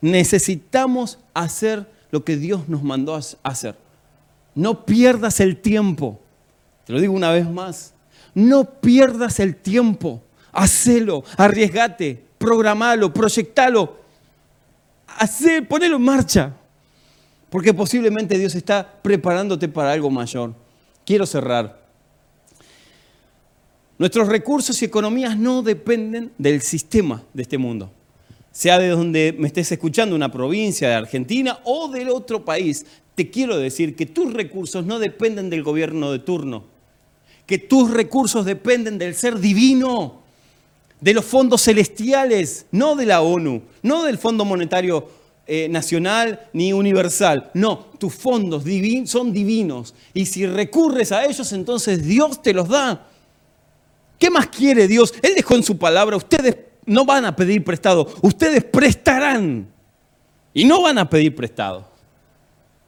Necesitamos 0.00 1.18
hacer 1.34 1.86
lo 2.10 2.24
que 2.24 2.36
Dios 2.36 2.68
nos 2.68 2.82
mandó 2.82 3.18
hacer. 3.42 3.76
No 4.54 4.86
pierdas 4.86 5.40
el 5.40 5.58
tiempo. 5.58 6.20
Te 6.86 6.92
lo 6.92 7.00
digo 7.00 7.12
una 7.12 7.32
vez 7.32 7.50
más. 7.50 7.92
No 8.32 8.64
pierdas 8.80 9.40
el 9.40 9.56
tiempo. 9.56 10.22
Hacelo, 10.52 11.24
arriesgate, 11.36 12.22
programalo, 12.38 13.12
proyectalo. 13.12 13.98
Hacé, 15.18 15.62
ponelo 15.62 15.96
en 15.96 16.02
marcha. 16.02 16.54
Porque 17.50 17.74
posiblemente 17.74 18.38
Dios 18.38 18.54
está 18.54 19.00
preparándote 19.02 19.68
para 19.68 19.92
algo 19.92 20.10
mayor. 20.10 20.54
Quiero 21.04 21.26
cerrar. 21.26 21.84
Nuestros 23.98 24.28
recursos 24.28 24.80
y 24.80 24.84
economías 24.84 25.36
no 25.36 25.62
dependen 25.62 26.30
del 26.38 26.62
sistema 26.62 27.22
de 27.34 27.42
este 27.42 27.58
mundo. 27.58 27.90
Sea 28.52 28.78
de 28.78 28.90
donde 28.90 29.34
me 29.36 29.48
estés 29.48 29.72
escuchando, 29.72 30.14
una 30.14 30.30
provincia 30.30 30.88
de 30.88 30.94
Argentina 30.94 31.58
o 31.64 31.88
del 31.88 32.10
otro 32.10 32.44
país, 32.44 32.86
te 33.14 33.28
quiero 33.30 33.58
decir 33.58 33.96
que 33.96 34.06
tus 34.06 34.32
recursos 34.32 34.86
no 34.86 34.98
dependen 34.98 35.50
del 35.50 35.62
gobierno 35.62 36.12
de 36.12 36.20
turno 36.20 36.75
que 37.46 37.58
tus 37.58 37.90
recursos 37.90 38.44
dependen 38.44 38.98
del 38.98 39.14
ser 39.14 39.38
divino, 39.38 40.22
de 41.00 41.14
los 41.14 41.24
fondos 41.24 41.62
celestiales, 41.62 42.66
no 42.72 42.96
de 42.96 43.06
la 43.06 43.22
ONU, 43.22 43.62
no 43.82 44.02
del 44.02 44.18
Fondo 44.18 44.44
Monetario 44.44 45.08
eh, 45.46 45.68
Nacional 45.68 46.48
ni 46.52 46.72
Universal. 46.72 47.50
No, 47.54 47.86
tus 47.98 48.14
fondos 48.14 48.64
son 49.04 49.32
divinos. 49.32 49.94
Y 50.12 50.26
si 50.26 50.46
recurres 50.46 51.12
a 51.12 51.24
ellos, 51.24 51.52
entonces 51.52 52.04
Dios 52.04 52.42
te 52.42 52.52
los 52.52 52.68
da. 52.68 53.06
¿Qué 54.18 54.30
más 54.30 54.48
quiere 54.48 54.88
Dios? 54.88 55.14
Él 55.22 55.34
dejó 55.36 55.54
en 55.54 55.62
su 55.62 55.78
palabra, 55.78 56.16
ustedes 56.16 56.56
no 56.86 57.04
van 57.04 57.26
a 57.26 57.36
pedir 57.36 57.62
prestado, 57.62 58.08
ustedes 58.22 58.64
prestarán. 58.64 59.68
Y 60.52 60.64
no 60.64 60.82
van 60.82 60.98
a 60.98 61.08
pedir 61.08 61.34
prestado. 61.36 61.95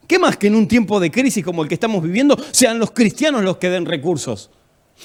¿Qué 0.08 0.18
más 0.18 0.38
que 0.38 0.46
en 0.46 0.56
un 0.56 0.66
tiempo 0.66 0.98
de 0.98 1.10
crisis 1.10 1.44
como 1.44 1.62
el 1.62 1.68
que 1.68 1.74
estamos 1.74 2.02
viviendo 2.02 2.34
sean 2.50 2.78
los 2.78 2.92
cristianos 2.92 3.44
los 3.44 3.58
que 3.58 3.68
den 3.68 3.84
recursos? 3.84 4.50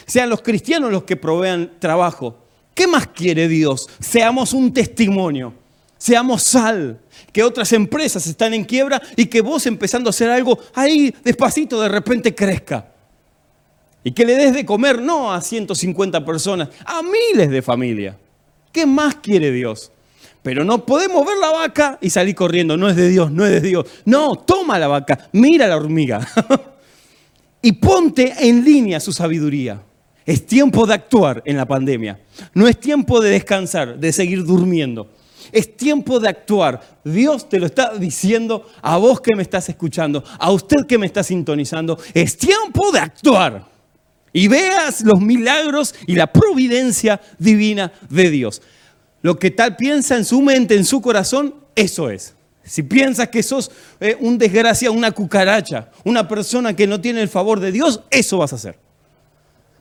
Sean 0.05 0.29
los 0.29 0.41
cristianos 0.41 0.93
los 0.93 1.03
que 1.03 1.17
provean 1.17 1.73
trabajo. 1.77 2.37
¿Qué 2.73 2.87
más 2.87 3.07
quiere 3.07 3.49
Dios? 3.49 3.89
Seamos 3.99 4.53
un 4.53 4.73
testimonio, 4.73 5.53
seamos 5.97 6.43
sal, 6.43 7.01
que 7.33 7.43
otras 7.43 7.73
empresas 7.73 8.25
están 8.27 8.53
en 8.53 8.63
quiebra 8.63 9.01
y 9.17 9.25
que 9.25 9.41
vos 9.41 9.65
empezando 9.65 10.07
a 10.07 10.11
hacer 10.11 10.29
algo 10.29 10.57
ahí 10.73 11.13
despacito 11.21 11.81
de 11.81 11.89
repente 11.89 12.33
crezca. 12.33 12.89
Y 14.05 14.11
que 14.13 14.25
le 14.25 14.35
des 14.35 14.53
de 14.53 14.65
comer 14.65 15.01
no 15.01 15.33
a 15.33 15.41
150 15.41 16.23
personas, 16.23 16.69
a 16.85 17.01
miles 17.01 17.49
de 17.49 17.61
familias. 17.61 18.15
¿Qué 18.71 18.85
más 18.85 19.15
quiere 19.15 19.51
Dios? 19.51 19.92
Pero 20.43 20.65
no 20.65 20.85
podemos 20.85 21.25
ver 21.25 21.37
la 21.37 21.49
vaca 21.49 21.97
y 22.01 22.09
salir 22.09 22.35
corriendo. 22.35 22.75
No 22.77 22.89
es 22.89 22.97
de 22.97 23.09
Dios, 23.09 23.31
no 23.31 23.45
es 23.45 23.51
de 23.51 23.61
Dios. 23.61 23.87
No, 24.05 24.35
toma 24.35 24.77
la 24.77 24.89
vaca, 24.89 25.29
mira 25.31 25.67
la 25.67 25.77
hormiga. 25.77 26.27
y 27.61 27.71
ponte 27.71 28.33
en 28.39 28.63
línea 28.63 28.99
su 28.99 29.13
sabiduría. 29.13 29.81
Es 30.25 30.45
tiempo 30.45 30.85
de 30.85 30.93
actuar 30.93 31.41
en 31.45 31.57
la 31.57 31.65
pandemia. 31.65 32.19
No 32.53 32.67
es 32.67 32.77
tiempo 32.79 33.21
de 33.21 33.31
descansar, 33.31 33.97
de 33.97 34.11
seguir 34.11 34.43
durmiendo. 34.43 35.09
Es 35.51 35.77
tiempo 35.77 36.19
de 36.19 36.29
actuar. 36.29 36.99
Dios 37.05 37.47
te 37.47 37.59
lo 37.59 37.65
está 37.65 37.97
diciendo 37.97 38.67
a 38.81 38.97
vos 38.97 39.21
que 39.21 39.35
me 39.35 39.43
estás 39.43 39.69
escuchando, 39.69 40.23
a 40.39 40.51
usted 40.51 40.85
que 40.87 40.97
me 40.97 41.05
está 41.05 41.23
sintonizando. 41.23 41.97
Es 42.13 42.37
tiempo 42.37 42.91
de 42.91 42.99
actuar. 42.99 43.65
Y 44.33 44.47
veas 44.47 45.01
los 45.01 45.21
milagros 45.21 45.93
y 46.07 46.15
la 46.15 46.27
providencia 46.27 47.21
divina 47.37 47.93
de 48.09 48.29
Dios. 48.29 48.61
Lo 49.23 49.39
que 49.39 49.51
tal 49.51 49.77
piensa 49.77 50.17
en 50.17 50.25
su 50.25 50.41
mente, 50.41 50.75
en 50.75 50.85
su 50.85 51.01
corazón, 51.01 51.55
eso 51.75 52.09
es. 52.09 52.35
Si 52.65 52.83
piensas 52.83 53.29
que 53.29 53.41
sos 53.41 53.71
eh, 53.99 54.17
un 54.19 54.37
desgraciado, 54.37 54.93
una 54.93 55.11
cucaracha, 55.11 55.89
una 56.03 56.27
persona 56.27 56.75
que 56.75 56.85
no 56.85 57.01
tiene 57.01 57.21
el 57.21 57.29
favor 57.29 57.59
de 57.59 57.71
Dios, 57.71 58.01
eso 58.11 58.37
vas 58.37 58.51
a 58.53 58.57
hacer. 58.57 58.77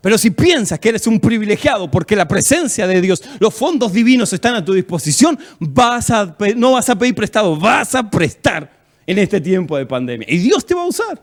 Pero 0.01 0.17
si 0.17 0.31
piensas 0.31 0.79
que 0.79 0.91
eres 0.91 1.07
un 1.09 1.19
privilegiado 1.19 1.91
porque 1.91 2.15
la 2.15 2.27
presencia 2.27 2.87
de 2.87 3.01
Dios, 3.01 3.23
los 3.41 3.53
fondos 3.53 3.93
divinos 3.93 4.33
están 4.33 4.55
a 4.55 4.65
tu 4.65 4.75
disposición, 4.75 5.39
vas 5.59 6.11
a, 6.11 6.37
no 6.57 6.73
vas 6.73 6.89
a 6.89 6.97
pedir 6.97 7.15
prestado, 7.15 7.57
vas 7.57 7.97
a 7.97 8.09
prestar 8.09 8.71
en 9.07 9.19
este 9.19 9.41
tiempo 9.41 9.77
de 9.77 9.87
pandemia. 9.87 10.27
Y 10.31 10.39
Dios 10.39 10.65
te 10.65 10.75
va 10.75 10.83
a 10.83 10.87
usar. 10.87 11.21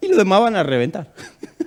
Y 0.00 0.08
los 0.08 0.16
demás 0.16 0.40
van 0.40 0.56
a 0.56 0.62
reventar. 0.62 1.12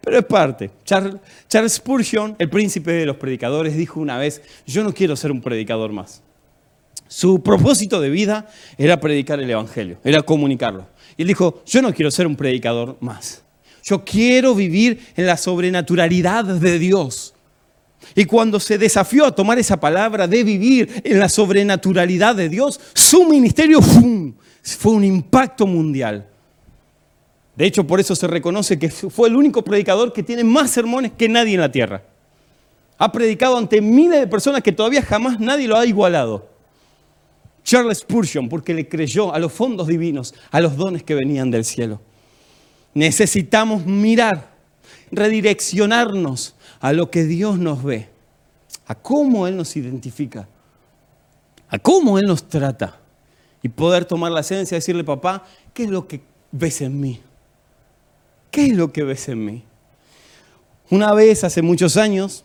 Pero 0.00 0.18
es 0.18 0.24
parte. 0.24 0.70
Charles 0.84 1.72
Spurgeon, 1.72 2.36
el 2.38 2.48
príncipe 2.48 2.92
de 2.92 3.06
los 3.06 3.16
predicadores, 3.16 3.76
dijo 3.76 4.00
una 4.00 4.18
vez, 4.18 4.42
yo 4.66 4.82
no 4.84 4.92
quiero 4.92 5.16
ser 5.16 5.32
un 5.32 5.40
predicador 5.40 5.92
más. 5.92 6.22
Su 7.08 7.42
propósito 7.42 8.00
de 8.00 8.10
vida 8.10 8.48
era 8.76 9.00
predicar 9.00 9.40
el 9.40 9.50
Evangelio, 9.50 9.98
era 10.04 10.20
comunicarlo. 10.22 10.86
Y 11.16 11.22
él 11.22 11.28
dijo, 11.28 11.62
yo 11.66 11.80
no 11.80 11.92
quiero 11.92 12.10
ser 12.10 12.26
un 12.26 12.36
predicador 12.36 12.96
más. 13.00 13.42
Yo 13.82 14.04
quiero 14.04 14.54
vivir 14.54 15.00
en 15.16 15.26
la 15.26 15.36
sobrenaturalidad 15.36 16.44
de 16.44 16.78
Dios. 16.78 17.34
Y 18.14 18.26
cuando 18.26 18.60
se 18.60 18.78
desafió 18.78 19.24
a 19.24 19.34
tomar 19.34 19.58
esa 19.58 19.80
palabra 19.80 20.28
de 20.28 20.44
vivir 20.44 21.02
en 21.04 21.18
la 21.18 21.28
sobrenaturalidad 21.28 22.36
de 22.36 22.48
Dios, 22.48 22.78
su 22.94 23.24
ministerio 23.24 23.80
fue 23.82 24.92
un 24.92 25.04
impacto 25.04 25.66
mundial. 25.66 26.28
De 27.58 27.66
hecho, 27.66 27.84
por 27.84 27.98
eso 27.98 28.14
se 28.14 28.28
reconoce 28.28 28.78
que 28.78 28.88
fue 28.88 29.28
el 29.28 29.34
único 29.34 29.64
predicador 29.64 30.12
que 30.12 30.22
tiene 30.22 30.44
más 30.44 30.70
sermones 30.70 31.10
que 31.10 31.28
nadie 31.28 31.54
en 31.54 31.60
la 31.60 31.72
tierra. 31.72 32.04
Ha 32.98 33.10
predicado 33.10 33.58
ante 33.58 33.80
miles 33.80 34.20
de 34.20 34.28
personas 34.28 34.62
que 34.62 34.70
todavía 34.70 35.02
jamás 35.02 35.40
nadie 35.40 35.66
lo 35.66 35.76
ha 35.76 35.84
igualado. 35.84 36.48
Charles 37.64 37.98
Spurgeon, 37.98 38.48
porque 38.48 38.74
le 38.74 38.88
creyó 38.88 39.34
a 39.34 39.40
los 39.40 39.52
fondos 39.52 39.88
divinos, 39.88 40.36
a 40.52 40.60
los 40.60 40.76
dones 40.76 41.02
que 41.02 41.16
venían 41.16 41.50
del 41.50 41.64
cielo. 41.64 42.00
Necesitamos 42.94 43.84
mirar, 43.84 44.52
redireccionarnos 45.10 46.54
a 46.78 46.92
lo 46.92 47.10
que 47.10 47.24
Dios 47.24 47.58
nos 47.58 47.82
ve, 47.82 48.08
a 48.86 48.94
cómo 48.94 49.48
Él 49.48 49.56
nos 49.56 49.74
identifica, 49.74 50.46
a 51.68 51.78
cómo 51.80 52.20
Él 52.20 52.26
nos 52.26 52.48
trata 52.48 53.00
y 53.64 53.68
poder 53.68 54.04
tomar 54.04 54.30
la 54.30 54.42
esencia 54.42 54.76
y 54.76 54.78
decirle, 54.78 55.02
papá, 55.02 55.44
¿qué 55.74 55.82
es 55.82 55.90
lo 55.90 56.06
que 56.06 56.20
ves 56.52 56.82
en 56.82 57.00
mí? 57.00 57.20
¿Qué 58.50 58.66
es 58.66 58.76
lo 58.76 58.92
que 58.92 59.02
ves 59.02 59.28
en 59.28 59.44
mí? 59.44 59.62
Una 60.90 61.12
vez, 61.12 61.44
hace 61.44 61.60
muchos 61.60 61.96
años, 61.96 62.44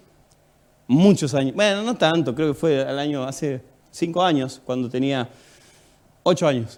muchos 0.87 1.33
años, 1.33 1.55
bueno, 1.55 1.81
no 1.83 1.95
tanto, 1.95 2.35
creo 2.35 2.53
que 2.53 2.59
fue 2.59 2.81
al 2.83 2.99
año, 2.99 3.23
hace 3.23 3.61
cinco 3.89 4.21
años, 4.21 4.61
cuando 4.65 4.89
tenía 4.89 5.29
ocho 6.23 6.47
años. 6.47 6.77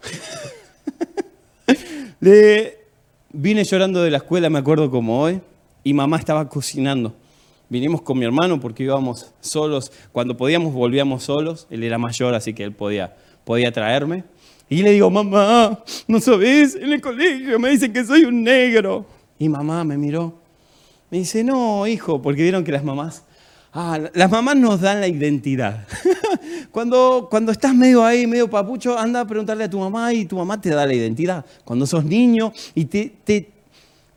Le 2.19 2.77
vine 3.31 3.63
llorando 3.63 4.03
de 4.03 4.11
la 4.11 4.17
escuela, 4.17 4.49
me 4.49 4.59
acuerdo 4.59 4.91
como 4.91 5.21
hoy, 5.21 5.41
y 5.83 5.93
mamá 5.93 6.17
estaba 6.17 6.47
cocinando. 6.47 7.15
Vinimos 7.67 8.03
con 8.03 8.19
mi 8.19 8.25
hermano 8.25 8.59
porque 8.59 8.83
íbamos 8.83 9.31
solos, 9.41 9.91
cuando 10.11 10.37
podíamos 10.37 10.71
volvíamos 10.71 11.23
solos, 11.23 11.65
él 11.71 11.83
era 11.83 11.97
mayor, 11.97 12.35
así 12.35 12.53
que 12.53 12.63
él 12.63 12.73
podía, 12.73 13.15
podía 13.43 13.71
traerme. 13.71 14.23
Y 14.69 14.81
le 14.81 14.91
digo, 14.91 15.09
mamá, 15.11 15.83
¿no 16.07 16.19
sabes? 16.19 16.75
En 16.75 16.91
el 16.91 17.01
colegio 17.01 17.59
me 17.59 17.69
dicen 17.69 17.93
que 17.93 18.03
soy 18.03 18.25
un 18.25 18.43
negro. 18.43 19.05
Y 19.37 19.47
mamá 19.47 19.83
me 19.83 19.97
miró. 19.97 20.33
Me 21.11 21.19
dice, 21.19 21.43
no, 21.43 21.85
hijo, 21.85 22.21
porque 22.21 22.41
vieron 22.41 22.63
que 22.63 22.71
las 22.71 22.83
mamás, 22.83 23.23
ah, 23.73 23.99
las 24.13 24.31
mamás 24.31 24.55
nos 24.55 24.81
dan 24.81 25.01
la 25.01 25.07
identidad. 25.07 25.87
cuando, 26.71 27.27
cuando 27.29 27.51
estás 27.51 27.75
medio 27.75 28.03
ahí, 28.03 28.25
medio 28.25 28.49
papucho, 28.49 28.97
anda 28.97 29.21
a 29.21 29.27
preguntarle 29.27 29.65
a 29.65 29.69
tu 29.69 29.79
mamá 29.79 30.11
y 30.13 30.25
tu 30.25 30.35
mamá 30.35 30.59
te 30.59 30.69
da 30.69 30.85
la 30.85 30.93
identidad. 30.93 31.45
Cuando 31.63 31.85
sos 31.85 32.03
niño 32.03 32.51
y 32.73 32.85
te, 32.85 33.11
te, 33.23 33.47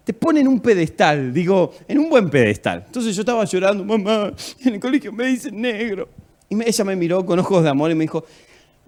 te 0.03 0.15
ponen 0.15 0.49
un 0.49 0.61
pedestal, 0.61 1.35
digo, 1.35 1.75
en 1.87 1.99
un 1.99 2.09
buen 2.09 2.31
pedestal. 2.31 2.85
Entonces 2.87 3.15
yo 3.15 3.21
estaba 3.21 3.45
llorando, 3.45 3.85
mamá, 3.85 4.33
en 4.65 4.75
el 4.75 4.81
colegio 4.81 5.13
me 5.13 5.27
dicen 5.27 5.61
negro. 5.61 6.09
Y 6.49 6.63
ella 6.67 6.85
me 6.85 6.97
miró 6.97 7.27
con 7.27 7.39
ojos 7.39 7.63
de 7.63 7.69
amor 7.69 7.91
y 7.91 7.95
me 7.95 8.05
dijo, 8.05 8.25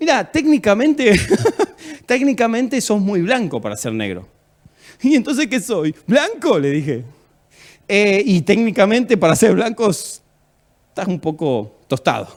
mira, 0.01 0.31
técnicamente, 0.31 1.13
técnicamente 2.07 2.81
sos 2.81 3.01
muy 3.01 3.23
blanco 3.23 3.61
para 3.61 3.77
ser 3.77 3.93
negro. 3.93 4.27
¿Y 5.03 5.15
entonces 5.15 5.47
qué 5.47 5.61
soy? 5.61 5.95
Blanco, 6.07 6.59
le 6.59 6.71
dije. 6.71 7.05
Eh, 7.87 8.23
y 8.25 8.41
técnicamente 8.43 9.17
para 9.17 9.37
ser 9.37 9.55
blancos, 9.55 10.23
estás 10.89 11.07
un 11.07 11.21
poco 11.21 11.81
tostado. 11.87 12.29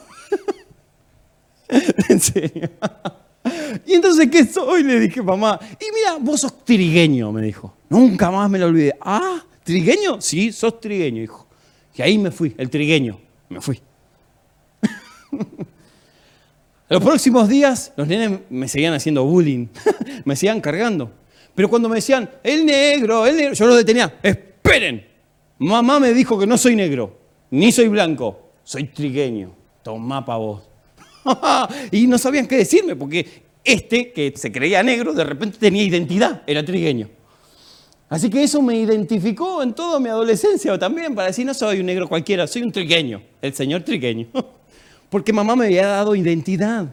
en 2.10 2.20
serio. 2.20 2.70
Y 3.86 3.94
entonces, 3.94 4.30
¿qué 4.30 4.46
soy? 4.46 4.84
Le 4.84 5.00
dije, 5.00 5.22
mamá. 5.22 5.60
Y 5.74 5.86
mira, 5.94 6.18
vos 6.20 6.42
sos 6.42 6.64
trigueño, 6.64 7.32
me 7.32 7.42
dijo. 7.42 7.74
Nunca 7.90 8.32
más 8.32 8.50
me 8.50 8.58
lo 8.60 8.68
olvidé. 8.68 8.94
Ah, 9.02 9.44
¿trigueño? 9.64 10.22
Sí, 10.22 10.52
sos 10.52 10.80
trigueño, 10.80 11.22
hijo. 11.22 11.48
Y 11.96 12.02
ahí 12.02 12.18
me 12.18 12.32
fui, 12.32 12.56
el 12.58 12.70
trigueño. 12.70 13.20
Me 13.50 13.62
fui. 13.62 13.80
Los 16.94 17.02
próximos 17.02 17.50
días, 17.50 17.92
los 17.96 18.08
nenes 18.08 18.42
me 18.52 18.68
seguían 18.68 18.94
haciendo 18.94 19.26
bullying, 19.26 19.66
me 20.26 20.36
seguían 20.36 20.62
cargando. 20.62 21.12
Pero 21.56 21.68
cuando 21.68 21.90
me 21.90 21.96
decían, 21.96 22.30
el 22.44 22.68
negro, 22.68 23.26
el 23.26 23.36
negro, 23.36 23.54
yo 23.56 23.66
lo 23.66 23.74
detenía. 23.74 24.20
Esperen, 24.22 25.04
mamá 25.58 26.00
me 26.00 26.14
dijo 26.14 26.38
que 26.38 26.46
no 26.46 26.56
soy 26.56 26.76
negro, 26.76 27.18
ni 27.50 27.72
soy 27.72 27.88
blanco, 27.88 28.52
soy 28.64 28.84
trigueño. 28.84 29.56
Tomá 29.82 30.24
pa' 30.24 30.38
vos. 30.38 30.70
y 31.92 32.06
no 32.06 32.20
sabían 32.20 32.46
qué 32.46 32.58
decirme, 32.58 32.96
porque 32.96 33.42
este, 33.64 34.12
que 34.12 34.32
se 34.36 34.52
creía 34.52 34.84
negro, 34.84 35.16
de 35.16 35.24
repente 35.24 35.58
tenía 35.58 35.82
identidad, 35.82 36.44
era 36.46 36.64
trigueño. 36.64 37.10
Así 38.08 38.30
que 38.30 38.44
eso 38.44 38.62
me 38.62 38.76
identificó 38.76 39.64
en 39.64 39.74
toda 39.74 40.00
mi 40.00 40.10
adolescencia 40.10 40.78
también, 40.78 41.16
para 41.16 41.30
decir, 41.30 41.44
no 41.44 41.56
soy 41.56 41.80
un 41.80 41.88
negro 41.88 42.08
cualquiera, 42.08 42.46
soy 42.46 42.62
un 42.62 42.72
trigueño, 42.72 43.24
el 43.42 43.56
señor 43.56 43.82
trigueño. 43.82 44.28
Porque 45.14 45.32
mamá 45.32 45.56
me 45.56 45.66
había 45.66 45.86
dado 45.86 46.16
identidad. 46.16 46.88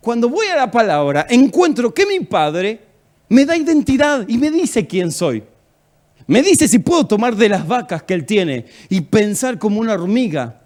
Cuando 0.00 0.28
voy 0.28 0.48
a 0.48 0.56
la 0.56 0.68
palabra, 0.68 1.28
encuentro 1.30 1.94
que 1.94 2.04
mi 2.04 2.18
padre 2.18 2.80
me 3.28 3.46
da 3.46 3.56
identidad 3.56 4.24
y 4.26 4.36
me 4.36 4.50
dice 4.50 4.84
quién 4.84 5.12
soy. 5.12 5.44
Me 6.26 6.42
dice 6.42 6.66
si 6.66 6.80
puedo 6.80 7.06
tomar 7.06 7.36
de 7.36 7.48
las 7.48 7.68
vacas 7.68 8.02
que 8.02 8.14
él 8.14 8.26
tiene 8.26 8.66
y 8.88 9.02
pensar 9.02 9.60
como 9.60 9.78
una 9.78 9.92
hormiga 9.92 10.62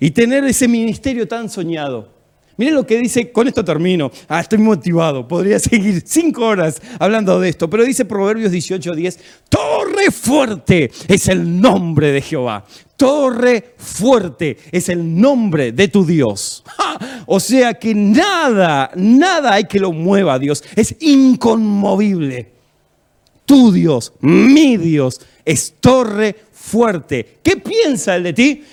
y 0.00 0.10
tener 0.10 0.42
ese 0.46 0.66
ministerio 0.66 1.28
tan 1.28 1.50
soñado. 1.50 2.14
Miren 2.56 2.74
lo 2.74 2.86
que 2.86 2.98
dice, 2.98 3.30
con 3.32 3.46
esto 3.48 3.64
termino. 3.64 4.10
Ah, 4.28 4.40
estoy 4.40 4.58
motivado, 4.58 5.28
podría 5.28 5.58
seguir 5.60 6.02
cinco 6.06 6.46
horas 6.46 6.80
hablando 6.98 7.38
de 7.38 7.50
esto, 7.50 7.68
pero 7.68 7.84
dice 7.84 8.04
Proverbios 8.04 8.52
18:10, 8.52 9.18
torre 9.48 10.10
fuerte 10.10 10.90
es 11.08 11.28
el 11.28 11.60
nombre 11.60 12.12
de 12.12 12.22
Jehová. 12.22 12.64
Torre 12.96 13.74
fuerte 13.76 14.56
es 14.72 14.88
el 14.88 15.20
nombre 15.20 15.72
de 15.72 15.88
tu 15.88 16.04
Dios. 16.04 16.64
O 17.28 17.40
sea 17.40 17.74
que 17.74 17.92
nada, 17.92 18.90
nada 18.94 19.54
hay 19.54 19.64
que 19.64 19.80
lo 19.80 19.92
mueva 19.92 20.38
Dios. 20.38 20.62
Es 20.76 20.94
inconmovible. 21.00 22.52
Tu 23.44 23.72
Dios, 23.72 24.12
mi 24.20 24.76
Dios, 24.76 25.20
es 25.44 25.74
torre 25.80 26.36
fuerte. 26.52 27.38
¿Qué 27.42 27.56
piensa 27.56 28.16
él 28.16 28.22
de 28.22 28.32
ti? 28.32 28.64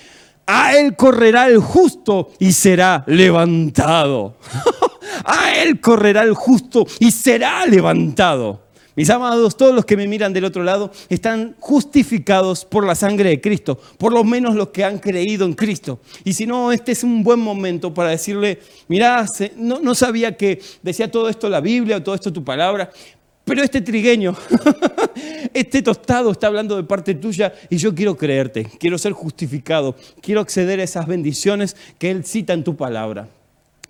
A 0.46 0.76
él 0.76 0.94
correrá 0.96 1.46
el 1.46 1.58
justo 1.58 2.30
y 2.38 2.52
será 2.52 3.04
levantado. 3.06 4.36
a 5.24 5.54
él 5.54 5.80
correrá 5.80 6.22
el 6.22 6.34
justo 6.34 6.86
y 6.98 7.10
será 7.10 7.64
levantado. 7.66 8.64
Mis 8.96 9.10
amados, 9.10 9.56
todos 9.56 9.74
los 9.74 9.84
que 9.84 9.96
me 9.96 10.06
miran 10.06 10.32
del 10.32 10.44
otro 10.44 10.62
lado 10.62 10.92
están 11.08 11.56
justificados 11.58 12.64
por 12.64 12.86
la 12.86 12.94
sangre 12.94 13.30
de 13.30 13.40
Cristo, 13.40 13.80
por 13.98 14.12
lo 14.12 14.22
menos 14.22 14.54
los 14.54 14.68
que 14.68 14.84
han 14.84 14.98
creído 14.98 15.46
en 15.46 15.54
Cristo. 15.54 15.98
Y 16.22 16.32
si 16.34 16.46
no, 16.46 16.70
este 16.70 16.92
es 16.92 17.02
un 17.02 17.24
buen 17.24 17.40
momento 17.40 17.92
para 17.92 18.10
decirle, 18.10 18.60
mirá, 18.86 19.26
no, 19.56 19.80
no 19.80 19.96
sabía 19.96 20.36
que 20.36 20.60
decía 20.82 21.10
todo 21.10 21.28
esto 21.28 21.48
la 21.48 21.60
Biblia 21.60 21.96
o 21.96 22.02
todo 22.04 22.14
esto 22.14 22.32
tu 22.32 22.44
palabra, 22.44 22.90
pero 23.44 23.62
este 23.62 23.80
trigueño, 23.82 24.34
este 25.54 25.82
tostado 25.82 26.30
está 26.30 26.46
hablando 26.46 26.76
de 26.76 26.84
parte 26.84 27.14
tuya 27.14 27.52
y 27.68 27.76
yo 27.76 27.94
quiero 27.94 28.16
creerte, 28.16 28.64
quiero 28.78 28.96
ser 28.96 29.12
justificado, 29.12 29.94
quiero 30.22 30.40
acceder 30.40 30.80
a 30.80 30.84
esas 30.84 31.06
bendiciones 31.06 31.76
que 31.98 32.10
Él 32.10 32.24
cita 32.24 32.54
en 32.54 32.64
tu 32.64 32.76
palabra. 32.76 33.28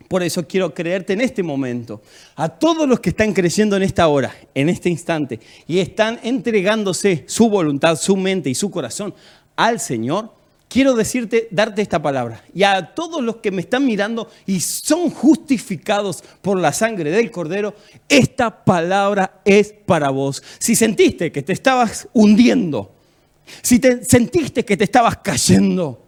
Por 0.09 0.23
eso 0.23 0.47
quiero 0.47 0.75
creerte 0.75 1.13
en 1.13 1.21
este 1.21 1.43
momento. 1.43 2.03
A 2.37 2.49
todos 2.49 2.89
los 2.89 3.01
que 3.01 3.11
están 3.11 3.33
creciendo 3.33 3.77
en 3.77 3.83
esta 3.83 4.07
hora, 4.09 4.35
en 4.55 4.69
este 4.69 4.91
instante, 4.91 5.41
y 5.67 5.79
están 5.79 6.21
entregándose 6.23 7.25
su 7.27 7.49
voluntad, 7.49 7.97
su 7.97 8.17
mente 8.17 8.51
y 8.51 8.55
su 8.55 8.71
corazón 8.71 9.15
al 9.57 9.81
Señor, 9.81 10.31
quiero 10.75 10.95
decirte, 10.95 11.47
darte 11.53 11.83
esta 11.83 12.03
palabra. 12.03 12.43
Y 12.53 12.65
a 12.65 12.95
todos 12.97 13.23
los 13.23 13.37
que 13.37 13.53
me 13.53 13.63
están 13.63 13.87
mirando 13.87 14.29
y 14.45 14.59
son 14.59 15.09
justificados 15.09 16.25
por 16.43 16.59
la 16.59 16.73
sangre 16.73 17.13
del 17.13 17.31
Cordero, 17.31 17.77
esta 18.09 18.65
palabra 18.65 19.41
es 19.45 19.73
para 19.73 20.11
vos. 20.11 20.43
Si 20.59 20.75
sentiste 20.75 21.31
que 21.31 21.43
te 21.43 21.53
estabas 21.53 22.09
hundiendo, 22.13 22.93
si 23.63 23.79
te 23.79 24.05
sentiste 24.05 24.65
que 24.65 24.77
te 24.77 24.83
estabas 24.83 25.19
cayendo, 25.19 26.03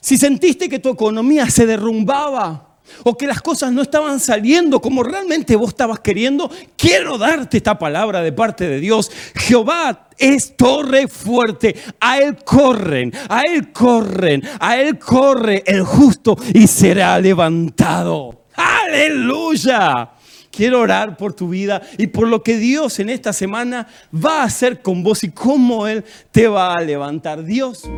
si 0.00 0.16
sentiste 0.16 0.70
que 0.70 0.78
tu 0.78 0.88
economía 0.88 1.50
se 1.50 1.66
derrumbaba, 1.66 2.71
o 3.04 3.16
que 3.16 3.26
las 3.26 3.40
cosas 3.40 3.72
no 3.72 3.82
estaban 3.82 4.20
saliendo 4.20 4.80
como 4.80 5.02
realmente 5.02 5.56
vos 5.56 5.70
estabas 5.70 6.00
queriendo, 6.00 6.50
quiero 6.76 7.18
darte 7.18 7.56
esta 7.56 7.78
palabra 7.78 8.22
de 8.22 8.32
parte 8.32 8.68
de 8.68 8.80
Dios. 8.80 9.10
Jehová 9.34 10.08
es 10.18 10.56
torre 10.56 11.08
fuerte, 11.08 11.76
a 12.00 12.18
Él 12.18 12.36
corren, 12.44 13.12
a 13.28 13.42
Él 13.42 13.72
corren, 13.72 14.42
a 14.60 14.76
Él 14.76 14.98
corre 14.98 15.62
el 15.66 15.82
justo 15.82 16.36
y 16.54 16.66
será 16.66 17.18
levantado. 17.20 18.44
Aleluya. 18.54 20.10
Quiero 20.50 20.80
orar 20.80 21.16
por 21.16 21.32
tu 21.32 21.48
vida 21.48 21.80
y 21.96 22.08
por 22.08 22.28
lo 22.28 22.42
que 22.42 22.58
Dios 22.58 22.98
en 22.98 23.08
esta 23.08 23.32
semana 23.32 23.88
va 24.14 24.42
a 24.42 24.44
hacer 24.44 24.82
con 24.82 25.02
vos 25.02 25.24
y 25.24 25.30
cómo 25.30 25.86
Él 25.86 26.04
te 26.30 26.46
va 26.46 26.76
a 26.76 26.80
levantar. 26.82 27.42
Dios. 27.42 27.88